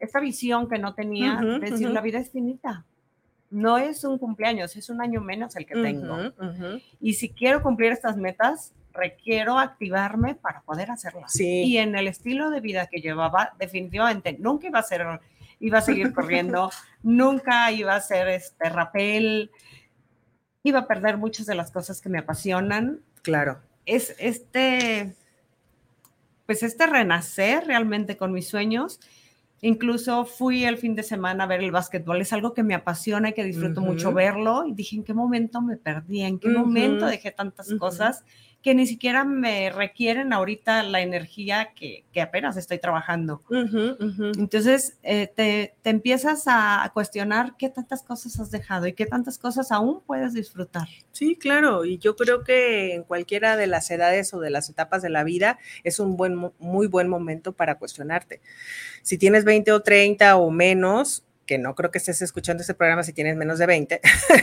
esta 0.00 0.18
visión 0.18 0.68
que 0.68 0.80
no 0.80 0.94
tenía, 0.94 1.36
de 1.36 1.60
decir, 1.60 1.86
ujú. 1.86 1.94
la 1.94 2.00
vida 2.00 2.18
es 2.18 2.32
finita. 2.32 2.84
No 3.50 3.78
es 3.78 4.02
un 4.02 4.18
cumpleaños, 4.18 4.74
es 4.74 4.90
un 4.90 5.00
año 5.00 5.20
menos 5.20 5.54
el 5.54 5.64
que 5.64 5.74
tengo. 5.74 6.16
Y 7.00 7.14
si 7.14 7.30
quiero 7.30 7.62
cumplir 7.62 7.92
estas 7.92 8.16
metas, 8.16 8.74
requiero 8.92 9.58
activarme 9.58 10.34
para 10.34 10.62
poder 10.62 10.90
hacerlas. 10.90 11.32
Sí. 11.32 11.62
Y 11.64 11.78
en 11.78 11.96
el 11.96 12.08
estilo 12.08 12.50
de 12.50 12.60
vida 12.60 12.86
que 12.86 13.00
llevaba, 13.00 13.54
definitivamente 13.58 14.36
nunca 14.38 14.68
iba 14.68 14.78
a 14.78 14.82
ser, 14.82 15.06
iba 15.60 15.78
a 15.78 15.82
seguir 15.82 16.12
corriendo, 16.12 16.70
nunca 17.02 17.70
iba 17.72 17.94
a 17.94 18.00
ser 18.00 18.28
este 18.28 18.68
rapel, 18.68 19.50
iba 20.62 20.80
a 20.80 20.86
perder 20.86 21.16
muchas 21.16 21.46
de 21.46 21.54
las 21.54 21.70
cosas 21.70 22.00
que 22.00 22.08
me 22.08 22.18
apasionan. 22.18 23.00
Claro. 23.22 23.60
Es 23.86 24.14
este, 24.18 25.14
pues 26.46 26.62
este 26.62 26.86
renacer 26.86 27.66
realmente 27.66 28.16
con 28.16 28.32
mis 28.32 28.48
sueños. 28.48 29.00
Incluso 29.62 30.24
fui 30.24 30.64
el 30.64 30.78
fin 30.78 30.94
de 30.94 31.02
semana 31.02 31.44
a 31.44 31.46
ver 31.46 31.60
el 31.60 31.70
básquetbol, 31.70 32.20
es 32.22 32.32
algo 32.32 32.54
que 32.54 32.62
me 32.62 32.74
apasiona 32.74 33.28
y 33.28 33.32
que 33.34 33.44
disfruto 33.44 33.82
mucho 33.82 34.08
Ujú. 34.08 34.16
verlo. 34.16 34.66
Y 34.66 34.72
dije, 34.72 34.96
¿en 34.96 35.04
qué 35.04 35.12
momento 35.12 35.60
me 35.60 35.76
perdí? 35.76 36.22
¿En 36.22 36.38
qué 36.38 36.48
Ujú. 36.48 36.60
momento 36.60 37.06
dejé 37.06 37.30
tantas 37.30 37.68
Ujú. 37.68 37.78
cosas 37.78 38.24
que 38.62 38.74
ni 38.74 38.86
siquiera 38.86 39.24
me 39.24 39.70
requieren 39.70 40.32
ahorita 40.32 40.82
la 40.82 41.00
energía 41.00 41.70
que, 41.74 42.04
que 42.12 42.20
apenas 42.20 42.56
estoy 42.56 42.78
trabajando? 42.78 43.42
Entonces, 44.38 44.98
eh, 45.02 45.28
te, 45.34 45.74
te 45.82 45.90
empiezas 45.90 46.46
a, 46.46 46.84
a 46.84 46.92
cuestionar 46.92 47.54
qué 47.58 47.70
tantas 47.70 48.02
cosas 48.02 48.38
has 48.38 48.50
dejado 48.50 48.86
y 48.86 48.92
qué 48.92 49.06
tantas 49.06 49.38
cosas 49.38 49.72
aún 49.72 50.02
puedes 50.06 50.34
disfrutar. 50.34 50.88
Sí, 51.12 51.36
claro, 51.36 51.84
y 51.84 51.98
yo 51.98 52.16
creo 52.16 52.44
que 52.44 52.94
en 52.94 53.04
cualquiera 53.04 53.56
de 53.56 53.66
las 53.66 53.90
edades 53.90 54.34
o 54.34 54.40
de 54.40 54.50
las 54.50 54.68
etapas 54.68 55.02
de 55.02 55.10
la 55.10 55.24
vida 55.24 55.58
es 55.82 55.98
un 55.98 56.16
buen, 56.16 56.52
muy 56.58 56.86
buen 56.86 57.08
momento 57.08 57.52
para 57.52 57.76
cuestionarte. 57.76 58.40
Si 59.02 59.16
tienes 59.16 59.44
20 59.44 59.72
o 59.72 59.80
30 59.80 60.36
o 60.36 60.50
menos, 60.50 61.24
que 61.46 61.58
no 61.58 61.74
creo 61.74 61.90
que 61.90 61.98
estés 61.98 62.22
escuchando 62.22 62.60
este 62.60 62.74
programa 62.74 63.02
si 63.02 63.12
tienes 63.12 63.36
menos 63.36 63.58
de 63.58 63.66
20, 63.66 64.00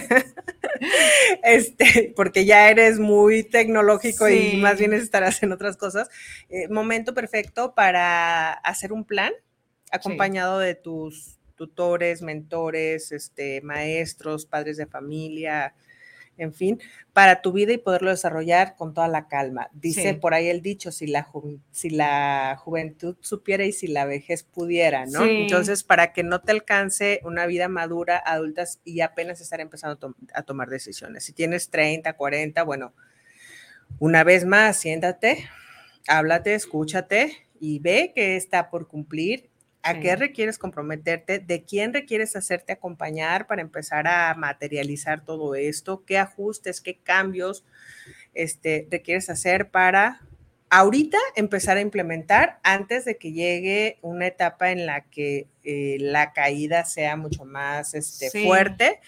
este, 1.43 2.13
porque 2.15 2.45
ya 2.45 2.69
eres 2.69 2.99
muy 2.99 3.43
tecnológico 3.43 4.27
y 4.29 4.57
más 4.57 4.79
bien 4.79 4.93
estarás 4.93 5.41
en 5.43 5.51
otras 5.51 5.77
cosas, 5.77 6.09
eh, 6.49 6.67
momento 6.69 7.13
perfecto 7.13 7.73
para 7.75 8.53
hacer 8.53 8.93
un 8.93 9.05
plan 9.05 9.33
acompañado 9.91 10.59
de 10.59 10.75
tus 10.75 11.37
tutores, 11.55 12.21
mentores, 12.21 13.11
este, 13.11 13.61
maestros, 13.61 14.45
padres 14.45 14.77
de 14.77 14.85
familia, 14.85 15.73
en 16.38 16.54
fin, 16.54 16.80
para 17.13 17.41
tu 17.41 17.52
vida 17.52 17.73
y 17.73 17.78
poderlo 17.78 18.12
desarrollar 18.12 18.76
con 18.76 18.93
toda 18.93 19.08
la 19.08 19.28
calma. 19.28 19.69
Dice 19.73 20.12
Sí. 20.12 20.13
por 20.13 20.34
ahí 20.34 20.47
el 20.47 20.62
dicho, 20.62 20.91
si 20.91 21.08
la, 21.08 21.26
ju- 21.26 21.60
si 21.71 21.89
la 21.89 22.56
juventud 22.63 23.15
supiera 23.21 23.65
y 23.65 23.71
si 23.71 23.88
la 23.88 24.06
vejez 24.06 24.43
pudiera, 24.43 25.06
¿no? 25.06 25.23
Sí. 25.23 25.30
Entonces, 25.41 25.84
para 25.84 26.13
que 26.13 26.23
no 26.23 26.41
te 26.41 26.52
alcance 26.52 27.21
una 27.23 27.45
vida 27.47 27.67
madura, 27.69 28.21
adultas 28.26 28.80
y 28.86 29.02
apenas 29.02 29.41
estar 29.41 29.60
empezando 29.62 29.95
a, 29.95 30.00
tom- 30.00 30.15
a 30.34 30.43
tomar 30.43 30.69
decisiones. 30.69 31.23
Si 31.23 31.34
tienes 31.34 31.69
30, 31.69 32.13
40, 32.13 32.63
bueno, 32.63 32.93
una 34.00 34.23
vez 34.23 34.45
más, 34.45 34.78
siéntate, 34.78 35.47
háblate, 36.08 36.54
escúchate 36.54 37.47
y 37.60 37.80
ve 37.80 38.12
qué 38.15 38.36
está 38.36 38.69
por 38.69 38.88
cumplir, 38.88 39.50
a 39.88 39.93
Sí. 39.93 40.00
qué 40.02 40.15
requieres 40.15 40.58
comprometerte, 40.58 41.39
de 41.39 41.63
quién 41.63 41.93
requieres 41.93 42.36
hacerte 42.36 42.73
acompañar 42.73 43.47
para 43.47 43.62
empezar 43.62 44.08
a 44.08 44.34
materializar 44.36 45.23
todo 45.23 45.56
esto, 45.56 46.04
qué 46.06 46.17
ajustes, 46.17 46.82
qué 46.82 46.97
cambios 46.97 47.63
este, 48.34 48.88
requieres 48.91 49.30
hacer 49.30 49.69
para 49.71 50.21
ahorita 50.69 51.17
empezar 51.36 51.78
a 51.78 51.82
implementar 51.82 52.60
antes 52.63 53.06
de 53.06 53.17
que 53.17 53.32
llegue 53.32 53.97
una 54.02 54.28
etapa 54.28 54.71
en 54.71 54.86
la 54.86 55.02
que 55.06 55.47
eh, 55.63 55.97
la 56.00 56.34
caída 56.34 56.84
sea 56.86 57.15
mucho 57.15 57.45
más 57.45 57.93
este, 57.93 58.30
Sí. 58.30 58.45
fuerte 58.45 59.00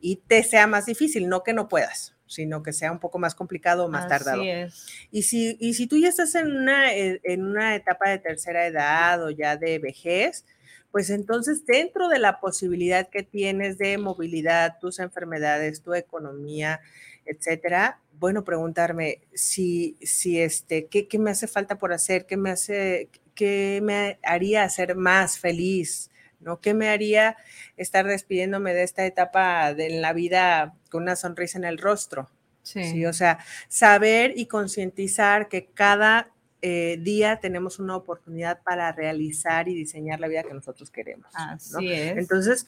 y 0.00 0.16
te 0.16 0.42
sea 0.42 0.66
más 0.66 0.86
difícil, 0.86 1.28
no 1.28 1.42
que 1.42 1.52
no 1.54 1.68
puedas 1.68 2.14
sino 2.26 2.62
que 2.62 2.72
sea 2.72 2.92
un 2.92 2.98
poco 2.98 3.18
más 3.18 3.34
complicado 3.34 3.84
o 3.84 3.88
más 3.88 4.08
tardado. 4.08 4.40
Así 4.40 4.50
es. 4.50 4.86
Y 5.10 5.22
si, 5.22 5.56
y 5.60 5.74
si 5.74 5.86
tú 5.86 5.96
ya 5.96 6.08
estás 6.08 6.34
en 6.34 6.50
una, 6.50 6.94
eh, 6.94 7.20
en 7.24 7.44
una 7.44 7.74
etapa 7.74 8.10
de 8.10 8.18
tercera 8.18 8.66
edad 8.66 9.22
o 9.24 9.30
ya 9.30 9.56
de 9.56 9.78
vejez, 9.78 10.44
pues 10.90 11.10
entonces 11.10 11.66
dentro 11.66 12.08
de 12.08 12.18
la 12.18 12.40
posibilidad 12.40 13.08
que 13.08 13.22
tienes 13.22 13.78
de 13.78 13.98
movilidad, 13.98 14.78
tus 14.80 14.98
enfermedades, 14.98 15.82
tu 15.82 15.94
economía, 15.94 16.80
etcétera, 17.26 18.00
bueno, 18.18 18.44
preguntarme 18.44 19.20
si, 19.34 19.96
si 20.00 20.40
este, 20.40 20.86
¿qué, 20.86 21.06
qué 21.06 21.18
me 21.18 21.30
hace 21.30 21.46
falta 21.46 21.76
por 21.76 21.92
hacer? 21.92 22.26
¿Qué 22.26 22.36
me 22.36 22.50
hace, 22.50 23.10
qué 23.34 23.80
me 23.82 24.18
haría 24.22 24.68
ser 24.68 24.96
más 24.96 25.38
feliz? 25.38 26.10
¿No? 26.40 26.60
¿Qué 26.60 26.74
me 26.74 26.88
haría 26.88 27.36
estar 27.76 28.06
despidiéndome 28.06 28.74
de 28.74 28.82
esta 28.82 29.06
etapa 29.06 29.74
de 29.74 29.90
la 29.90 30.12
vida 30.12 30.74
con 30.90 31.02
una 31.02 31.16
sonrisa 31.16 31.58
en 31.58 31.64
el 31.64 31.78
rostro? 31.78 32.30
Sí. 32.62 32.84
Sí, 32.84 33.06
o 33.06 33.12
sea, 33.12 33.38
saber 33.68 34.32
y 34.36 34.46
concientizar 34.46 35.48
que 35.48 35.66
cada 35.66 36.30
eh, 36.62 36.98
día 37.00 37.38
tenemos 37.38 37.78
una 37.78 37.96
oportunidad 37.96 38.60
para 38.62 38.90
realizar 38.90 39.68
y 39.68 39.74
diseñar 39.74 40.18
la 40.18 40.26
vida 40.26 40.42
que 40.42 40.54
nosotros 40.54 40.90
queremos. 40.90 41.28
Así 41.34 41.72
¿no? 41.74 41.80
es. 41.80 42.16
Entonces, 42.16 42.66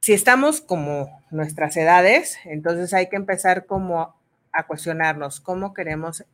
si 0.00 0.12
estamos 0.12 0.60
como 0.60 1.22
nuestras 1.30 1.76
edades, 1.76 2.38
entonces 2.44 2.92
hay 2.92 3.08
que 3.08 3.16
empezar 3.16 3.66
como 3.66 4.14
a 4.52 4.66
cuestionarnos 4.66 5.40
cómo 5.40 5.72
queremos 5.72 6.24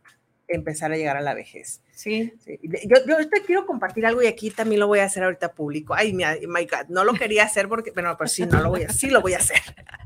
empezar 0.48 0.92
a 0.92 0.96
llegar 0.96 1.16
a 1.16 1.20
la 1.20 1.34
vejez. 1.34 1.80
sí. 1.92 2.32
Sí, 2.44 2.58
Yo, 2.62 2.96
yo 3.06 3.28
te 3.28 3.42
quiero 3.42 3.66
compartir 3.66 4.06
algo 4.06 4.22
y 4.22 4.26
aquí 4.26 4.50
también 4.50 4.80
lo 4.80 4.86
voy 4.86 5.00
a 5.00 5.04
hacer 5.04 5.24
ahorita 5.24 5.52
público. 5.52 5.94
Ay, 5.94 6.12
my 6.12 6.66
God, 6.66 6.88
no 6.88 7.04
lo 7.04 7.14
quería 7.14 7.44
hacer 7.44 7.68
porque, 7.68 7.90
bueno, 7.90 8.14
pero 8.16 8.28
sí, 8.28 8.46
no 8.46 8.60
lo 8.62 8.70
voy 8.70 8.84
a, 8.84 8.88
sí 8.90 9.10
lo 9.10 9.20
voy 9.20 9.34
a 9.34 9.38
hacer. 9.38 9.60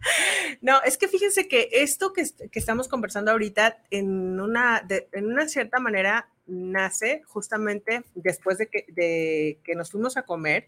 No, 0.62 0.82
es 0.82 0.98
que 0.98 1.08
fíjense 1.08 1.46
que 1.46 1.68
esto 1.72 2.12
que, 2.12 2.24
que 2.50 2.58
estamos 2.58 2.88
conversando 2.88 3.30
ahorita 3.30 3.82
en 3.90 4.40
una, 4.40 4.82
de, 4.86 5.08
en 5.12 5.26
una 5.26 5.48
cierta 5.48 5.78
manera 5.78 6.28
nace 6.46 7.22
justamente 7.26 8.02
después 8.14 8.58
de 8.58 8.66
que, 8.66 8.84
de 8.88 9.60
que 9.62 9.74
nos 9.74 9.90
fuimos 9.90 10.16
a 10.16 10.22
comer 10.22 10.66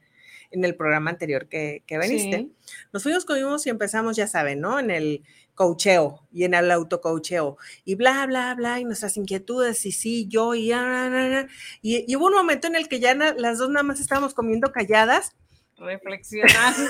en 0.53 0.64
el 0.64 0.74
programa 0.76 1.11
anterior 1.11 1.48
que, 1.48 1.82
que 1.86 1.98
veniste. 1.98 2.36
Sí. 2.36 2.53
Nos 2.92 3.03
fuimos, 3.03 3.24
comimos 3.24 3.66
y 3.66 3.70
empezamos, 3.70 4.16
ya 4.16 4.26
saben, 4.26 4.61
¿no? 4.61 4.78
En 4.78 4.90
el 4.90 5.22
coacheo 5.55 6.26
y 6.32 6.44
en 6.44 6.55
el 6.55 6.70
autocoacheo 6.70 7.57
y 7.84 7.94
bla, 7.94 8.26
bla, 8.26 8.55
bla, 8.55 8.80
y 8.80 8.84
nuestras 8.84 9.16
inquietudes, 9.16 9.84
y 9.84 9.92
sí, 9.92 10.26
yo, 10.28 10.55
y, 10.55 10.72
y, 10.72 12.05
y 12.07 12.16
hubo 12.16 12.26
un 12.26 12.34
momento 12.34 12.66
en 12.66 12.76
el 12.76 12.88
que 12.88 13.00
ya 13.00 13.14
na, 13.14 13.34
las 13.36 13.59
dos 13.59 13.68
nada 13.68 13.82
más 13.82 14.00
estábamos 14.00 14.34
comiendo 14.34 14.72
calladas. 14.72 15.32
Reflexionando. 15.76 16.88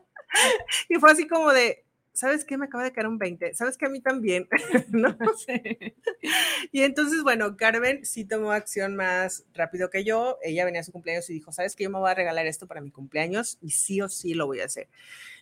Y 0.88 0.96
fue 0.96 1.10
así 1.10 1.26
como 1.26 1.52
de, 1.52 1.84
¿sabes 2.20 2.44
qué? 2.44 2.58
Me 2.58 2.66
acaba 2.66 2.84
de 2.84 2.92
caer 2.92 3.06
un 3.06 3.16
20, 3.16 3.54
¿sabes 3.54 3.78
qué? 3.78 3.86
A 3.86 3.88
mí 3.88 4.00
también, 4.00 4.46
¿no? 4.90 5.16
Y 6.72 6.82
entonces, 6.82 7.22
bueno, 7.22 7.56
Carmen 7.56 8.04
sí 8.04 8.26
tomó 8.26 8.52
acción 8.52 8.94
más 8.94 9.44
rápido 9.54 9.88
que 9.88 10.04
yo. 10.04 10.38
Ella 10.42 10.66
venía 10.66 10.82
a 10.82 10.84
su 10.84 10.92
cumpleaños 10.92 11.30
y 11.30 11.32
dijo, 11.32 11.50
¿sabes 11.50 11.74
qué? 11.74 11.84
Yo 11.84 11.90
me 11.90 11.98
voy 11.98 12.10
a 12.10 12.14
regalar 12.14 12.46
esto 12.46 12.66
para 12.66 12.82
mi 12.82 12.90
cumpleaños 12.90 13.56
y 13.62 13.70
sí 13.70 14.02
o 14.02 14.08
sí 14.10 14.34
lo 14.34 14.46
voy 14.46 14.60
a 14.60 14.66
hacer. 14.66 14.88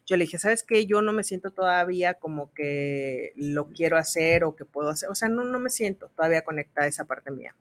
Yo 0.06 0.16
le 0.16 0.24
dije, 0.24 0.38
¿sabes 0.38 0.62
qué? 0.62 0.86
Yo 0.86 1.02
no 1.02 1.12
me 1.12 1.24
siento 1.24 1.50
todavía 1.50 2.14
como 2.14 2.54
que 2.54 3.32
lo 3.34 3.68
quiero 3.70 3.98
hacer 3.98 4.44
o 4.44 4.54
que 4.54 4.64
puedo 4.64 4.90
hacer. 4.90 5.10
O 5.10 5.16
sea, 5.16 5.28
no, 5.28 5.42
no 5.42 5.58
me 5.58 5.70
siento 5.70 6.08
todavía 6.14 6.42
conectada 6.42 6.86
a 6.86 6.88
esa 6.88 7.04
parte 7.04 7.32
mía. 7.32 7.56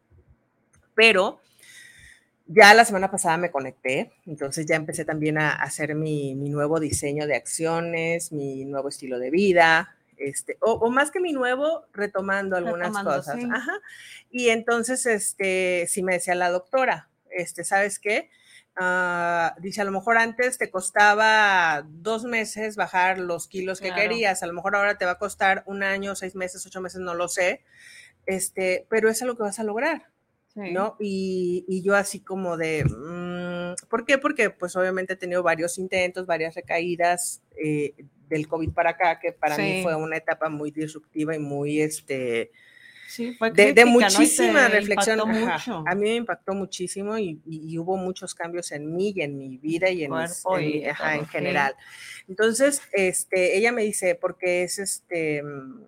Pero 0.93 1.41
ya 2.47 2.73
la 2.73 2.85
semana 2.85 3.11
pasada 3.11 3.37
me 3.37 3.51
conecté, 3.51 4.13
entonces 4.25 4.65
ya 4.65 4.75
empecé 4.75 5.05
también 5.05 5.37
a 5.37 5.51
hacer 5.51 5.95
mi, 5.95 6.33
nuevo 6.35 6.79
diseño 6.79 7.27
de 7.27 7.35
acciones, 7.35 8.31
mi 8.31 8.65
nuevo 8.65 8.89
estilo 8.89 9.19
de 9.19 9.29
vida, 9.29 9.95
este, 10.17 10.57
o, 10.61 10.89
más 10.89 11.11
que 11.11 11.19
mi 11.19 11.33
nuevo, 11.33 11.85
retomando 11.93 12.55
algunas 12.55 12.97
cosas. 13.03 13.37
Ajá. 13.51 13.73
Y 14.31 14.49
entonces, 14.49 15.05
este, 15.05 15.85
sí 15.87 16.01
me 16.03 16.13
decía 16.13 16.35
la 16.35 16.49
doctora, 16.49 17.09
este, 17.29 17.63
¿sabes 17.63 17.99
qué? 17.99 18.29
Ah, 18.75 19.55
dice, 19.59 19.81
a 19.81 19.85
lo 19.85 19.91
mejor 19.91 20.17
antes 20.17 20.57
te 20.57 20.69
costaba 20.69 21.83
dos 21.87 22.23
meses 22.23 22.75
bajar 22.75 23.17
los 23.17 23.47
kilos 23.47 23.81
que 23.81 23.93
querías, 23.93 24.41
a 24.41 24.47
lo 24.47 24.53
mejor 24.53 24.75
ahora 24.75 24.97
te 24.97 25.05
va 25.05 25.11
a 25.11 25.17
costar 25.17 25.63
un 25.65 25.83
año, 25.83 26.15
seis 26.15 26.35
meses, 26.35 26.65
ocho 26.65 26.79
meses, 26.79 27.01
no 27.01 27.13
lo 27.13 27.27
sé, 27.27 27.63
este, 28.25 28.85
pero 28.89 29.09
es 29.09 29.21
lo 29.21 29.35
que 29.35 29.43
vas 29.43 29.59
a 29.59 29.63
lograr. 29.63 30.07
¿No? 30.57 30.95
Y, 30.99 31.81
yo 31.83 31.95
así 31.95 32.19
como 32.19 32.57
de, 32.57 32.83
mm, 32.83 33.87
¿por 33.87 34.05
qué? 34.05 34.17
Porque 34.17 34.49
pues 34.49 34.75
obviamente 34.75 35.13
he 35.13 35.17
tenido 35.17 35.43
varios 35.43 35.77
intentos, 35.77 36.25
varias 36.25 36.55
recaídas 36.55 37.41
eh, 37.63 37.93
del 38.27 38.47
COVID 38.47 38.71
para 38.71 38.91
acá, 38.91 39.19
que 39.19 39.31
para 39.31 39.57
mí 39.57 39.81
fue 39.83 39.95
una 39.95 40.17
etapa 40.17 40.49
muy 40.49 40.71
disruptiva 40.71 41.35
y 41.35 41.39
muy, 41.39 41.81
este, 41.81 42.51
de, 43.53 43.85
muchísima 43.85 44.67
reflexión. 44.67 45.19
A 45.21 45.95
mí 45.95 46.01
me 46.01 46.15
impactó 46.15 46.53
muchísimo 46.53 47.17
y, 47.17 47.39
hubo 47.77 47.97
muchos 47.97 48.33
cambios 48.35 48.71
en 48.71 48.95
mí 48.95 49.13
y 49.15 49.21
en 49.21 49.37
mi 49.37 49.57
vida 49.57 49.89
y 49.89 50.03
en, 50.03 50.11
en, 50.13 51.25
general. 51.27 51.75
Entonces, 52.27 52.81
este, 52.91 53.57
ella 53.57 53.71
me 53.71 53.83
dice, 53.83 54.15
porque 54.15 54.63
es 54.63 54.79
este, 54.79 55.41
mm, 55.43 55.83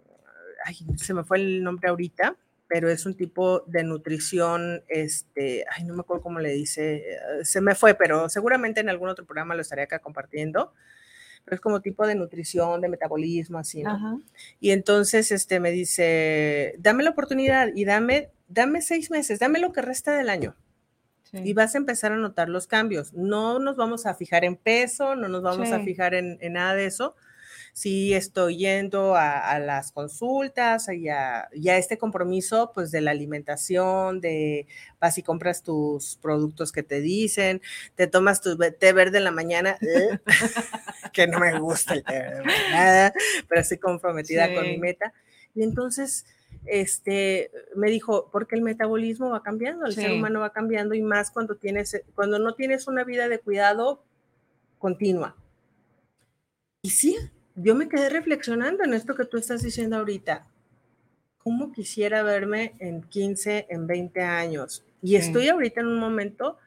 ay, 0.65 0.77
se 0.95 1.13
me 1.13 1.23
fue 1.23 1.37
el 1.37 1.63
nombre 1.63 1.89
ahorita, 1.89 2.37
pero 2.69 2.87
es 2.89 3.05
un 3.07 3.15
tipo 3.15 3.61
de 3.65 3.83
nutrición, 3.83 4.83
este, 4.87 5.65
ay, 5.75 5.83
no 5.83 5.95
me 5.95 6.01
acuerdo 6.01 6.21
cómo 6.21 6.39
le 6.39 6.51
dice, 6.51 6.97
eh, 6.97 7.17
se 7.43 7.61
me 7.61 7.73
fue, 7.73 7.95
pero 7.95 8.29
seguramente 8.29 8.79
en 8.79 8.89
algún 8.89 9.09
otro 9.09 9.25
programa 9.25 9.55
lo 9.55 9.61
estaría 9.61 9.85
acá 9.85 9.99
compartiendo, 9.99 10.71
pero 11.43 11.55
es 11.55 11.61
como 11.61 11.81
tipo 11.81 12.05
de 12.05 12.13
nutrición, 12.13 12.79
de 12.79 12.87
metabolismo, 12.87 13.57
así, 13.57 13.81
¿no? 13.81 14.21
Y 14.59 14.69
entonces, 14.69 15.31
este, 15.31 15.59
me 15.59 15.71
dice, 15.71 16.75
dame 16.77 17.03
la 17.03 17.09
oportunidad 17.09 17.69
y 17.73 17.85
dame, 17.85 18.29
dame 18.47 18.83
seis 18.83 19.09
meses, 19.09 19.39
dame 19.39 19.59
lo 19.59 19.73
que 19.73 19.81
resta 19.81 20.15
del 20.15 20.29
año. 20.29 20.55
Y 21.31 21.53
vas 21.53 21.75
a 21.75 21.77
empezar 21.77 22.11
a 22.11 22.17
notar 22.17 22.49
los 22.49 22.65
cambios. 22.65 23.13
No 23.13 23.59
nos 23.59 23.75
vamos 23.75 24.07
a 24.07 24.15
fijar 24.15 24.45
en 24.45 24.55
peso, 24.55 25.15
no 25.15 25.27
nos 25.27 25.43
vamos 25.43 25.71
a 25.71 25.79
fijar 25.79 26.15
en, 26.15 26.39
en 26.41 26.53
nada 26.53 26.73
de 26.73 26.85
eso, 26.85 27.15
sí 27.79 28.13
estoy 28.13 28.57
yendo 28.57 29.15
a, 29.15 29.57
las 29.57 29.93
consultas 29.93 30.89
y 30.89 31.07
a, 31.07 31.47
este 31.53 31.97
compromiso 31.97 32.73
pues 32.73 32.91
de 32.91 32.99
la 32.99 33.11
alimentación, 33.11 34.19
de 34.19 34.67
vas 34.99 35.17
y 35.17 35.23
compras 35.23 35.63
tus 35.63 36.17
productos 36.17 36.73
que 36.73 36.83
te 36.83 36.99
dicen, 36.99 37.61
te 37.95 38.07
tomas 38.07 38.41
tu 38.41 38.57
té 38.57 38.91
verde 38.91 39.19
en 39.19 39.23
la 39.23 39.31
mañana, 39.31 39.77
¿eh? 39.79 40.19
que 41.13 41.25
no 41.27 41.39
me 41.39 41.57
gusta 41.57 41.93
el 41.93 42.03
té 42.03 42.19
verde, 42.19 42.43
nada, 42.69 43.13
pero 43.47 43.61
estoy 43.61 43.77
comprometida 43.77 44.53
con 44.53 44.63
mi 44.63 44.77
meta. 44.77 45.13
Y 45.55 45.63
entonces, 45.63 46.25
este, 46.65 47.49
me 47.77 47.89
dijo, 47.89 48.29
porque 48.29 48.57
el 48.57 48.61
metabolismo 48.61 49.29
va 49.29 49.41
cambiando, 49.41 49.85
el 49.85 49.93
ser 49.93 50.11
humano 50.11 50.41
va 50.41 50.51
cambiando 50.51 50.95
y 50.95 51.01
más 51.01 51.31
cuando 51.31 51.55
tienes, 51.55 52.01
cuando 52.13 52.39
no 52.39 52.55
tienes 52.55 52.89
una 52.89 53.05
vida 53.05 53.29
de 53.29 53.39
cuidado 53.39 54.03
continua. 54.79 55.37
Y 56.81 56.89
sí, 56.89 57.17
yo 57.61 57.75
me 57.75 57.89
quedé 57.89 58.09
reflexionando 58.09 58.83
en 58.83 58.93
esto 58.93 59.15
que 59.15 59.25
tú 59.25 59.37
estás 59.37 59.61
diciendo 59.61 59.97
ahorita. 59.97 60.45
¿Cómo 61.39 61.71
quisiera 61.71 62.23
verme 62.23 62.73
en 62.79 63.01
15, 63.01 63.67
en 63.69 63.87
20 63.87 64.21
años? 64.21 64.85
Y 65.01 65.15
estoy 65.15 65.49
ahorita 65.49 65.81
en 65.81 65.87
un 65.87 65.99
momento 65.99 66.57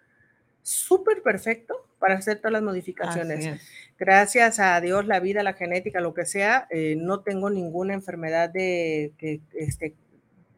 súper 0.62 1.22
perfecto 1.22 1.86
para 1.98 2.14
hacer 2.14 2.38
todas 2.38 2.52
las 2.52 2.62
modificaciones. 2.62 3.60
Gracias 3.98 4.58
a 4.58 4.80
Dios, 4.80 5.06
la 5.06 5.20
vida, 5.20 5.42
la 5.42 5.54
genética, 5.54 6.00
lo 6.00 6.14
que 6.14 6.26
sea, 6.26 6.66
eh, 6.70 6.96
no 6.96 7.20
tengo 7.20 7.50
ninguna 7.50 7.94
enfermedad 7.94 8.50
de 8.50 9.12
que, 9.18 9.40
este, 9.54 9.94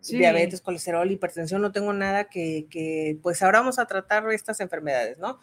diabetes, 0.03 0.61
colesterol, 0.61 1.11
hipertensión, 1.11 1.61
no 1.63 1.73
tengo 1.73 1.93
nada 1.93 2.25
que, 2.25 3.19
pues 3.23 3.43
ahora 3.43 3.61
vamos 3.61 3.79
a 3.79 3.87
tratar 3.87 4.31
estas 4.33 4.61
enfermedades, 4.61 5.19
¿no? 5.19 5.39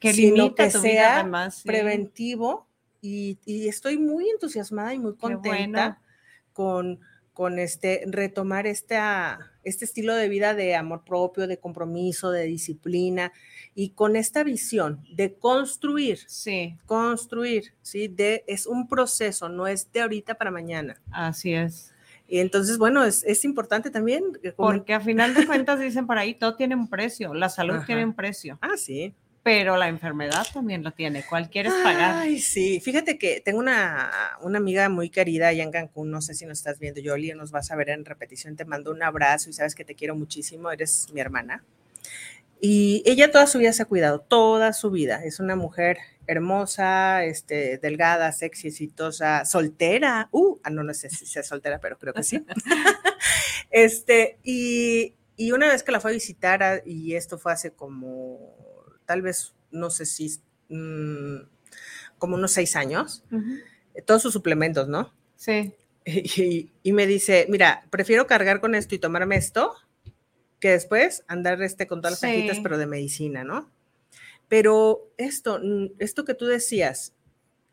Que 0.00 0.12
Sino 0.12 0.54
que 0.54 0.70
sea 0.70 1.20
además, 1.20 1.62
preventivo 1.64 2.66
y, 3.04 3.68
estoy 3.68 3.98
muy 3.98 4.30
entusiasmada 4.30 4.94
y 4.94 4.98
muy 4.98 5.14
contenta 5.14 6.00
con, 6.52 7.00
con 7.34 7.58
este, 7.58 8.04
retomar 8.06 8.66
esta, 8.66 9.52
este 9.62 9.84
estilo 9.84 10.14
de 10.14 10.28
vida 10.28 10.54
de 10.54 10.74
amor 10.74 11.04
propio, 11.04 11.46
de 11.46 11.58
compromiso, 11.58 12.30
de 12.30 12.44
disciplina 12.44 13.32
y 13.74 13.90
con 13.90 14.16
esta 14.16 14.42
visión 14.42 15.04
de 15.12 15.34
construir. 15.34 16.18
Sí. 16.26 16.78
Construir, 16.86 17.74
¿sí? 17.82 18.08
De, 18.08 18.42
es 18.46 18.66
un 18.66 18.88
proceso, 18.88 19.50
no 19.50 19.66
es 19.66 19.92
de 19.92 20.00
ahorita 20.00 20.36
para 20.36 20.50
mañana. 20.50 20.96
Así 21.10 21.52
es. 21.52 21.92
Y 22.26 22.38
entonces, 22.38 22.78
bueno, 22.78 23.04
es, 23.04 23.22
es 23.24 23.44
importante 23.44 23.90
también. 23.90 24.24
Porque 24.56 24.94
a 24.94 25.00
final 25.00 25.34
de 25.34 25.46
cuentas 25.46 25.78
dicen 25.78 26.06
por 26.06 26.16
ahí, 26.16 26.32
todo 26.34 26.56
tiene 26.56 26.74
un 26.74 26.88
precio, 26.88 27.34
la 27.34 27.50
salud 27.50 27.82
tiene 27.84 28.02
un 28.02 28.14
precio. 28.14 28.58
Ah, 28.62 28.78
sí 28.78 29.14
pero 29.44 29.76
la 29.76 29.88
enfermedad 29.88 30.46
también 30.54 30.82
lo 30.82 30.92
tiene. 30.92 31.22
¿Cuál 31.28 31.50
quieres 31.50 31.74
pagar? 31.84 32.14
Ay, 32.16 32.40
sí. 32.40 32.80
Fíjate 32.80 33.18
que 33.18 33.42
tengo 33.44 33.58
una, 33.58 34.10
una 34.40 34.56
amiga 34.56 34.88
muy 34.88 35.10
querida 35.10 35.48
allá 35.48 35.62
en 35.62 35.70
Cancún. 35.70 36.10
No 36.10 36.22
sé 36.22 36.32
si 36.32 36.46
nos 36.46 36.58
estás 36.58 36.78
viendo, 36.78 37.02
Yoli, 37.02 37.30
nos 37.34 37.50
vas 37.50 37.70
a 37.70 37.76
ver 37.76 37.90
en 37.90 38.06
repetición. 38.06 38.56
Te 38.56 38.64
mando 38.64 38.90
un 38.90 39.02
abrazo 39.02 39.50
y 39.50 39.52
sabes 39.52 39.74
que 39.74 39.84
te 39.84 39.94
quiero 39.94 40.16
muchísimo. 40.16 40.70
Eres 40.70 41.08
mi 41.12 41.20
hermana. 41.20 41.62
Y 42.58 43.02
ella 43.04 43.30
toda 43.30 43.46
su 43.46 43.58
vida 43.58 43.74
se 43.74 43.82
ha 43.82 43.84
cuidado, 43.84 44.20
toda 44.20 44.72
su 44.72 44.90
vida. 44.90 45.22
Es 45.22 45.38
una 45.40 45.56
mujer 45.56 45.98
hermosa, 46.26 47.22
este, 47.24 47.76
delgada, 47.76 48.32
sexy, 48.32 48.68
exitosa, 48.68 49.44
soltera. 49.44 50.30
Uh, 50.32 50.58
ah, 50.64 50.70
no, 50.70 50.82
no 50.84 50.94
sé 50.94 51.10
si 51.10 51.26
sea 51.26 51.42
soltera, 51.42 51.80
pero 51.80 51.98
creo 51.98 52.14
que 52.14 52.22
sí. 52.22 52.42
este, 53.70 54.38
y, 54.42 55.16
y 55.36 55.52
una 55.52 55.68
vez 55.68 55.82
que 55.82 55.92
la 55.92 56.00
fue 56.00 56.12
a 56.12 56.14
visitar, 56.14 56.82
y 56.86 57.14
esto 57.14 57.36
fue 57.36 57.52
hace 57.52 57.72
como 57.72 58.63
tal 59.06 59.22
vez, 59.22 59.54
no 59.70 59.90
sé 59.90 60.06
si, 60.06 60.40
mm, 60.68 61.46
como 62.18 62.36
unos 62.36 62.52
seis 62.52 62.76
años, 62.76 63.24
eh, 63.94 64.02
todos 64.02 64.22
sus 64.22 64.32
suplementos, 64.32 64.88
¿no? 64.88 65.12
Sí. 65.36 65.74
Y, 66.06 66.92
me 66.92 67.06
dice, 67.06 67.46
mira, 67.48 67.86
prefiero 67.88 68.26
cargar 68.26 68.60
con 68.60 68.74
esto 68.74 68.94
y 68.94 68.98
tomarme 68.98 69.36
esto 69.36 69.74
que 70.60 70.70
después 70.70 71.24
andar 71.28 71.62
este 71.62 71.86
con 71.86 72.02
todas 72.02 72.12
las 72.12 72.20
cajitas, 72.20 72.60
pero 72.62 72.76
de 72.76 72.86
medicina, 72.86 73.42
¿no? 73.42 73.70
Pero 74.48 75.10
esto, 75.16 75.60
mm, 75.62 75.92
esto 75.98 76.24
que 76.24 76.34
tú 76.34 76.46
decías 76.46 77.14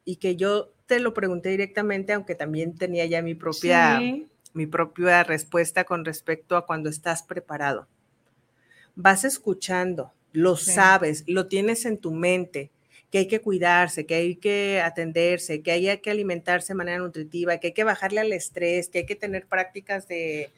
y 0.06 0.16
que 0.18 0.36
yo 0.36 0.74
te 0.86 1.00
lo 1.00 1.14
pregunté 1.14 1.50
directamente, 1.50 2.14
aunque 2.14 2.36
también 2.36 2.76
tenía 2.76 3.06
ya 3.06 3.22
mi 3.22 3.36
propia, 3.36 4.02
mi 4.54 4.66
propia 4.66 5.24
respuesta 5.24 5.84
con 5.84 6.04
respecto 6.06 6.58
a 6.58 6.66
cuando 6.66 6.90
estás 6.90 7.24
preparado. 7.24 7.88
Vas 8.96 9.24
escuchando, 9.24 10.12
lo 10.34 10.56
sabes, 10.56 11.24
lo 11.28 11.48
tienes 11.48 11.86
en 11.86 11.98
tu 11.98 12.12
mente, 12.12 12.72
que 13.12 13.20
hay 13.20 13.28
que 13.28 13.42
cuidarse, 13.42 14.06
que 14.06 14.16
hay 14.16 14.36
que 14.36 14.82
atenderse, 14.82 15.62
que 15.62 15.72
hay 15.72 15.98
que 15.98 16.12
alimentarse 16.12 16.74
de 16.74 16.78
manera 16.78 16.98
nutritiva, 17.00 17.58
que 17.58 17.68
hay 17.68 17.74
que 17.74 17.84
bajarle 17.84 18.22
al 18.22 18.32
estrés, 18.32 18.88
que 18.88 19.00
hay 19.00 19.06
que 19.06 19.18
tener 19.18 19.48
prácticas 19.48 20.08
de, 20.08 20.50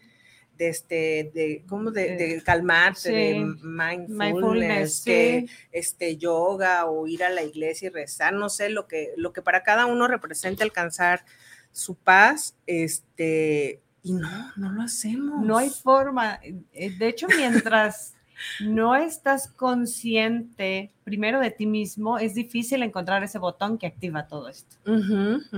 de 0.58 0.70
este, 0.70 1.32
de, 1.34 1.64
¿cómo? 1.68 1.90
De, 1.92 2.42
calmarse, 2.46 3.12
de 3.12 3.56
mindfulness, 3.64 5.02
que 5.04 5.48
este, 5.72 6.18
yoga 6.18 6.86
o 6.86 7.08
ir 7.08 7.24
a 7.24 7.30
la 7.30 7.44
iglesia 7.44 7.88
y 7.88 7.90
rezar, 7.90 8.34
no 8.34 8.50
sé, 8.50 8.70
lo 8.70 8.88
que, 8.88 9.14
lo 9.18 9.34
que 9.34 9.42
para 9.42 9.64
cada 9.64 9.88
uno 9.88 10.08
representa 10.08 10.64
alcanzar 10.64 11.26
su 11.72 11.96
paz, 11.96 12.56
este, 12.68 13.82
y 14.04 14.14
no, 14.14 14.52
no 14.58 14.72
lo 14.72 14.84
hacemos. 14.84 15.44
No 15.44 15.58
hay 15.58 15.70
forma. 15.70 16.40
Eh, 16.74 16.92
de 16.98 17.08
hecho, 17.08 17.28
mientras 17.36 18.14
no 18.62 18.96
estás 18.96 19.48
consciente 19.48 20.92
primero 21.04 21.40
de 21.40 21.52
ti 21.52 21.66
mismo, 21.66 22.18
es 22.18 22.34
difícil 22.34 22.82
encontrar 22.82 23.24
ese 23.24 23.38
botón 23.38 23.78
que 23.78 23.88
activa 23.88 24.28
todo 24.28 24.48
esto. 24.48 24.78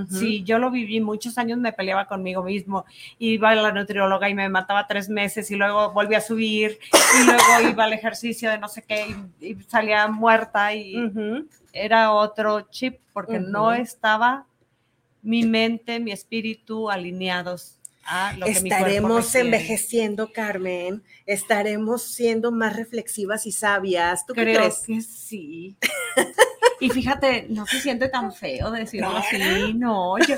Sí, 0.10 0.44
yo 0.44 0.58
lo 0.58 0.72
viví 0.72 1.00
muchos 1.02 1.38
años, 1.38 1.60
me 1.60 1.72
peleaba 1.72 2.08
conmigo 2.08 2.44
mismo, 2.44 2.86
iba 3.20 3.52
a 3.52 3.56
la 3.56 3.72
nutrióloga 3.72 4.30
y 4.30 4.34
me 4.34 4.50
mataba 4.50 4.88
tres 4.88 5.08
meses 5.08 5.52
y 5.52 5.56
luego 5.56 5.92
volví 5.92 6.16
a 6.16 6.22
subir 6.22 6.80
y 7.22 7.26
luego 7.26 7.70
iba 7.72 7.84
al 7.84 7.94
ejercicio 7.94 8.50
de 8.50 8.58
no 8.58 8.68
sé 8.68 8.84
qué 8.84 9.16
y, 9.40 9.56
salía 9.68 10.08
muerta 10.08 10.74
y 10.74 11.12
era 11.74 12.12
otro 12.14 12.62
chip 12.72 13.00
porque 13.14 13.40
no 13.40 13.74
estaba 13.74 14.46
mi 15.22 15.44
mente, 15.44 16.00
mi 16.00 16.12
espíritu 16.12 16.90
alineados 16.90 17.75
a 18.06 18.34
lo 18.38 18.46
que 18.46 18.54
mi 18.62 18.70
cuerpo 18.70 18.76
Estaremos 18.86 19.36
envejeciendo, 19.36 20.32
Carmen. 20.32 21.04
Estaremos 21.26 22.04
siendo 22.04 22.52
más 22.52 22.76
reflexivas 22.76 23.46
y 23.46 23.52
sabias. 23.52 24.26
¿Tú 24.26 24.34
qué 24.34 24.44
Creo 24.44 24.60
crees? 24.60 24.84
que 24.86 25.02
sí. 25.02 25.78
Y 26.80 26.90
fíjate, 26.90 27.48
no 27.50 27.66
se 27.66 27.80
siente 27.80 28.10
tan 28.10 28.34
feo 28.34 28.70
decirlo 28.70 29.10
No, 29.10 29.18
así, 29.18 29.74
no. 29.74 30.18
Yo, 30.20 30.36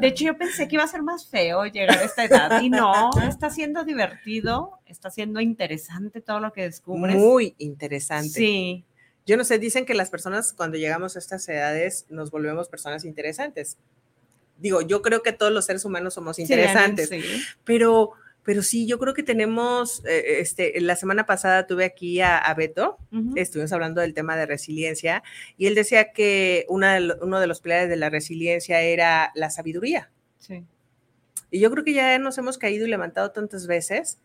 de 0.00 0.06
hecho, 0.06 0.24
yo 0.24 0.38
pensé 0.38 0.68
que 0.68 0.76
iba 0.76 0.84
a 0.84 0.88
ser 0.88 1.02
más 1.02 1.28
feo 1.28 1.64
llegar 1.66 1.98
a 1.98 2.04
esta 2.04 2.24
edad 2.24 2.62
y 2.62 2.70
no, 2.70 3.10
está 3.28 3.50
siendo 3.50 3.84
divertido, 3.84 4.78
está 4.86 5.10
siendo 5.10 5.40
interesante 5.40 6.20
todo 6.20 6.38
lo 6.40 6.52
que 6.52 6.62
descubres. 6.62 7.16
Muy 7.16 7.54
interesante. 7.58 8.30
Sí, 8.30 8.84
Yo 9.26 9.36
no 9.36 9.44
sé, 9.44 9.58
dicen 9.58 9.84
que 9.84 9.94
las 9.94 10.10
personas 10.10 10.52
cuando 10.52 10.78
llegamos 10.78 11.16
a 11.16 11.18
estas 11.18 11.48
edades 11.48 12.06
nos 12.08 12.30
volvemos 12.30 12.68
personas 12.68 13.04
interesantes. 13.04 13.76
Digo, 14.60 14.82
yo 14.82 15.02
creo 15.02 15.22
que 15.22 15.32
todos 15.32 15.52
los 15.52 15.64
seres 15.64 15.84
humanos 15.84 16.14
somos 16.14 16.38
interesantes, 16.38 17.08
Sí, 17.08 17.22
pero, 17.64 18.10
pero 18.42 18.62
sí, 18.62 18.86
yo 18.86 18.98
creo 18.98 19.14
que 19.14 19.22
tenemos, 19.22 20.04
eh, 20.06 20.40
este, 20.40 20.80
la 20.80 20.96
semana 20.96 21.24
pasada 21.26 21.66
tuve 21.66 21.84
aquí 21.84 22.20
a, 22.20 22.36
a 22.38 22.54
Beto, 22.54 22.98
Ujú. 23.12 23.32
estuvimos 23.36 23.72
hablando 23.72 24.00
del 24.00 24.14
tema 24.14 24.36
de 24.36 24.46
resiliencia 24.46 25.22
y 25.56 25.66
él 25.66 25.74
decía 25.74 26.12
que 26.12 26.66
una 26.68 26.94
de 26.94 27.00
lo- 27.00 27.18
uno 27.22 27.40
de 27.40 27.46
los 27.46 27.60
pilares 27.60 27.88
de 27.88 27.96
la 27.96 28.10
resiliencia 28.10 28.80
era 28.82 29.32
la 29.34 29.50
sabiduría. 29.50 30.10
Sí. 30.38 30.64
Y 31.50 31.58
yo 31.60 31.70
creo 31.70 31.82
que 31.84 31.92
ya 31.94 32.18
nos 32.18 32.38
hemos 32.38 32.58
caído 32.58 32.86
y 32.86 32.90
levantado 32.90 33.30
tantas 33.32 33.66
veces 33.66 34.18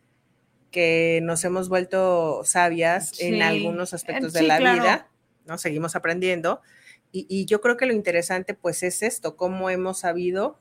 que 0.71 1.19
nos 1.23 1.43
hemos 1.45 1.69
vuelto 1.69 2.41
sabias 2.43 3.09
Sí, 3.15 3.27
en 3.27 3.41
algunos 3.41 3.93
aspectos 3.93 4.33
de 4.33 4.41
sí, 4.41 4.45
la 4.47 4.57
claro. 4.57 4.81
vida, 4.83 5.07
¿no? 5.45 5.57
Seguimos 5.57 5.95
aprendiendo. 5.95 6.61
Y, 7.11 7.25
y 7.29 7.45
yo 7.45 7.61
creo 7.61 7.77
que 7.77 7.85
lo 7.85 7.93
interesante 7.93 8.53
pues 8.53 8.83
es 8.83 9.01
esto, 9.01 9.35
cómo 9.37 9.69
hemos 9.69 9.99
sabido 9.99 10.59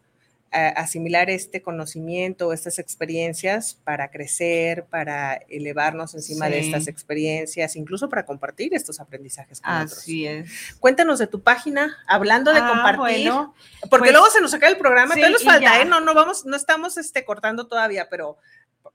eh, 0.56 0.72
asimilar 0.76 1.30
este 1.30 1.62
conocimiento, 1.62 2.52
estas 2.52 2.78
experiencias 2.78 3.74
para 3.82 4.12
crecer, 4.12 4.84
para 4.84 5.34
elevarnos 5.48 6.14
encima 6.14 6.48
de 6.48 6.60
Sí. 6.60 6.66
estas 6.68 6.86
experiencias, 6.86 7.74
incluso 7.74 8.08
para 8.08 8.24
compartir 8.24 8.72
estos 8.72 9.00
aprendizajes 9.00 9.60
con 9.60 9.74
otros. 9.74 9.98
Así 9.98 10.26
es. 10.26 10.76
Cuéntanos 10.78 11.18
de 11.18 11.26
tu 11.26 11.42
página, 11.42 11.96
hablando 12.06 12.52
de 12.52 12.60
Ah, 12.60 12.68
compartir. 12.68 13.00
bueno, 13.30 13.52
Porque 13.90 13.98
Pues, 13.98 14.12
luego 14.12 14.30
se 14.30 14.40
nos 14.40 14.54
acaba 14.54 14.70
el 14.70 14.78
programa, 14.78 15.14
sí, 15.14 15.20
todavía 15.22 15.32
nos 15.38 15.42
falta. 15.44 15.82
¿eh? 15.82 15.84
No, 15.86 16.00
no 16.00 16.14
vamos, 16.14 16.44
no 16.46 16.54
estamos 16.54 16.98
este, 16.98 17.24
cortando 17.24 17.66
todavía, 17.66 18.08
pero 18.08 18.38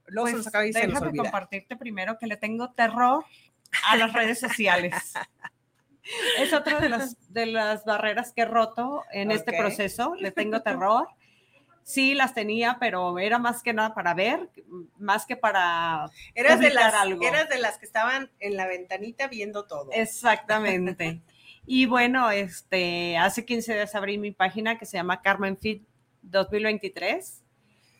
luego 0.06 0.28
se 0.28 0.32
pues, 0.32 0.38
nos 0.38 0.46
acaba 0.46 0.64
y 0.66 0.72
se 0.72 0.86
nos 0.86 1.02
olvida. 1.02 1.24
compartirte 1.24 1.76
primero 1.76 2.16
que 2.18 2.26
le 2.26 2.38
tengo 2.38 2.72
terror 2.72 3.22
a 3.86 3.96
las 3.98 4.14
redes 4.14 4.40
sociales. 4.40 4.94
Es 6.38 6.52
otra 6.52 6.80
de 6.80 6.88
las, 6.88 7.32
de 7.32 7.46
las 7.46 7.84
barreras 7.84 8.32
que 8.32 8.42
he 8.42 8.44
roto 8.46 9.04
en 9.12 9.30
este 9.30 9.52
proceso. 9.56 10.14
Le 10.16 10.30
tengo 10.30 10.60
terror. 10.62 11.08
Sí, 11.82 12.14
las 12.14 12.34
tenía, 12.34 12.76
pero 12.78 13.18
era 13.18 13.38
más 13.38 13.62
que 13.62 13.72
nada 13.72 13.94
para 13.94 14.14
ver, 14.14 14.48
más 14.98 15.26
que 15.26 15.36
para... 15.36 16.08
Eras 16.34 16.60
de, 16.60 16.70
las, 16.70 16.94
algo. 16.94 17.26
eras 17.26 17.48
de 17.48 17.58
las 17.58 17.78
que 17.78 17.86
estaban 17.86 18.30
en 18.38 18.56
la 18.56 18.66
ventanita 18.66 19.26
viendo 19.28 19.64
todo. 19.64 19.90
Exactamente. 19.92 21.20
Y 21.66 21.86
bueno, 21.86 22.30
este, 22.30 23.16
hace 23.16 23.44
15 23.44 23.74
días 23.74 23.94
abrí 23.94 24.18
mi 24.18 24.32
página 24.32 24.76
que 24.78 24.86
se 24.86 24.96
llama 24.96 25.20
Carmen 25.20 25.56
Fit 25.56 25.84
2023. 26.22 27.44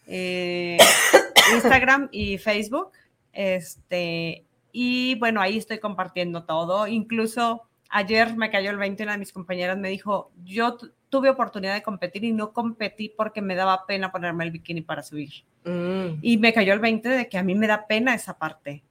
eh, 0.09 0.79
Instagram 1.55 2.09
y 2.11 2.39
Facebook. 2.39 2.91
Este, 3.33 4.45
y 4.73 5.15
bueno, 5.17 5.41
ahí 5.41 5.59
estoy 5.59 5.79
compartiendo 5.79 6.45
todo. 6.45 6.87
Incluso 6.89 7.70
ayer 7.91 8.37
me 8.37 8.51
cayó 8.51 8.71
el 8.71 8.77
20, 8.79 9.03
una 9.03 9.13
de 9.13 9.19
mis 9.19 9.33
compañeras 9.33 9.77
me 9.79 9.89
dijo, 9.89 10.31
yo 10.45 10.77
tu- 10.77 10.93
tuve 11.09 11.29
oportunidad 11.29 11.75
de 11.75 11.83
competir 11.83 12.25
y 12.25 12.33
no 12.33 12.53
competí 12.53 13.09
porque 13.17 13.43
me 13.43 13.55
daba 13.57 13.85
pena 13.87 14.13
ponerme 14.13 14.45
el 14.45 14.53
bikini 14.53 14.81
para 14.81 15.03
subir. 15.03 15.31
Mm. 15.65 16.19
Y 16.23 16.39
me 16.39 16.53
cayó 16.53 16.73
el 16.73 16.79
20 16.81 17.09
de 17.09 17.29
que 17.29 17.37
a 17.39 17.43
mí 17.43 17.55
me 17.55 17.67
da 17.67 17.87
pena 17.87 18.15
esa 18.15 18.39
parte. 18.39 18.83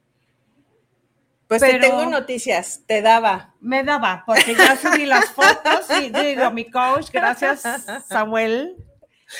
Pues 1.47 1.61
te 1.61 1.71
pero- 1.71 1.81
tengo 1.87 2.05
noticias, 2.05 2.83
te 2.85 3.01
daba. 3.01 3.55
Me 3.59 3.83
daba, 3.83 4.23
porque 4.27 4.53
ya 4.55 4.75
subí 4.75 5.05
las 5.05 5.25
fotos 5.31 5.87
y 5.99 6.09
digo, 6.11 6.51
mi 6.51 6.69
coach, 6.69 7.09
gracias 7.11 7.63
Samuel, 8.07 8.75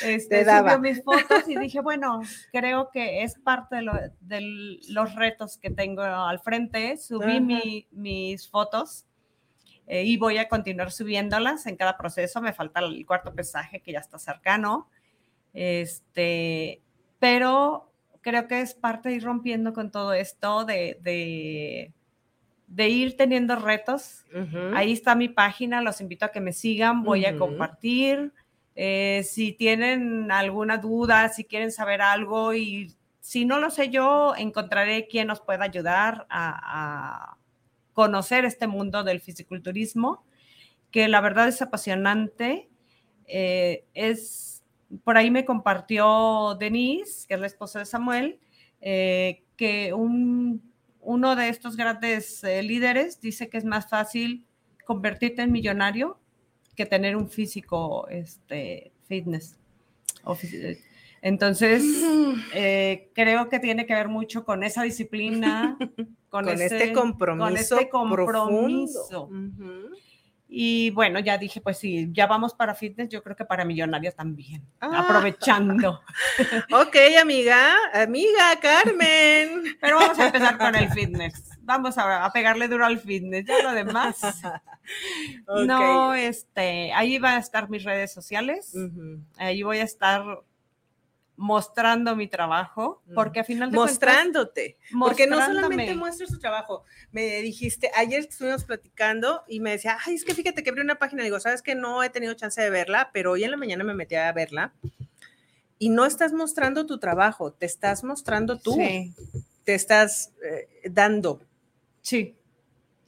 este, 0.04 0.40
Te 0.40 0.44
daba. 0.46 0.74
subió 0.76 0.92
mis 0.92 1.04
fotos 1.04 1.48
y 1.48 1.56
dije, 1.58 1.82
bueno, 1.82 2.22
creo 2.52 2.90
que 2.92 3.22
es 3.24 3.36
parte 3.38 3.76
de, 3.78 3.82
lo- 3.84 3.94
de 4.22 4.80
los 4.90 5.14
retos 5.16 5.58
que 5.58 5.70
tengo 5.70 6.02
al 6.02 6.40
frente. 6.40 6.98
Subí 6.98 7.32
Ajá. 7.34 7.40
mi- 7.42 7.88
mis 7.92 8.50
fotos 8.50 9.06
eh, 9.90 10.04
y 10.04 10.18
voy 10.18 10.38
a 10.38 10.48
continuar 10.48 10.92
subiéndolas 10.92 11.66
en 11.66 11.76
cada 11.76 11.98
proceso. 11.98 12.40
Me 12.42 12.54
falta 12.54 12.80
el 12.80 13.06
cuarto 13.08 13.34
pesaje 13.34 13.82
que 13.82 13.92
ya 13.92 14.00
está 14.00 14.20
cercano. 14.20 14.88
Este, 15.52 16.80
pero 17.18 17.92
creo 18.22 18.48
que 18.48 18.62
es 18.62 18.76
parte 18.76 19.10
de 19.10 19.16
ir 19.16 19.24
rompiendo 19.24 19.74
con 19.74 19.90
todo 19.92 20.14
esto, 20.14 20.64
de, 20.64 21.00
de, 21.02 21.92
de 22.68 22.90
ir 22.90 23.18
teniendo 23.18 23.56
retos. 23.56 24.26
Ujú. 24.32 24.76
Ahí 24.76 24.92
está 24.94 25.16
mi 25.16 25.28
página, 25.28 25.82
los 25.82 26.02
invito 26.02 26.26
a 26.26 26.32
que 26.32 26.40
me 26.40 26.54
sigan, 26.54 27.04
voy 27.04 27.26
a 27.26 27.32
Ujú. 27.32 27.40
compartir. 27.40 28.32
Eh, 28.76 29.24
si 29.24 29.54
tienen 29.54 30.32
alguna 30.32 30.78
duda, 30.78 31.30
si 31.30 31.46
quieren 31.46 31.72
saber 31.72 32.02
algo 32.04 32.54
y 32.54 32.94
si 33.22 33.44
no 33.44 33.60
lo 33.60 33.72
sé 33.72 33.90
yo, 33.90 34.36
encontraré 34.38 35.08
quien 35.08 35.28
nos 35.28 35.42
pueda 35.42 35.66
ayudar 35.66 36.28
a, 36.30 37.34
a 37.34 37.38
conocer 37.94 38.46
este 38.46 38.68
mundo 38.68 39.04
del 39.04 39.22
fisiculturismo, 39.22 40.24
que 40.92 41.08
la 41.08 41.22
verdad 41.22 41.48
es 41.48 41.62
apasionante. 41.62 42.70
Eh, 43.26 43.86
es, 43.94 44.64
por 45.04 45.18
ahí 45.18 45.32
me 45.32 45.46
compartió 45.46 46.56
Denise, 46.60 47.28
que 47.28 47.36
es 47.36 47.40
la 47.40 47.48
esposa 47.48 47.80
de 47.80 47.86
Samuel, 47.86 48.40
eh, 48.82 49.44
que 49.56 49.94
un, 49.94 50.62
uno 51.02 51.36
de 51.36 51.50
estos 51.50 51.76
grandes 51.76 52.44
eh, 52.44 52.64
líderes 52.64 53.22
dice 53.22 53.50
que 53.50 53.58
es 53.58 53.66
más 53.66 53.90
fácil 53.90 54.46
convertirte 54.86 55.42
en 55.42 55.52
millonario 55.52 56.20
que 56.76 56.86
tener 56.86 57.16
un 57.16 57.30
físico 57.30 58.08
este, 58.08 58.92
fitness. 59.08 59.58
Entonces, 61.22 61.84
eh, 62.54 63.12
creo 63.14 63.50
que 63.50 63.60
tiene 63.60 63.86
que 63.86 63.94
ver 63.94 64.08
mucho 64.08 64.46
con 64.46 64.64
esa 64.64 64.84
disciplina, 64.84 65.78
con, 66.30 66.46
con, 66.46 66.50
ese- 66.50 66.66
este 66.66 66.94
compromiso. 66.94 67.46
con 67.48 67.58
este 67.58 67.90
compromiso. 67.90 69.30
Y 70.52 70.90
bueno, 70.92 71.20
ya 71.20 71.38
dije, 71.38 71.62
pues 71.62 71.78
sí, 71.78 72.10
ya 72.12 72.26
vamos 72.26 72.56
para 72.56 72.74
fitness, 72.74 73.08
yo 73.10 73.22
creo 73.22 73.36
que 73.36 73.46
para 73.46 73.64
millonarios 73.66 74.16
también, 74.16 74.64
Ah. 74.80 75.02
aprovechando. 75.02 76.02
Ok, 76.74 76.96
amiga, 77.22 77.76
amiga 77.94 78.60
Carmen. 78.60 79.78
Pero 79.80 79.98
vamos 79.98 80.18
a 80.18 80.26
empezar 80.26 80.58
con 80.58 80.74
el 80.76 80.90
fitness. 80.90 81.44
Vamos 81.62 82.00
a, 82.00 82.26
a 82.26 82.32
pegarle 82.32 82.68
duro 82.68 82.84
al 82.84 82.98
fitness. 83.00 83.46
Ya 83.46 83.62
lo 83.62 83.74
demás. 83.74 84.18
No, 85.68 86.16
este, 86.16 86.92
ahí 86.94 87.20
van 87.20 87.36
a 87.36 87.40
estar 87.40 87.70
mis 87.70 87.84
redes 87.84 88.12
sociales. 88.12 88.74
Ahí 89.38 89.62
voy 89.62 89.78
a 89.78 89.84
estar 89.84 90.24
mostrando 91.42 92.18
mi 92.18 92.28
trabajo, 92.28 93.02
porque 93.16 93.40
al 93.40 93.46
final 93.46 93.72
de 93.72 93.78
Mostrándote. 93.78 94.76
cuentas, 94.92 95.00
Porque 95.08 95.26
no 95.26 95.38
solamente 95.40 95.96
muestres 95.96 96.30
tu 96.30 96.38
trabajo. 96.38 96.84
Me 97.14 97.42
dijiste, 97.42 97.90
ayer 97.96 98.20
estuvimos 98.20 98.66
platicando 98.66 99.44
y 99.48 99.62
me 99.62 99.72
decía, 99.72 99.98
ay, 100.06 100.16
es 100.16 100.26
que 100.26 100.36
fíjate 100.36 100.64
que 100.64 100.70
abrí 100.70 100.82
una 100.82 100.96
página. 101.00 101.24
Digo, 101.24 101.40
sabes 101.40 101.62
que 101.62 101.76
no 101.76 102.04
he 102.04 102.10
tenido 102.10 102.34
chance 102.34 102.62
de 102.62 102.70
verla, 102.70 103.10
pero 103.14 103.32
hoy 103.32 103.46
en 103.46 103.52
la 103.52 103.58
mañana 103.58 103.86
me 103.86 103.94
metí 103.94 104.16
a 104.16 104.30
verla. 104.34 104.74
Y 105.78 105.88
no 105.90 106.06
estás 106.06 106.34
mostrando 106.34 106.86
tu 106.86 106.98
trabajo, 107.00 107.54
te 107.54 107.66
estás 107.66 108.04
mostrando 108.04 108.58
tú, 108.60 108.74
Sí, 108.74 109.14
te 109.64 109.76
estás 109.76 110.34
eh, 110.44 110.68
dando. 110.92 111.42
sí. 112.02 112.36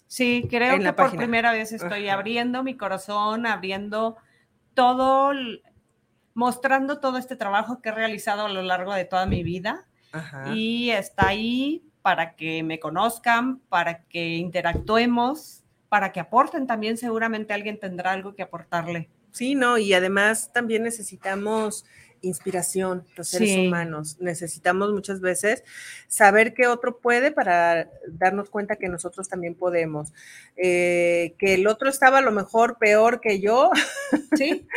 Sí, 0.07 0.45
creo 0.49 0.73
En 0.73 0.79
que 0.79 0.83
la 0.85 0.95
por 0.95 1.05
página. 1.05 1.21
primera 1.21 1.51
vez 1.53 1.71
estoy 1.73 2.07
Ajá. 2.07 2.17
abriendo 2.17 2.63
mi 2.63 2.75
corazón, 2.75 3.45
abriendo 3.45 4.17
todo, 4.73 5.31
el- 5.31 5.63
mostrando 6.41 6.99
todo 6.99 7.19
este 7.19 7.35
trabajo 7.35 7.83
que 7.83 7.89
he 7.89 7.91
realizado 7.91 8.47
a 8.47 8.49
lo 8.49 8.63
largo 8.63 8.95
de 8.95 9.05
toda 9.05 9.27
mi 9.27 9.43
vida. 9.43 9.85
Ajá. 10.11 10.53
y 10.53 10.89
está 10.89 11.27
ahí 11.27 11.85
para 12.01 12.35
que 12.35 12.63
me 12.63 12.79
conozcan, 12.81 13.59
para 13.69 14.03
que 14.05 14.35
interactuemos, 14.35 15.63
para 15.87 16.11
que 16.11 16.19
aporten 16.19 16.65
también. 16.65 16.97
Seguramente 16.97 17.53
alguien 17.53 17.79
tendrá 17.79 18.11
algo 18.11 18.33
que 18.33 18.41
aportarle. 18.41 19.07
Sí, 19.31 19.53
no, 19.53 19.77
y 19.77 19.93
además 19.93 20.51
también 20.51 20.83
necesitamos 20.83 21.85
inspiración, 22.21 23.05
los 23.15 23.27
seres 23.29 23.49
Sí. 23.49 23.67
humanos. 23.67 24.17
Necesitamos 24.19 24.91
muchas 24.93 25.21
veces 25.21 25.63
saber 26.07 26.53
que 26.53 26.67
otro 26.67 26.97
puede 26.99 27.31
para 27.31 27.89
darnos 28.07 28.49
cuenta 28.49 28.75
que 28.75 28.89
nosotros 28.89 29.27
también 29.29 29.55
podemos. 29.55 30.13
Eh, 30.57 31.33
que 31.39 31.55
el 31.55 31.67
otro 31.67 31.89
estaba 31.89 32.19
a 32.19 32.21
lo 32.21 32.31
mejor 32.31 32.77
peor 32.77 33.21
que 33.21 33.39
yo, 33.39 33.71
Sí, 34.35 34.67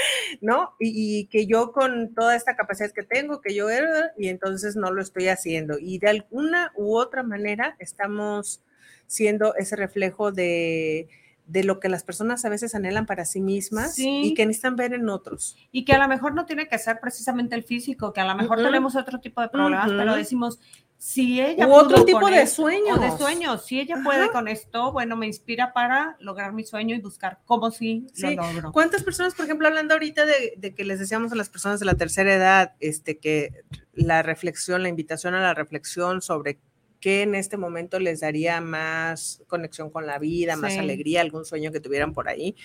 ¿no? 0.41 0.75
Y, 0.79 1.21
y 1.21 1.27
que 1.27 1.47
yo 1.47 1.73
con 1.73 2.15
toda 2.15 2.37
esta 2.37 2.57
capacidad 2.57 2.93
que 2.93 3.03
tengo, 3.03 3.41
que 3.41 3.55
yo 3.55 3.71
era, 3.71 4.13
y 4.17 4.29
entonces 4.29 4.77
no 4.77 4.91
lo 4.91 5.03
estoy 5.03 5.29
haciendo. 5.29 5.79
Y 5.79 5.99
de 5.99 6.09
alguna 6.09 6.73
u 6.77 6.97
otra 6.97 7.23
manera 7.23 7.77
estamos 7.79 8.63
siendo 9.07 9.55
ese 9.57 9.77
reflejo 9.77 10.33
de, 10.33 11.09
de 11.47 11.63
lo 11.65 11.79
que 11.79 11.89
las 11.89 12.03
personas 12.05 12.45
a 12.45 12.49
veces 12.49 12.75
anhelan 12.75 13.05
para 13.07 13.25
sí 13.25 13.41
mismas 13.41 13.95
Sí. 13.95 14.23
y 14.25 14.35
que 14.35 14.47
necesitan 14.47 14.77
ver 14.77 14.95
en 14.95 15.09
otros. 15.09 15.57
Y 15.73 15.85
que 15.85 15.93
a 15.93 15.99
lo 15.99 16.09
mejor 16.09 16.35
no 16.35 16.47
tiene 16.47 16.69
que 16.69 16.79
ser 16.79 17.01
precisamente 17.01 17.55
el 17.55 17.65
físico, 17.65 18.13
que 18.13 18.21
a 18.21 18.25
lo 18.27 18.35
mejor 18.35 18.59
tenemos 18.63 18.97
otro 18.97 19.21
tipo 19.21 19.41
de 19.43 19.49
problemas, 19.49 19.91
pero 19.91 20.15
decimos, 20.17 20.59
si 20.97 21.43
ella 21.43 21.67
U 21.67 21.73
otro 21.75 21.97
pudo 21.97 22.05
tipo 22.07 22.21
con 22.21 22.33
de 22.33 22.43
esto, 22.43 22.63
sueños. 22.63 22.97
o 22.99 23.01
de 23.03 23.11
sueños, 23.19 23.67
si 23.67 23.79
ella 23.79 23.97
puede 24.03 24.31
con 24.31 24.49
esto, 24.49 24.91
bueno, 24.91 25.17
me 25.17 25.27
inspira 25.27 25.75
para 25.75 26.17
lograr 26.19 26.55
mi 26.55 26.65
sueño 26.65 26.95
y 26.97 27.01
buscar 27.01 27.41
cómo 27.45 27.71
sí, 27.71 28.07
Sí. 28.15 28.35
lo 28.37 28.43
logro. 28.43 28.73
¿Cuántas 28.73 29.03
personas, 29.03 29.35
por 29.35 29.45
ejemplo, 29.45 29.69
hablando 29.69 29.93
ahorita 29.95 30.25
de, 30.25 30.55
de 30.57 30.75
que 30.75 30.85
les 30.85 30.99
decíamos 30.99 31.31
a 31.33 31.35
las 31.35 31.51
personas 31.51 31.79
de 31.79 31.85
la 31.87 31.95
tercera 31.97 32.33
edad, 32.33 32.73
este, 32.81 33.19
que 33.19 33.65
la 33.93 34.23
reflexión, 34.23 34.83
la 34.83 34.89
invitación 34.89 35.35
a 35.35 35.41
la 35.43 35.53
reflexión 35.53 36.23
sobre 36.23 36.59
qué 37.05 37.21
en 37.21 37.35
este 37.35 37.59
momento 37.59 38.01
les 38.01 38.21
daría 38.21 38.63
más 38.63 39.43
conexión 39.47 39.91
con 39.91 40.07
la 40.07 40.19
vida, 40.19 40.57
más 40.57 40.73
Sí. 40.73 40.79
alegría, 40.79 41.21
algún 41.21 41.45
sueño 41.45 41.71
que 41.71 41.79
tuvieran 41.79 42.15
por 42.15 42.31
ahí? 42.31 42.57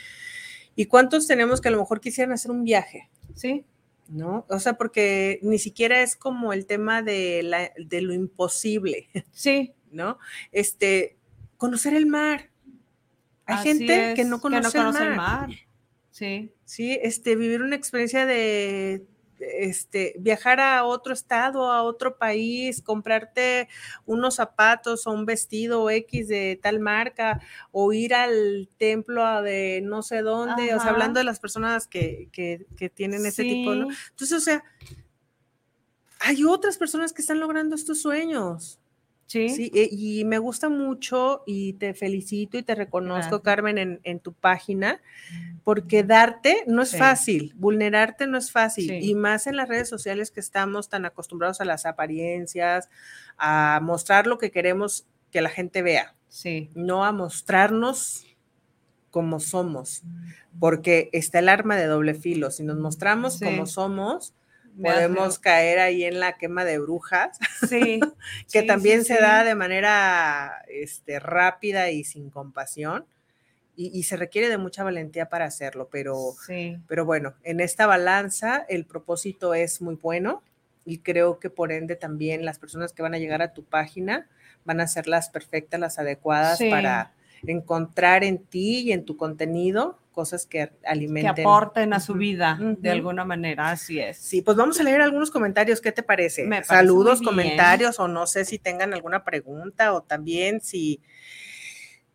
¿Y 0.78 0.86
cuántos 0.86 1.28
tenemos 1.28 1.60
que 1.60 1.68
a 1.68 1.72
lo 1.72 1.80
mejor 1.80 2.00
quisieran 2.00 2.32
hacer 2.32 2.50
un 2.50 2.64
viaje? 2.64 3.10
Sí, 3.36 3.66
¿No? 4.08 4.46
O 4.50 4.60
sea, 4.60 4.74
porque 4.74 5.40
ni 5.44 5.60
siquiera 5.60 6.02
es 6.02 6.16
como 6.16 6.54
el 6.54 6.66
tema 6.66 7.04
de, 7.04 7.44
la, 7.44 7.70
de 7.78 8.02
lo 8.02 8.14
imposible, 8.14 9.10
sí. 9.34 9.74
¿no? 9.92 10.18
Este, 10.54 11.18
conocer 11.58 11.94
el 11.94 12.06
mar. 12.06 12.50
Hay 13.46 13.58
así 13.58 13.68
gente 13.68 14.14
que 14.16 14.24
no 14.24 14.40
conoce, 14.40 14.78
el 14.78 15.16
mar. 15.18 15.50
Sí, 16.12 16.54
Sí, 16.64 16.98
este, 17.04 17.36
vivir 17.36 17.62
una 17.62 17.76
experiencia 17.76 18.26
de, 18.26 19.04
este, 19.40 20.16
viajar 20.20 20.60
a 20.60 20.84
otro 20.84 21.14
estado, 21.14 21.72
a 21.72 21.84
otro 21.84 22.18
país, 22.18 22.82
comprarte 22.82 23.68
unos 24.06 24.36
zapatos 24.36 25.08
o 25.08 25.12
un 25.12 25.26
vestido 25.26 25.90
X 25.90 26.28
de 26.28 26.60
tal 26.62 26.80
marca, 26.80 27.42
o 27.72 27.94
ir 27.94 28.14
al 28.14 28.70
templo 28.78 29.42
de 29.42 29.82
no 29.84 30.02
sé 30.02 30.22
dónde, 30.22 30.74
o 30.74 30.80
sea, 30.80 30.90
hablando 30.90 31.20
de 31.20 31.26
las 31.26 31.40
personas 31.40 31.88
que, 31.88 32.30
que, 32.32 32.66
que 32.78 32.90
tienen 32.90 33.26
ese 33.26 33.44
tipo, 33.44 33.76
¿no? 33.76 33.90
Sí, 33.90 33.98
Entonces, 34.12 34.38
o 34.38 34.42
sea, 34.42 34.64
hay 36.20 36.44
otras 36.44 36.78
personas 36.78 37.14
que 37.14 37.22
están 37.22 37.40
logrando 37.40 37.76
estos 37.76 38.02
sueños. 38.02 38.79
Sí, 39.30 39.50
Sí, 39.50 39.72
e- 39.76 39.90
y 39.92 40.26
me 40.26 40.40
gusta 40.40 40.70
mucho 40.70 41.44
y 41.46 41.74
te 41.74 41.94
felicito 41.94 42.58
y 42.58 42.64
te 42.64 42.74
reconozco. 42.74 43.44
Carmen, 43.44 43.78
en, 43.78 44.00
en 44.04 44.20
tu 44.20 44.34
página, 44.34 45.00
porque 45.64 46.04
darte 46.04 46.64
no 46.66 46.82
es 46.82 46.90
Sí. 46.90 46.98
fácil, 46.98 47.54
vulnerarte 47.56 48.26
no 48.26 48.40
es 48.40 48.52
fácil, 48.52 48.88
Sí. 48.88 49.00
y 49.04 49.14
más 49.14 49.46
en 49.46 49.56
las 49.56 49.70
redes 49.70 49.88
sociales 49.88 50.32
que 50.32 50.40
estamos 50.40 50.90
tan 50.90 51.06
acostumbrados 51.06 51.62
a 51.62 51.66
las 51.66 51.86
apariencias, 51.86 52.90
a 53.38 53.80
mostrar 53.84 54.26
lo 54.26 54.40
que 54.40 54.50
queremos 54.50 55.06
que 55.32 55.42
la 55.42 55.50
gente 55.50 55.84
vea, 55.84 56.16
sí, 56.28 56.72
no 56.74 57.06
a 57.06 57.12
mostrarnos 57.12 58.26
como 59.12 59.40
somos, 59.40 60.02
porque 60.60 61.10
está 61.14 61.38
el 61.38 61.50
arma 61.50 61.76
de 61.78 61.86
doble 61.86 62.16
filo, 62.16 62.50
si 62.50 62.64
nos 62.64 62.80
mostramos 62.80 63.40
como 63.40 63.68
somos, 63.68 64.34
Podemos 64.82 65.40
caer 65.40 65.80
ahí 65.80 66.04
en 66.04 66.20
la 66.20 66.38
quema 66.38 66.66
de 66.66 66.80
brujas. 66.80 67.38
Sí, 67.68 68.00
que 68.52 68.62
sí, 68.62 68.68
también 68.68 69.02
sí, 69.02 69.14
se 69.14 69.22
da 69.22 69.44
de 69.44 69.56
manera 69.56 70.64
este, 70.68 71.20
rápida 71.20 71.90
y 71.92 72.04
sin 72.04 72.30
compasión, 72.30 73.06
y, 73.76 73.98
y 73.98 74.04
se 74.04 74.18
requiere 74.18 74.50
de 74.50 74.58
mucha 74.58 74.84
valentía 74.84 75.30
para 75.30 75.46
hacerlo, 75.46 75.88
pero, 75.92 76.34
pero 76.88 77.06
bueno, 77.06 77.34
en 77.44 77.62
esta 77.62 77.88
balanza 77.88 78.66
el 78.68 78.86
propósito 78.86 79.54
es 79.54 79.82
muy 79.82 79.96
bueno 79.96 80.44
y 80.86 81.00
creo 81.00 81.40
que 81.40 81.50
por 81.50 81.72
ende 81.72 81.96
también 81.96 82.44
las 82.44 82.60
personas 82.60 82.92
que 82.94 83.02
van 83.02 83.14
a 83.14 83.20
llegar 83.20 83.42
a 83.42 83.54
tu 83.54 83.64
página 83.64 84.28
van 84.66 84.82
a 84.82 84.88
ser 84.88 85.08
las 85.08 85.30
perfectas, 85.30 85.80
las 85.80 86.00
adecuadas 86.00 86.60
para 86.70 87.14
encontrar 87.48 88.24
en 88.24 88.40
ti 88.46 88.80
y 88.82 88.92
en 88.92 89.06
tu 89.06 89.18
contenido 89.18 90.00
cosas 90.12 90.46
que 90.46 90.68
que 90.68 90.88
alimenten. 90.88 91.40
aporten 91.46 91.94
a 91.94 92.00
su 92.02 92.14
vida 92.16 92.60
de 92.60 92.90
alguna 92.92 93.24
manera, 93.24 93.72
así 93.72 94.00
es. 94.00 94.18
Sí, 94.18 94.42
pues 94.42 94.58
vamos 94.58 94.78
a 94.80 94.84
leer 94.84 95.02
algunos 95.02 95.32
comentarios. 95.32 95.80
¿Qué 95.80 95.94
te 95.94 96.04
parece? 96.04 96.44
Me 96.44 96.58
parece 96.58 96.68
Saludos, 96.74 97.22
comentarios, 97.22 98.00
o 98.00 98.08
no 98.10 98.28
sé 98.28 98.44
si 98.44 98.60
tengan 98.60 98.94
alguna 98.94 99.24
pregunta 99.24 99.94
o 99.94 100.02
también 100.04 100.60
si 100.60 101.00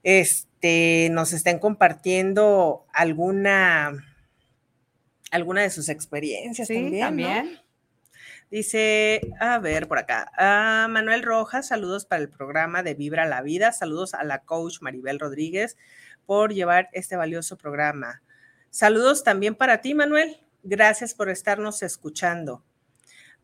este, 0.02 1.08
nos 1.12 1.32
estén 1.32 1.58
compartiendo 1.58 2.84
alguna, 2.92 4.04
alguna 5.30 5.62
de 5.62 5.70
sus 5.70 5.88
experiencias 5.88 6.68
Sí, 6.68 6.98
también. 7.00 7.52
¿no? 7.54 7.63
Dice, 8.54 9.34
a 9.40 9.58
ver, 9.58 9.88
por 9.88 9.98
acá. 9.98 10.30
ah, 10.38 10.86
Manuel 10.88 11.24
Rojas, 11.24 11.66
saludos 11.66 12.06
para 12.06 12.22
el 12.22 12.28
programa 12.28 12.84
de 12.84 12.94
Vibra 12.94 13.26
la 13.26 13.42
Vida. 13.42 13.72
Saludos 13.72 14.14
a 14.14 14.22
la 14.22 14.44
coach 14.44 14.80
Maribel 14.80 15.18
Rodríguez 15.18 15.76
por 16.24 16.54
llevar 16.54 16.88
este 16.92 17.16
valioso 17.16 17.58
programa. 17.58 18.22
Saludos 18.70 19.24
también 19.24 19.56
para 19.56 19.80
ti, 19.80 19.96
Manuel. 19.96 20.36
Gracias 20.62 21.14
por 21.14 21.30
estarnos 21.30 21.82
escuchando. 21.82 22.62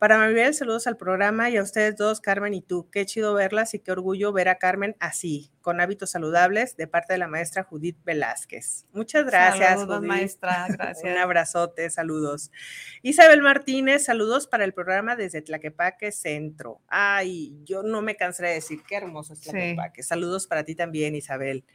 Para 0.00 0.16
Maribel, 0.16 0.54
saludos 0.54 0.86
al 0.86 0.96
programa 0.96 1.50
y 1.50 1.58
a 1.58 1.62
ustedes 1.62 1.94
dos, 1.94 2.22
Carmen 2.22 2.54
y 2.54 2.62
tú. 2.62 2.88
Qué 2.90 3.04
chido 3.04 3.34
verlas 3.34 3.74
y 3.74 3.80
qué 3.80 3.92
orgullo 3.92 4.32
ver 4.32 4.48
a 4.48 4.54
Carmen 4.56 4.96
así, 4.98 5.52
con 5.60 5.78
hábitos 5.78 6.12
saludables, 6.12 6.74
de 6.78 6.86
parte 6.86 7.12
de 7.12 7.18
la 7.18 7.28
maestra 7.28 7.64
Judith 7.64 7.98
Velázquez. 8.02 8.86
Muchas 8.94 9.26
gracias, 9.26 9.68
Saludos, 9.80 9.98
Judith. 9.98 10.08
maestra, 10.08 10.64
Un 10.70 10.74
gracias. 10.76 11.18
abrazote, 11.18 11.90
saludos. 11.90 12.50
Isabel 13.02 13.42
Martínez, 13.42 14.02
saludos 14.06 14.46
para 14.46 14.64
el 14.64 14.72
programa 14.72 15.16
desde 15.16 15.42
Tlaquepaque 15.42 16.12
Centro. 16.12 16.80
Ay, 16.88 17.54
yo 17.66 17.82
no 17.82 18.00
me 18.00 18.16
cansaré 18.16 18.48
de 18.48 18.54
decir 18.54 18.80
qué 18.88 18.96
hermoso 18.96 19.34
es 19.34 19.40
Sí. 19.40 19.50
Tlaquepaque. 19.50 20.02
Saludos 20.02 20.46
para 20.46 20.64
ti 20.64 20.74
también, 20.74 21.14
Isabel. 21.14 21.66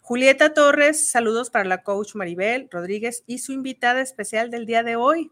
Julieta 0.00 0.52
Torres, 0.52 1.08
saludos 1.08 1.48
para 1.48 1.64
la 1.64 1.84
coach 1.84 2.16
Maribel 2.16 2.66
Rodríguez 2.72 3.22
y 3.28 3.38
su 3.38 3.52
invitada 3.52 4.00
especial 4.00 4.50
del 4.50 4.66
día 4.66 4.82
de 4.82 4.96
hoy. 4.96 5.30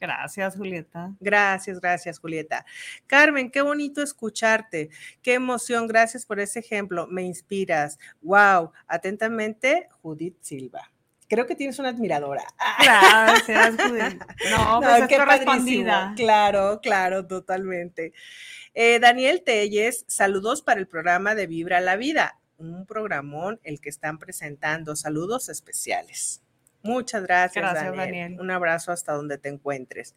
Gracias, 0.00 0.56
Julieta. 0.56 1.12
Gracias, 1.20 1.80
gracias, 1.80 2.18
Julieta. 2.18 2.64
Carmen, 3.06 3.50
qué 3.50 3.62
bonito 3.62 4.02
escucharte. 4.02 4.90
Qué 5.22 5.34
emoción. 5.34 5.86
Gracias 5.86 6.24
por 6.24 6.40
ese 6.40 6.60
ejemplo. 6.60 7.06
Me 7.06 7.22
inspiras. 7.22 7.98
Wow. 8.22 8.72
Atentamente, 8.86 9.88
Judith 10.02 10.36
Silva. 10.40 10.90
Creo 11.28 11.46
que 11.46 11.54
tienes 11.54 11.78
una 11.78 11.90
admiradora. 11.90 12.42
Gracias, 12.82 13.76
Judith. 13.76 14.22
No, 14.50 14.80
pues 14.80 15.02
es 15.02 15.08
qué 15.08 15.16
correspondida. 15.18 15.92
padrísimo. 15.92 16.14
Claro, 16.16 16.80
claro, 16.80 17.26
totalmente. 17.26 18.14
Eh, 18.72 18.98
Daniel 18.98 19.42
Telles, 19.44 20.04
saludos 20.08 20.62
para 20.62 20.80
el 20.80 20.86
programa 20.86 21.34
de 21.34 21.46
Vibra 21.46 21.80
la 21.80 21.96
Vida, 21.96 22.38
un 22.56 22.86
programón 22.86 23.60
el 23.62 23.80
que 23.80 23.88
están 23.88 24.18
presentando. 24.18 24.96
Saludos 24.96 25.48
especiales. 25.48 26.42
Muchas 26.82 27.22
gracias, 27.22 27.62
Gracias, 27.62 27.84
Daniel. 27.84 28.06
Daniel. 28.06 28.40
Un 28.40 28.50
abrazo 28.50 28.92
hasta 28.92 29.12
donde 29.12 29.38
te 29.38 29.48
encuentres. 29.48 30.14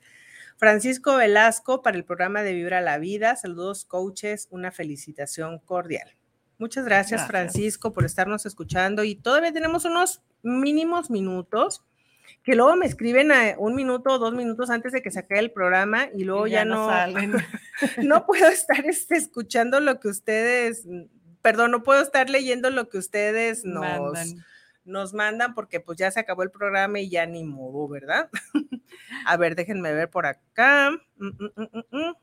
Francisco 0.57 1.17
Velasco 1.17 1.81
para 1.81 1.97
el 1.97 2.05
programa 2.05 2.43
de 2.43 2.53
Vibra 2.53 2.81
la 2.81 2.97
Vida. 2.99 3.35
Saludos, 3.35 3.85
coaches. 3.85 4.47
Una 4.51 4.71
felicitación 4.71 5.59
cordial. 5.59 6.15
Muchas 6.59 6.85
gracias, 6.85 7.21
Gracias. 7.21 7.27
Francisco, 7.27 7.91
por 7.91 8.05
estarnos 8.05 8.45
escuchando. 8.45 9.03
Y 9.03 9.15
todavía 9.15 9.51
tenemos 9.51 9.85
unos 9.85 10.21
mínimos 10.43 11.09
minutos 11.09 11.83
que 12.43 12.55
luego 12.55 12.75
me 12.75 12.85
escriben 12.85 13.31
a 13.31 13.55
un 13.57 13.75
minuto 13.75 14.11
o 14.11 14.19
dos 14.19 14.33
minutos 14.33 14.69
antes 14.69 14.91
de 14.91 15.01
que 15.01 15.11
saque 15.11 15.37
el 15.37 15.51
programa 15.51 16.09
y 16.13 16.23
luego 16.23 16.47
Y 16.47 16.51
ya, 16.51 16.65
no, 16.65 16.87
salen. 16.87 17.33
no 18.03 18.25
puedo 18.25 18.47
estar 18.47 18.85
este, 18.85 19.15
escuchando 19.15 19.79
lo 19.79 19.99
que 19.99 20.07
ustedes, 20.07 20.85
perdón, 21.41 21.71
no 21.71 21.83
puedo 21.83 22.01
estar 22.01 22.29
leyendo 22.29 22.69
lo 22.69 22.89
que 22.89 22.97
ustedes 22.97 23.65
nos 23.65 23.81
Mandan. 23.81 24.45
Nos 24.83 25.13
mandan 25.13 25.53
porque 25.53 25.79
pues 25.79 25.97
ya 25.97 26.11
se 26.11 26.19
acabó 26.19 26.43
el 26.43 26.51
programa 26.51 26.99
y 26.99 27.09
ya 27.09 27.25
ni 27.25 27.43
modo, 27.43 27.87
¿verdad? 27.87 28.29
A 29.25 29.37
ver, 29.37 29.55
déjenme 29.55 29.93
ver 29.93 30.09
por 30.09 30.25
acá. 30.25 30.91
Mm, 31.17 31.27
mm, 31.27 31.97
mm. 31.97 32.15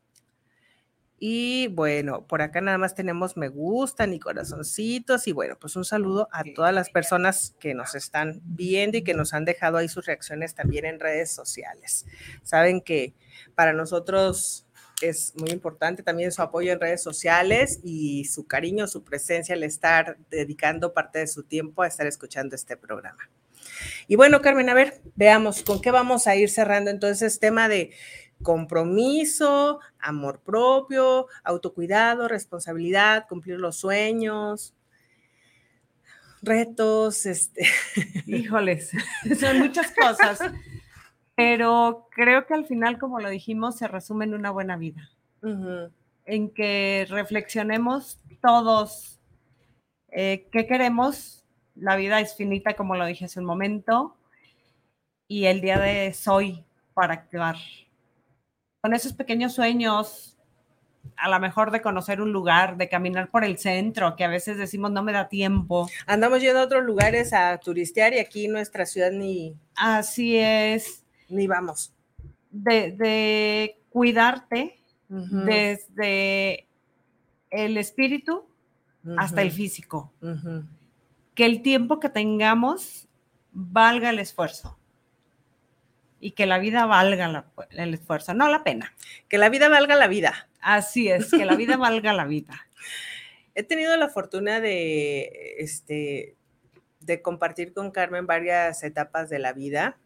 Y 1.21 1.67
bueno, 1.69 2.27
por 2.29 2.43
acá 2.43 2.61
nada 2.61 2.79
más 2.79 2.95
tenemos 2.95 3.37
me 3.37 3.49
gustan 3.49 4.15
y 4.15 4.21
corazoncitos 4.21 5.27
y 5.27 5.33
bueno, 5.33 5.57
pues 5.59 5.75
un 5.75 5.85
saludo 5.85 6.29
a 6.31 6.45
todas 6.55 6.73
las 6.73 6.91
personas 6.91 7.57
que 7.59 7.75
nos 7.75 7.97
están 7.97 8.41
viendo 8.45 8.99
y 8.99 9.03
que 9.03 9.15
nos 9.15 9.35
han 9.35 9.45
dejado 9.45 9.79
ahí 9.79 9.89
sus 9.89 10.07
reacciones 10.07 10.55
también 10.55 10.85
en 10.85 11.01
redes 11.01 11.33
sociales. 11.33 12.07
Saben 12.45 12.81
que 12.81 13.15
para 13.57 13.73
nosotros 13.73 14.68
es 15.01 15.33
muy 15.37 15.51
importante 15.51 16.03
también 16.03 16.33
su 16.33 16.43
apoyo 16.43 16.73
en 16.73 16.81
redes 16.81 17.03
sociales 17.03 17.81
y 17.83 18.25
su 18.25 18.47
cariño, 18.47 18.87
su 18.87 19.05
presencia, 19.05 19.55
el 19.55 19.63
estar 19.63 20.17
dedicando 20.31 20.93
parte 20.93 21.21
de 21.21 21.27
su 21.27 21.45
tiempo 21.45 21.83
a 21.83 21.87
estar 21.87 22.07
escuchando 22.07 22.57
este 22.57 22.77
programa. 22.77 23.29
Y 24.07 24.17
bueno, 24.17 24.41
Carmen, 24.41 24.69
a 24.69 24.75
ver, 24.75 25.01
veamos 25.15 25.63
con 25.63 25.81
qué 25.81 25.91
vamos 25.91 26.27
a 26.27 26.37
ir 26.37 26.51
cerrando 26.51 26.91
entonces 26.91 27.39
tema 27.39 27.69
de 27.69 27.93
compromiso, 28.43 29.81
amor 29.99 30.41
propio, 30.41 31.27
autocuidado, 31.45 32.29
responsabilidad, 32.29 33.27
cumplir 33.29 33.59
los 33.59 33.77
sueños, 33.77 34.75
retos, 36.43 37.27
este, 37.27 37.67
Híjoles, 38.27 38.91
son 39.41 39.59
muchas 39.59 39.93
cosas. 39.93 40.39
Pero 41.39 42.09
creo 42.11 42.47
que 42.47 42.55
al 42.55 42.67
final, 42.67 42.99
como 42.99 43.21
lo 43.21 43.31
dijimos, 43.31 43.77
se 43.77 43.87
resume 43.87 44.25
en 44.25 44.35
una 44.35 44.51
buena 44.51 44.77
vida. 44.77 45.09
ujú, 45.41 45.93
En 46.25 46.51
que 46.51 47.07
reflexionemos 47.09 48.19
todos 48.43 49.21
eh, 50.11 50.49
qué 50.51 50.67
queremos 50.67 51.45
La 51.77 51.95
vida 51.95 52.19
es 52.19 52.35
finita, 52.35 52.75
como 52.75 52.97
lo 52.97 53.07
dije 53.07 53.27
hace 53.27 53.39
un 53.39 53.47
momento, 53.47 54.17
y 55.29 55.45
el 55.45 55.61
día 55.61 55.79
de 55.79 56.13
hoy 56.27 56.65
para 56.93 57.15
actuar. 57.15 57.55
Con 58.83 58.95
esos 58.95 59.13
pequeños 59.13 59.55
sueños, 59.55 60.37
a 61.17 61.29
lo 61.29 61.39
mejor 61.39 61.71
de 61.71 61.83
conocer 61.83 62.21
un 62.21 62.33
lugar, 62.33 62.77
de 62.79 62.89
caminar 62.89 63.31
por 63.31 63.45
el 63.45 63.59
centro, 63.59 64.17
que 64.17 64.25
a 64.25 64.29
veces 64.29 64.59
decimos 64.59 64.91
no 64.91 65.05
me 65.05 65.13
da 65.13 65.29
tiempo. 65.29 65.89
Andamos 66.05 66.41
yendo 66.41 66.59
a 66.59 66.65
otros 66.65 66.83
lugares 66.83 67.33
a 67.33 67.57
turistear 67.59 68.13
y 68.15 68.19
aquí 68.19 68.49
nuestra 68.49 68.87
ciudad 68.87 69.13
ni... 69.13 69.55
Así 69.77 70.37
es. 70.37 71.05
Ni 71.29 71.47
vamos. 71.47 71.93
De, 72.51 72.93
de 72.93 73.79
cuidarte 73.91 74.79
desde 75.09 76.67
el 77.51 77.77
espíritu 77.79 78.47
hasta 79.17 79.43
el 79.43 79.51
físico. 79.51 80.13
Que 81.35 81.47
el 81.47 81.63
tiempo 81.63 82.01
que 82.01 82.09
tengamos 82.09 83.09
valga 83.53 84.11
el 84.11 84.19
esfuerzo 84.19 84.79
y 86.21 86.33
que 86.33 86.47
la 86.47 86.59
vida 86.59 86.85
valga 86.87 87.47
el 87.71 87.95
esfuerzo, 87.95 88.35
no 88.35 88.49
la 88.49 88.65
pena. 88.65 88.93
Que 89.29 89.39
la 89.39 89.49
vida 89.49 89.69
valga 89.69 89.95
la 89.95 90.09
vida. 90.09 90.49
Así 90.61 91.09
es, 91.09 91.31
que 91.31 91.45
la 91.45 91.55
vida 91.55 91.77
valga 91.79 92.13
la 92.13 92.25
vida. 92.25 92.67
He 93.55 93.63
tenido 93.63 93.97
la 93.97 94.09
fortuna 94.09 94.61
de, 94.61 95.57
este, 95.59 96.37
de 97.01 97.23
compartir 97.23 97.73
con 97.73 97.91
Carmen 97.91 98.27
varias 98.27 98.83
etapas 98.83 99.31
de 99.31 99.39
la 99.39 99.53
vida 99.53 99.97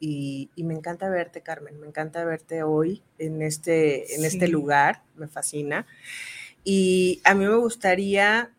y, 0.00 0.50
me 0.56 0.74
encanta 0.74 1.08
verte, 1.08 1.42
Carmen, 1.42 1.80
me 1.80 1.86
encanta 1.86 2.24
verte 2.24 2.62
hoy 2.62 3.02
en 3.18 3.42
este, 3.42 4.14
en 4.14 4.24
este 4.24 4.48
lugar, 4.48 5.02
me 5.16 5.28
fascina. 5.28 5.86
Y 6.64 7.20
a 7.24 7.34
mí 7.34 7.46
me 7.46 7.56
gustaría 7.56 8.52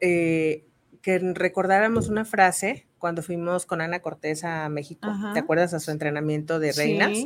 eh, 0.00 0.64
que 1.02 1.18
recordáramos 1.18 2.08
una 2.08 2.24
frase 2.24 2.86
cuando 2.98 3.22
fuimos 3.22 3.66
con 3.66 3.80
Ana 3.80 4.00
Cortés 4.00 4.44
a 4.44 4.68
México, 4.70 5.08
¿te 5.34 5.40
acuerdas 5.40 5.74
a 5.74 5.80
su 5.80 5.90
entrenamiento 5.90 6.58
de 6.58 6.72
reinas? 6.72 7.18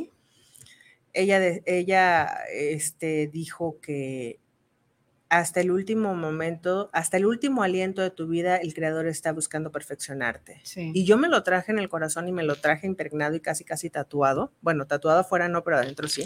Ella, 1.13 1.39
ella 1.65 2.27
este, 2.51 3.27
dijo 3.27 3.79
que 3.81 4.39
hasta 5.29 5.61
el 5.61 5.71
último 5.71 6.15
momento, 6.15 6.89
hasta 6.91 7.17
el 7.17 7.25
último 7.25 7.63
aliento 7.63 8.01
de 8.01 8.09
tu 8.09 8.27
vida, 8.27 8.57
el 8.57 8.73
creador 8.73 9.07
está 9.07 9.31
buscando 9.31 9.71
perfeccionarte. 9.71 10.61
Y 10.75 11.05
yo 11.05 11.17
me 11.17 11.27
lo 11.27 11.43
traje 11.43 11.71
en 11.71 11.79
el 11.79 11.87
corazón 11.89 12.27
y 12.27 12.31
me 12.31 12.43
lo 12.43 12.55
traje 12.55 12.87
impregnado 12.87 13.35
y 13.35 13.39
casi, 13.39 13.63
casi 13.63 13.89
tatuado. 13.89 14.51
Bueno, 14.61 14.87
tatuado 14.87 15.19
afuera 15.19 15.47
no, 15.47 15.63
pero 15.63 15.77
adentro 15.77 16.07
sí. 16.07 16.23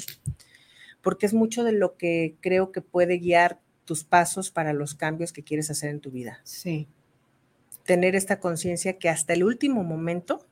Porque 1.01 1.26
es 1.26 1.34
mucho 1.34 1.64
de 1.64 1.74
lo 1.74 1.97
que 1.97 2.38
creo 2.39 2.72
que 2.72 2.82
puede 2.82 3.18
guiar 3.18 3.60
tus 3.84 4.06
pasos 4.06 4.51
para 4.51 4.72
los 4.72 4.95
cambios 4.95 5.34
que 5.34 5.43
quieres 5.43 5.70
hacer 5.70 5.89
en 5.89 5.99
tu 5.99 6.12
vida. 6.12 6.39
Sí 6.43 6.88
tener 7.84 8.16
esta 8.16 8.39
conciencia 8.39 8.97
que 8.97 9.10
hasta 9.10 9.34
el 9.34 9.43
último 9.43 9.84
momento, 9.84 10.45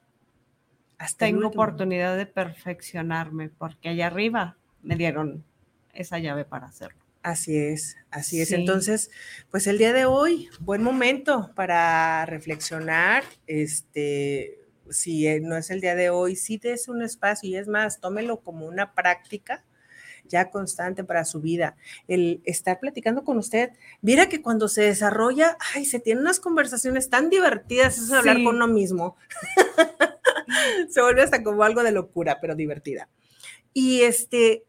hasta 0.97 1.25
tengo 1.25 1.47
oportunidad 1.47 2.17
de 2.17 2.25
perfeccionarme, 2.25 3.49
porque 3.49 3.89
allá 3.89 4.07
arriba 4.07 4.57
me 4.83 4.95
dieron 4.95 5.43
esa 5.93 6.19
llave 6.19 6.45
para 6.45 6.67
hacerlo. 6.67 7.00
Así 7.23 7.57
es, 7.57 7.97
así 8.09 8.41
es. 8.41 8.51
Entonces, 8.51 9.11
pues 9.51 9.67
el 9.67 9.77
día 9.77 9.93
de 9.93 10.05
hoy, 10.05 10.49
buen 10.59 10.81
momento 10.81 11.51
para 11.55 12.25
reflexionar. 12.25 13.23
Este, 13.45 14.59
si 14.89 15.27
eh, 15.27 15.39
no 15.39 15.55
es 15.55 15.69
el 15.69 15.81
día 15.81 15.95
de 15.95 16.09
hoy, 16.09 16.35
sí 16.35 16.57
des 16.57 16.87
un 16.87 17.03
espacio 17.03 17.47
y 17.47 17.55
es 17.55 17.67
más, 17.67 17.99
tómelo 17.99 18.41
como 18.41 18.65
una 18.65 18.93
práctica 18.93 19.63
ya 20.27 20.49
constante 20.49 21.03
para 21.03 21.25
su 21.25 21.41
vida, 21.41 21.75
el 22.07 22.41
estar 22.45 22.79
platicando 22.79 23.23
con 23.23 23.37
usted. 23.37 23.71
Mira 24.01 24.29
que 24.29 24.41
cuando 24.41 24.67
se 24.67 24.83
desarrolla, 24.83 25.57
ay, 25.75 25.85
se 25.85 25.99
tienen 25.99 26.23
unas 26.23 26.39
conversaciones 26.39 27.09
tan 27.09 27.29
divertidas, 27.29 27.97
eso 27.97 28.13
de 28.13 28.19
hablar 28.19 28.43
con 28.43 28.55
uno 28.55 28.67
mismo. 28.67 29.17
se 30.89 31.01
vuelve 31.01 31.23
hasta 31.23 31.43
como 31.43 31.63
algo 31.63 31.83
de 31.83 31.91
locura, 31.91 32.39
pero 32.39 32.55
divertida. 32.55 33.09
Y 33.73 34.01
este, 34.01 34.63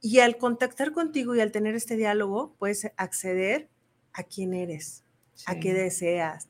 y 0.00 0.20
al 0.20 0.38
contactar 0.38 0.92
contigo 0.92 1.34
y 1.34 1.40
al 1.40 1.52
tener 1.52 1.74
este 1.74 1.96
diálogo, 1.96 2.54
puedes 2.58 2.90
acceder 2.96 3.68
a 4.12 4.22
quién 4.22 4.54
eres, 4.54 5.04
a 5.46 5.58
qué 5.58 5.74
deseas, 5.74 6.48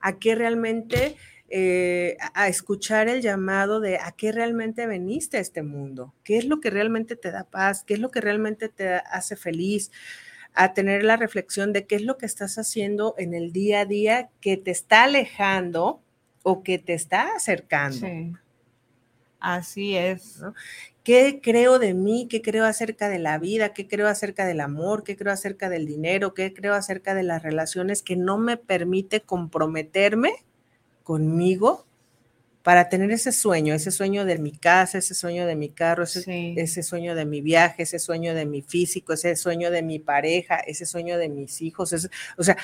a 0.00 0.18
qué 0.18 0.34
realmente 0.34 1.16
eh, 1.48 2.16
a 2.34 2.48
escuchar 2.48 3.08
el 3.08 3.20
llamado 3.20 3.80
de 3.80 3.98
a 3.98 4.12
qué 4.12 4.32
realmente 4.32 4.86
veniste 4.86 5.36
a 5.36 5.40
este 5.40 5.62
mundo, 5.62 6.14
qué 6.24 6.38
es 6.38 6.46
lo 6.46 6.60
que 6.60 6.70
realmente 6.70 7.16
te 7.16 7.30
da 7.30 7.44
paz, 7.44 7.84
qué 7.84 7.94
es 7.94 8.00
lo 8.00 8.10
que 8.10 8.20
realmente 8.20 8.68
te 8.68 8.94
hace 8.94 9.36
feliz, 9.36 9.90
a 10.54 10.74
tener 10.74 11.02
la 11.04 11.16
reflexión 11.16 11.72
de 11.72 11.86
qué 11.86 11.96
es 11.96 12.02
lo 12.02 12.18
que 12.18 12.26
estás 12.26 12.58
haciendo 12.58 13.14
en 13.18 13.34
el 13.34 13.52
día 13.52 13.80
a 13.80 13.84
día 13.86 14.30
que 14.40 14.56
te 14.56 14.70
está 14.70 15.04
alejando 15.04 16.02
o 16.42 16.62
que 16.62 16.78
te 16.78 16.94
está 16.94 17.36
acercando. 17.36 18.06
Así 19.38 19.96
es. 19.96 20.40
¿Qué 21.04 21.40
creo 21.42 21.78
de 21.78 21.94
mí? 21.94 22.28
¿Qué 22.30 22.42
creo 22.42 22.64
acerca 22.64 23.08
de 23.08 23.18
la 23.18 23.38
vida? 23.38 23.72
¿Qué 23.72 23.88
creo 23.88 24.06
acerca 24.06 24.46
del 24.46 24.60
amor? 24.60 25.02
¿Qué 25.02 25.16
creo 25.16 25.32
acerca 25.32 25.68
del 25.68 25.86
dinero? 25.86 26.32
¿Qué 26.32 26.54
creo 26.54 26.74
acerca 26.74 27.14
de 27.14 27.24
las 27.24 27.42
relaciones 27.42 28.02
que 28.02 28.14
no 28.16 28.38
me 28.38 28.56
permite 28.56 29.20
comprometerme 29.20 30.32
conmigo 31.02 31.86
para 32.62 32.88
tener 32.88 33.10
ese 33.10 33.32
sueño, 33.32 33.74
ese 33.74 33.90
sueño 33.90 34.24
de 34.24 34.38
mi 34.38 34.52
casa, 34.52 34.98
ese 34.98 35.14
sueño 35.14 35.46
de 35.46 35.56
mi 35.56 35.70
carro, 35.70 36.04
ese, 36.04 36.82
sueño 36.84 37.14
de 37.16 37.24
mi 37.24 37.40
viaje, 37.40 37.82
ese 37.82 37.98
sueño 37.98 38.34
de 38.34 38.46
mi 38.46 38.62
físico, 38.62 39.12
ese 39.12 39.34
sueño 39.34 39.70
de 39.72 39.82
mi 39.82 39.98
pareja, 39.98 40.58
ese 40.58 40.86
sueño 40.86 41.18
de 41.18 41.28
mis 41.28 41.60
hijos. 41.60 41.92
o 42.36 42.42
sea, 42.44 42.56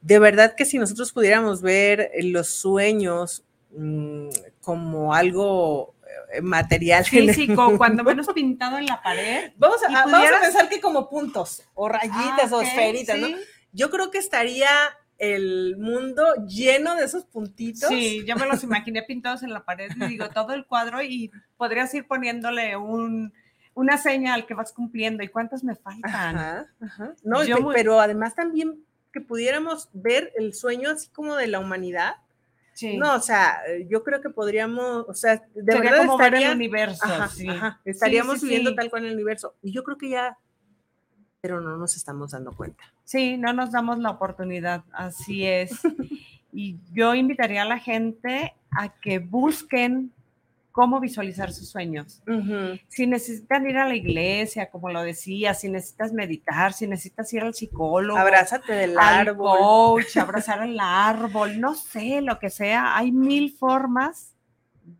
de 0.00 0.18
verdad 0.18 0.54
que 0.54 0.64
si 0.64 0.78
nosotros 0.78 1.12
pudiéramos 1.12 1.60
ver 1.60 2.10
los 2.22 2.48
sueños 2.48 3.44
mm, 3.76 4.28
como 4.62 5.12
algo 5.12 5.95
material. 6.42 7.04
Físico, 7.04 7.74
cuando 7.78 8.04
menos 8.04 8.26
pintado 8.28 8.78
en 8.78 8.86
la 8.86 9.02
pared. 9.02 9.52
Vamos 9.56 9.78
a, 9.88 10.40
pensar 10.40 10.68
que 10.68 10.80
como 10.80 11.08
puntos 11.08 11.62
o 11.74 11.88
rayitas 11.88 12.52
ah, 12.52 12.56
o 12.56 12.62
esferitas, 12.62 13.18
¿no? 13.18 13.28
Yo 13.72 13.90
creo 13.90 14.10
que 14.10 14.18
estaría 14.18 14.68
el 15.18 15.76
mundo 15.78 16.24
lleno 16.46 16.94
de 16.94 17.04
esos 17.04 17.24
puntitos. 17.24 17.88
Sí, 17.88 18.24
yo 18.26 18.36
me 18.36 18.46
los 18.46 18.62
imaginé 18.62 19.02
pintados 19.02 19.42
en 19.42 19.52
la 19.52 19.64
pared 19.64 19.90
y 19.94 20.06
digo 20.06 20.28
todo 20.30 20.52
el 20.52 20.66
cuadro 20.66 21.02
y 21.02 21.30
podrías 21.56 21.92
ir 21.94 22.06
poniéndole 22.06 22.76
un, 22.76 23.32
una 23.74 23.98
señal 23.98 24.46
que 24.46 24.54
vas 24.54 24.72
cumpliendo 24.72 25.22
y 25.22 25.28
cuántos 25.28 25.64
me 25.64 25.74
faltan. 25.74 26.66
No, 27.22 27.40
pero 27.72 28.00
además 28.00 28.34
también 28.34 28.84
que 29.12 29.20
pudiéramos 29.20 29.88
ver 29.92 30.32
el 30.36 30.54
sueño 30.54 30.90
así 30.90 31.08
como 31.08 31.36
de 31.36 31.46
la 31.46 31.58
humanidad. 31.58 32.16
Sí. 32.76 32.98
No, 32.98 33.14
o 33.14 33.20
sea, 33.20 33.62
yo 33.88 34.04
creo 34.04 34.20
que 34.20 34.28
podríamos, 34.28 35.06
o 35.08 35.14
sea, 35.14 35.42
de 35.54 35.80
verdad 35.80 36.06
como 36.06 36.20
estaría, 36.20 36.50
el 36.50 36.56
universo. 36.56 37.06
estaríamos 37.86 38.42
viviendo 38.42 38.74
tal 38.74 38.90
cual 38.90 39.04
en 39.04 39.08
el 39.08 39.14
universo. 39.14 39.54
Y 39.62 39.72
yo 39.72 39.82
creo 39.82 39.96
que 39.96 40.10
ya 40.10 40.36
pero 41.46 41.60
no 41.60 41.76
nos 41.76 41.94
estamos 41.94 42.32
dando 42.32 42.50
cuenta. 42.56 42.82
Sí, 43.04 43.36
no 43.36 43.52
nos 43.52 43.70
damos 43.70 44.00
la 44.00 44.10
oportunidad, 44.10 44.82
así 44.92 45.46
es. 45.46 45.70
y 46.52 46.76
yo 46.92 47.14
invitaría 47.14 47.62
a 47.62 47.66
la 47.66 47.78
gente 47.78 48.52
a 48.72 48.88
que 48.88 49.20
busquen 49.20 50.12
cómo 50.76 51.00
visualizar 51.00 51.54
sus 51.54 51.70
sueños. 51.70 52.22
Si 52.88 53.06
necesitan 53.06 53.66
ir 53.66 53.78
a 53.78 53.88
la 53.88 53.94
iglesia, 53.94 54.68
como 54.68 54.90
lo 54.90 55.02
decía, 55.02 55.54
si 55.54 55.70
necesitas 55.70 56.12
meditar, 56.12 56.74
si 56.74 56.86
necesitas 56.86 57.32
ir 57.32 57.44
al 57.44 57.54
psicólogo, 57.54 58.18
abrázate 58.18 58.74
del 58.74 58.98
árbol, 58.98 59.58
coach, 59.58 60.16
abrazar 60.18 60.62
el 60.64 60.78
árbol, 60.78 61.58
no 61.58 61.74
sé, 61.74 62.20
lo 62.20 62.38
que 62.38 62.50
sea, 62.50 62.94
hay 62.94 63.10
mil 63.10 63.56
formas 63.56 64.34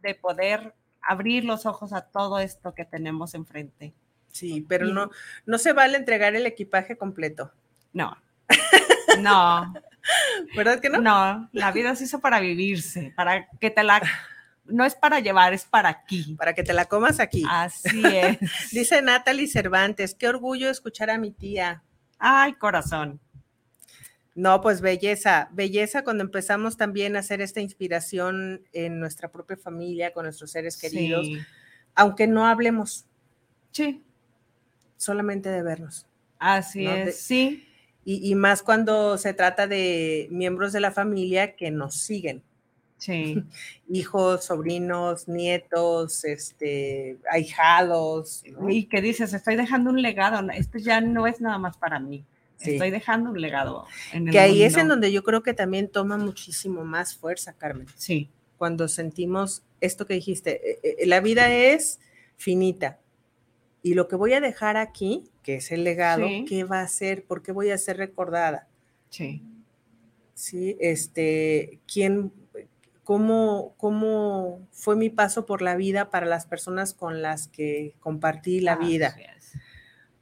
de 0.01 0.14
poder 0.14 0.72
abrir 1.03 1.45
los 1.45 1.66
ojos 1.66 1.93
a 1.93 2.01
todo 2.01 2.39
esto 2.39 2.74
que 2.74 2.87
tenemos 2.87 3.35
enfrente. 3.35 3.93
Sí, 4.33 4.64
pero 4.66 4.87
no, 4.87 5.11
no 5.45 5.59
se 5.59 5.74
vale 5.74 5.99
entregar 5.99 6.35
el 6.35 6.47
equipaje 6.47 6.97
completo. 6.97 7.53
No. 7.93 8.16
No. 9.18 9.72
¿Verdad 10.55 10.79
que 10.79 10.91
no? 10.91 11.01
No, 11.01 11.49
la 11.53 11.72
vida 11.72 11.97
se 11.97 12.05
hizo 12.05 12.20
para 12.20 12.39
vivirse, 12.39 13.14
para 13.16 13.49
que 13.61 13.70
te 13.70 13.83
la 13.83 14.03
no 14.69 14.85
es 14.85 14.95
para 14.95 15.21
llevar, 15.21 15.53
es 15.53 15.64
para 15.64 15.89
aquí. 15.89 16.35
Para 16.37 16.55
que 16.55 16.62
te 16.62 16.73
la 16.73 16.87
comas 16.87 17.21
aquí. 17.21 17.45
Así 17.49 18.03
es. 18.05 18.39
Dice 18.73 19.03
Natalie 19.03 19.49
Cervantes, 19.49 20.14
qué 20.14 20.29
orgullo 20.29 20.71
escuchar 20.71 21.11
a 21.11 21.19
mi 21.19 21.31
tía. 21.31 21.83
Ay, 22.19 22.55
corazón. 22.55 23.21
No, 24.35 24.61
pues 24.61 24.83
belleza, 24.83 25.49
belleza 25.53 26.05
cuando 26.05 26.23
empezamos 26.23 26.77
también 26.77 27.17
a 27.17 27.21
hacer 27.21 27.41
esta 27.41 27.61
inspiración 27.61 28.62
en 28.73 29.01
nuestra 29.01 29.31
propia 29.31 29.57
familia, 29.57 30.12
con 30.12 30.25
nuestros 30.25 30.51
seres 30.51 30.77
queridos, 30.77 31.27
aunque 31.95 32.27
no 32.27 32.47
hablemos. 32.47 33.07
Sí 33.73 34.03
solamente 34.97 35.49
de 35.49 35.62
vernos. 35.62 36.07
Así 36.39 36.87
es, 36.87 37.21
sí. 37.21 37.67
Y, 38.05 38.37
más 38.37 38.62
cuando 38.62 39.19
se 39.19 39.35
trata 39.35 39.67
de 39.67 40.29
miembros 40.31 40.73
de 40.73 40.79
la 40.79 40.93
familia 40.93 41.57
que 41.57 41.73
nos 41.73 41.97
siguen. 41.97 42.45
Sí. 42.99 43.42
Hijos, 43.88 44.44
sobrinos, 44.44 45.28
nietos, 45.28 46.24
este, 46.24 47.18
ahijados. 47.30 48.44
Y 48.68 48.84
que 48.84 49.01
dices, 49.01 49.32
estoy 49.32 49.57
dejando 49.57 49.90
un 49.90 50.01
legado, 50.03 50.49
esto 50.51 50.78
ya 50.78 51.01
no 51.01 51.26
es 51.26 51.40
nada 51.40 51.59
más 51.59 51.76
para 51.76 51.99
mí. 51.99 52.24
Estoy 52.59 52.90
dejando 52.90 53.30
un 53.30 53.40
legado. 53.40 53.86
En 54.12 54.28
el 54.28 54.32
que 54.32 54.40
ahí 54.40 54.62
es 54.62 54.76
en 54.76 54.88
donde 54.88 55.12
yo 55.12 55.22
creo 55.22 55.42
que 55.42 55.55
también 55.55 55.88
toma 55.88 56.16
muchísimo 56.16 56.84
más 56.84 57.14
fuerza, 57.14 57.53
Carmen. 57.53 57.86
Sí. 57.97 58.30
Cuando 58.57 58.88
sentimos 58.88 59.62
esto 59.80 60.07
que 60.07 60.14
dijiste, 60.14 60.70
eh, 60.70 60.97
eh, 60.99 61.07
la 61.07 61.20
vida 61.20 61.53
es 61.53 62.01
finita. 62.36 62.99
Y 63.82 63.94
lo 63.94 64.09
que 64.09 64.16
voy 64.16 64.32
a 64.32 64.40
dejar 64.40 64.76
aquí, 64.76 65.24
que 65.42 65.57
es 65.57 65.70
el 65.70 65.84
legado, 65.84 66.26
¿qué 66.49 66.64
va 66.64 66.80
a 66.80 66.88
ser? 66.88 67.24
¿Por 67.24 67.42
qué 67.42 67.53
voy 67.53 67.70
a 67.70 67.78
ser 67.78 67.99
recordada? 67.99 68.66
Sí. 69.11 69.42
Sí, 70.34 70.76
este, 70.80 71.78
¿quién, 71.86 72.32
cómo, 73.07 73.73
cómo 73.77 74.67
fue 74.73 74.97
mi 74.97 75.11
paso 75.11 75.47
por 75.47 75.63
la 75.63 75.77
vida 75.77 76.11
para 76.11 76.27
las 76.27 76.45
personas 76.45 76.93
con 76.93 77.23
las 77.23 77.47
que 77.47 77.95
compartí 78.01 78.59
la 78.59 78.75
vida? 78.75 79.15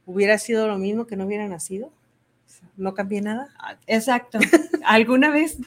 ¿Hubiera 0.05 0.37
sido 0.37 0.67
lo 0.67 0.77
mismo 0.77 1.07
que 1.07 1.15
no 1.15 1.25
hubiera 1.25 1.47
nacido? 1.47 1.91
¿No 2.77 2.93
cambié 2.93 3.23
nada? 3.23 3.49
Ah, 3.57 3.75
exacto. 3.87 4.37
Alguna 4.85 5.31
vez 5.31 5.57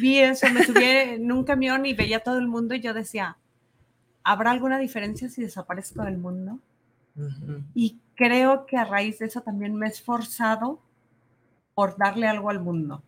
vi 0.00 0.20
eso, 0.20 0.48
me 0.52 0.62
subí 0.62 0.84
en 0.84 1.32
un 1.32 1.42
camión 1.42 1.86
y 1.86 1.92
veía 1.92 2.20
todo 2.20 2.38
el 2.38 2.46
mundo 2.46 2.76
y 2.76 2.80
yo 2.80 2.94
decía, 2.94 3.36
¿habrá 4.22 4.52
alguna 4.52 4.78
diferencia 4.78 5.28
si 5.28 5.42
desaparezco 5.42 6.04
del 6.04 6.18
mundo? 6.18 6.60
Y 7.74 7.98
creo 8.14 8.64
que 8.66 8.76
a 8.76 8.84
raíz 8.84 9.18
de 9.18 9.26
eso 9.26 9.40
también 9.40 9.74
me 9.74 9.86
he 9.86 9.90
esforzado 9.90 10.80
por 11.74 11.98
darle 11.98 12.28
algo 12.28 12.48
al 12.48 12.60
mundo. 12.60 13.02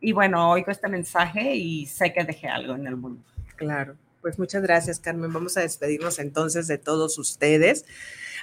Y 0.00 0.12
bueno, 0.12 0.50
oigo 0.50 0.70
este 0.70 0.88
mensaje 0.88 1.54
y 1.54 1.86
sé 1.86 2.12
que 2.12 2.24
dejé 2.24 2.48
algo 2.48 2.74
en 2.74 2.86
el 2.86 2.96
mundo. 2.96 3.22
Claro. 3.56 3.96
Pues 4.20 4.36
muchas 4.36 4.62
gracias, 4.62 4.98
Carmen. 4.98 5.32
Vamos 5.32 5.56
a 5.56 5.60
despedirnos 5.60 6.18
entonces 6.18 6.66
de 6.66 6.76
todos 6.76 7.18
ustedes, 7.18 7.84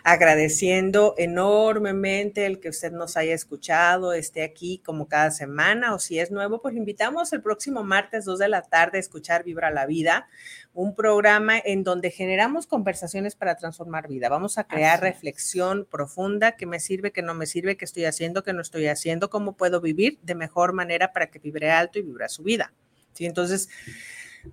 agradeciendo 0.05 1.15
enormemente 1.17 2.45
el 2.45 2.61
que 2.61 2.69
usted 2.69 2.93
nos 2.93 3.17
haya 3.17 3.33
escuchado, 3.33 4.13
esté 4.13 4.43
aquí 4.43 4.81
como 4.85 5.09
cada 5.09 5.31
semana 5.31 5.93
o 5.93 5.99
si 5.99 6.19
es 6.19 6.31
nuevo, 6.31 6.61
pues 6.61 6.75
invitamos 6.75 7.33
el 7.33 7.41
próximo 7.41 7.83
martes 7.83 8.23
2 8.23 8.39
de 8.39 8.47
la 8.47 8.61
tarde 8.61 8.99
a 8.99 9.01
escuchar 9.01 9.43
Vibra 9.43 9.69
la 9.69 9.85
Vida, 9.85 10.27
un 10.73 10.95
programa 10.95 11.57
en 11.57 11.83
donde 11.83 12.09
generamos 12.09 12.67
conversaciones 12.67 13.35
para 13.35 13.57
transformar 13.57 14.07
vida. 14.07 14.29
Vamos 14.29 14.57
a 14.57 14.63
crear 14.63 15.01
reflexión 15.01 15.85
profunda, 15.89 16.53
que 16.53 16.65
me 16.65 16.79
sirve, 16.79 17.11
que 17.11 17.21
no 17.21 17.33
me 17.33 17.47
sirve, 17.47 17.75
qué 17.75 17.83
estoy 17.83 18.05
haciendo, 18.05 18.43
qué 18.43 18.53
no 18.53 18.61
estoy 18.61 18.87
haciendo, 18.87 19.29
cómo 19.29 19.57
puedo 19.57 19.81
vivir 19.81 20.19
de 20.21 20.35
mejor 20.35 20.71
manera 20.71 21.11
para 21.11 21.27
que 21.27 21.39
vibre 21.39 21.69
alto 21.71 21.99
y 21.99 22.03
vibra 22.03 22.29
su 22.29 22.43
vida. 22.43 22.71
¿Sí? 23.13 23.25
Entonces, 23.25 23.69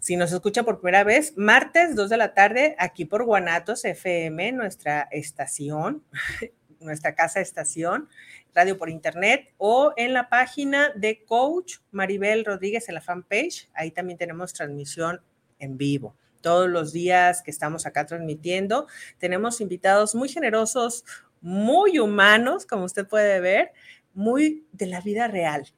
si 0.01 0.17
nos 0.17 0.33
escucha 0.33 0.63
por 0.63 0.81
primera 0.81 1.05
vez, 1.05 1.35
martes 1.37 1.95
2 1.95 2.11
de 2.11 2.17
la 2.17 2.35
tarde, 2.35 2.75
aquí 2.79 3.05
por 3.05 3.25
Guanatos 3.25 3.85
FM, 3.85 4.53
nuestra 4.53 5.09
estación, 5.11 6.05
nuestra 6.81 7.15
casa 7.15 7.41
estación, 7.41 8.09
radio 8.55 8.79
por 8.79 8.91
internet, 8.91 9.53
o 9.59 9.93
en 9.97 10.13
la 10.13 10.29
página 10.29 10.91
de 10.95 11.25
Coach 11.25 11.77
Maribel 11.91 12.45
Rodríguez 12.45 12.89
en 12.89 12.95
la 12.95 13.01
fanpage. 13.01 13.71
Ahí 13.75 13.91
también 13.91 14.19
tenemos 14.19 14.53
transmisión 14.53 15.21
en 15.59 15.77
vivo. 15.77 16.17
Todos 16.41 16.69
los 16.69 16.93
días 16.93 17.43
que 17.43 17.51
estamos 17.51 17.87
acá 17.87 18.05
transmitiendo, 18.07 18.89
tenemos 19.19 19.61
invitados 19.61 20.15
muy 20.15 20.29
generosos, 20.29 21.05
muy 21.41 21.99
humanos, 21.99 22.67
como 22.67 22.85
usted 22.85 23.07
puede 23.07 23.41
ver, 23.41 23.73
muy 24.13 24.67
de 24.73 24.87
la 24.87 25.01
vida 25.01 25.29
real 25.29 25.73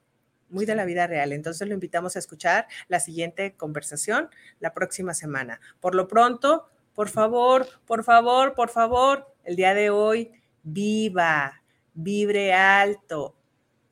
muy 0.54 0.64
de 0.64 0.74
la 0.74 0.86
vida 0.86 1.06
real. 1.06 1.32
Entonces 1.32 1.68
lo 1.68 1.74
invitamos 1.74 2.16
a 2.16 2.20
escuchar 2.20 2.66
la 2.88 3.00
siguiente 3.00 3.54
conversación 3.54 4.30
la 4.60 4.72
próxima 4.72 5.12
semana. 5.12 5.60
Por 5.80 5.94
lo 5.94 6.08
pronto, 6.08 6.68
por 6.94 7.08
favor, 7.08 7.66
por 7.86 8.04
favor, 8.04 8.54
por 8.54 8.70
favor, 8.70 9.26
el 9.44 9.56
día 9.56 9.74
de 9.74 9.90
hoy, 9.90 10.30
viva, 10.62 11.62
vibre 11.92 12.54
alto. 12.54 13.36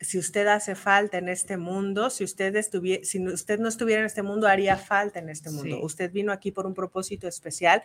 Si 0.01 0.19
usted 0.19 0.47
hace 0.47 0.75
falta 0.75 1.19
en 1.19 1.29
este 1.29 1.57
mundo, 1.57 2.11
si 2.11 2.25
usted, 2.25 2.55
estuviera, 2.57 3.05
si 3.05 3.25
usted 3.27 3.59
no 3.59 3.69
estuviera 3.69 4.01
en 4.01 4.07
este 4.07 4.23
mundo, 4.23 4.49
haría 4.49 4.77
falta 4.77 5.19
en 5.19 5.29
este 5.29 5.51
mundo. 5.51 5.81
Usted 5.83 6.11
vino 6.11 6.33
aquí 6.33 6.51
por 6.53 6.67
un 6.67 6.75
propósito 6.75 7.29
especial 7.29 7.83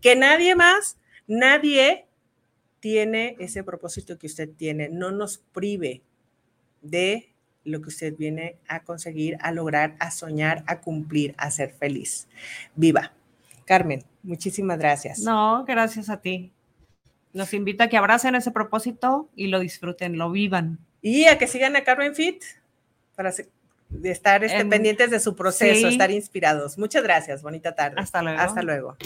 que 0.00 0.16
nadie 0.16 0.54
más, 0.54 0.98
nadie 1.26 2.06
tiene 2.80 3.36
ese 3.38 3.64
propósito 3.64 4.18
que 4.18 4.26
usted 4.26 4.50
tiene. 4.50 4.88
No 4.88 5.10
nos 5.10 5.38
prive 5.38 6.02
de 6.80 7.34
lo 7.68 7.80
que 7.80 7.88
usted 7.88 8.16
viene 8.16 8.56
a 8.66 8.82
conseguir, 8.82 9.36
a 9.40 9.52
lograr, 9.52 9.94
a 9.98 10.10
soñar, 10.10 10.64
a 10.66 10.80
cumplir, 10.80 11.34
a 11.38 11.50
ser 11.50 11.72
feliz. 11.72 12.28
Viva. 12.74 13.12
Carmen, 13.64 14.04
muchísimas 14.22 14.78
gracias. 14.78 15.20
No, 15.20 15.64
gracias 15.64 16.08
a 16.08 16.20
ti. 16.20 16.52
Los 17.32 17.52
invito 17.52 17.84
a 17.84 17.88
que 17.88 17.96
abracen 17.96 18.34
ese 18.34 18.50
propósito 18.50 19.28
y 19.36 19.48
lo 19.48 19.60
disfruten, 19.60 20.16
lo 20.16 20.30
vivan. 20.30 20.78
Y 21.02 21.26
a 21.26 21.38
que 21.38 21.46
sigan 21.46 21.76
a 21.76 21.84
Carmen 21.84 22.14
Fit 22.14 22.42
para 23.14 23.32
estar 24.02 24.44
este, 24.44 24.64
pendientes 24.64 25.10
de 25.10 25.20
su 25.20 25.36
proceso, 25.36 25.88
estar 25.88 26.10
inspirados. 26.10 26.78
Muchas 26.78 27.02
gracias. 27.02 27.42
Bonita 27.42 27.74
tarde. 27.74 27.96
Hasta 28.00 28.22
luego. 28.22 28.40
Hasta 28.40 28.62
luego. 28.62 28.96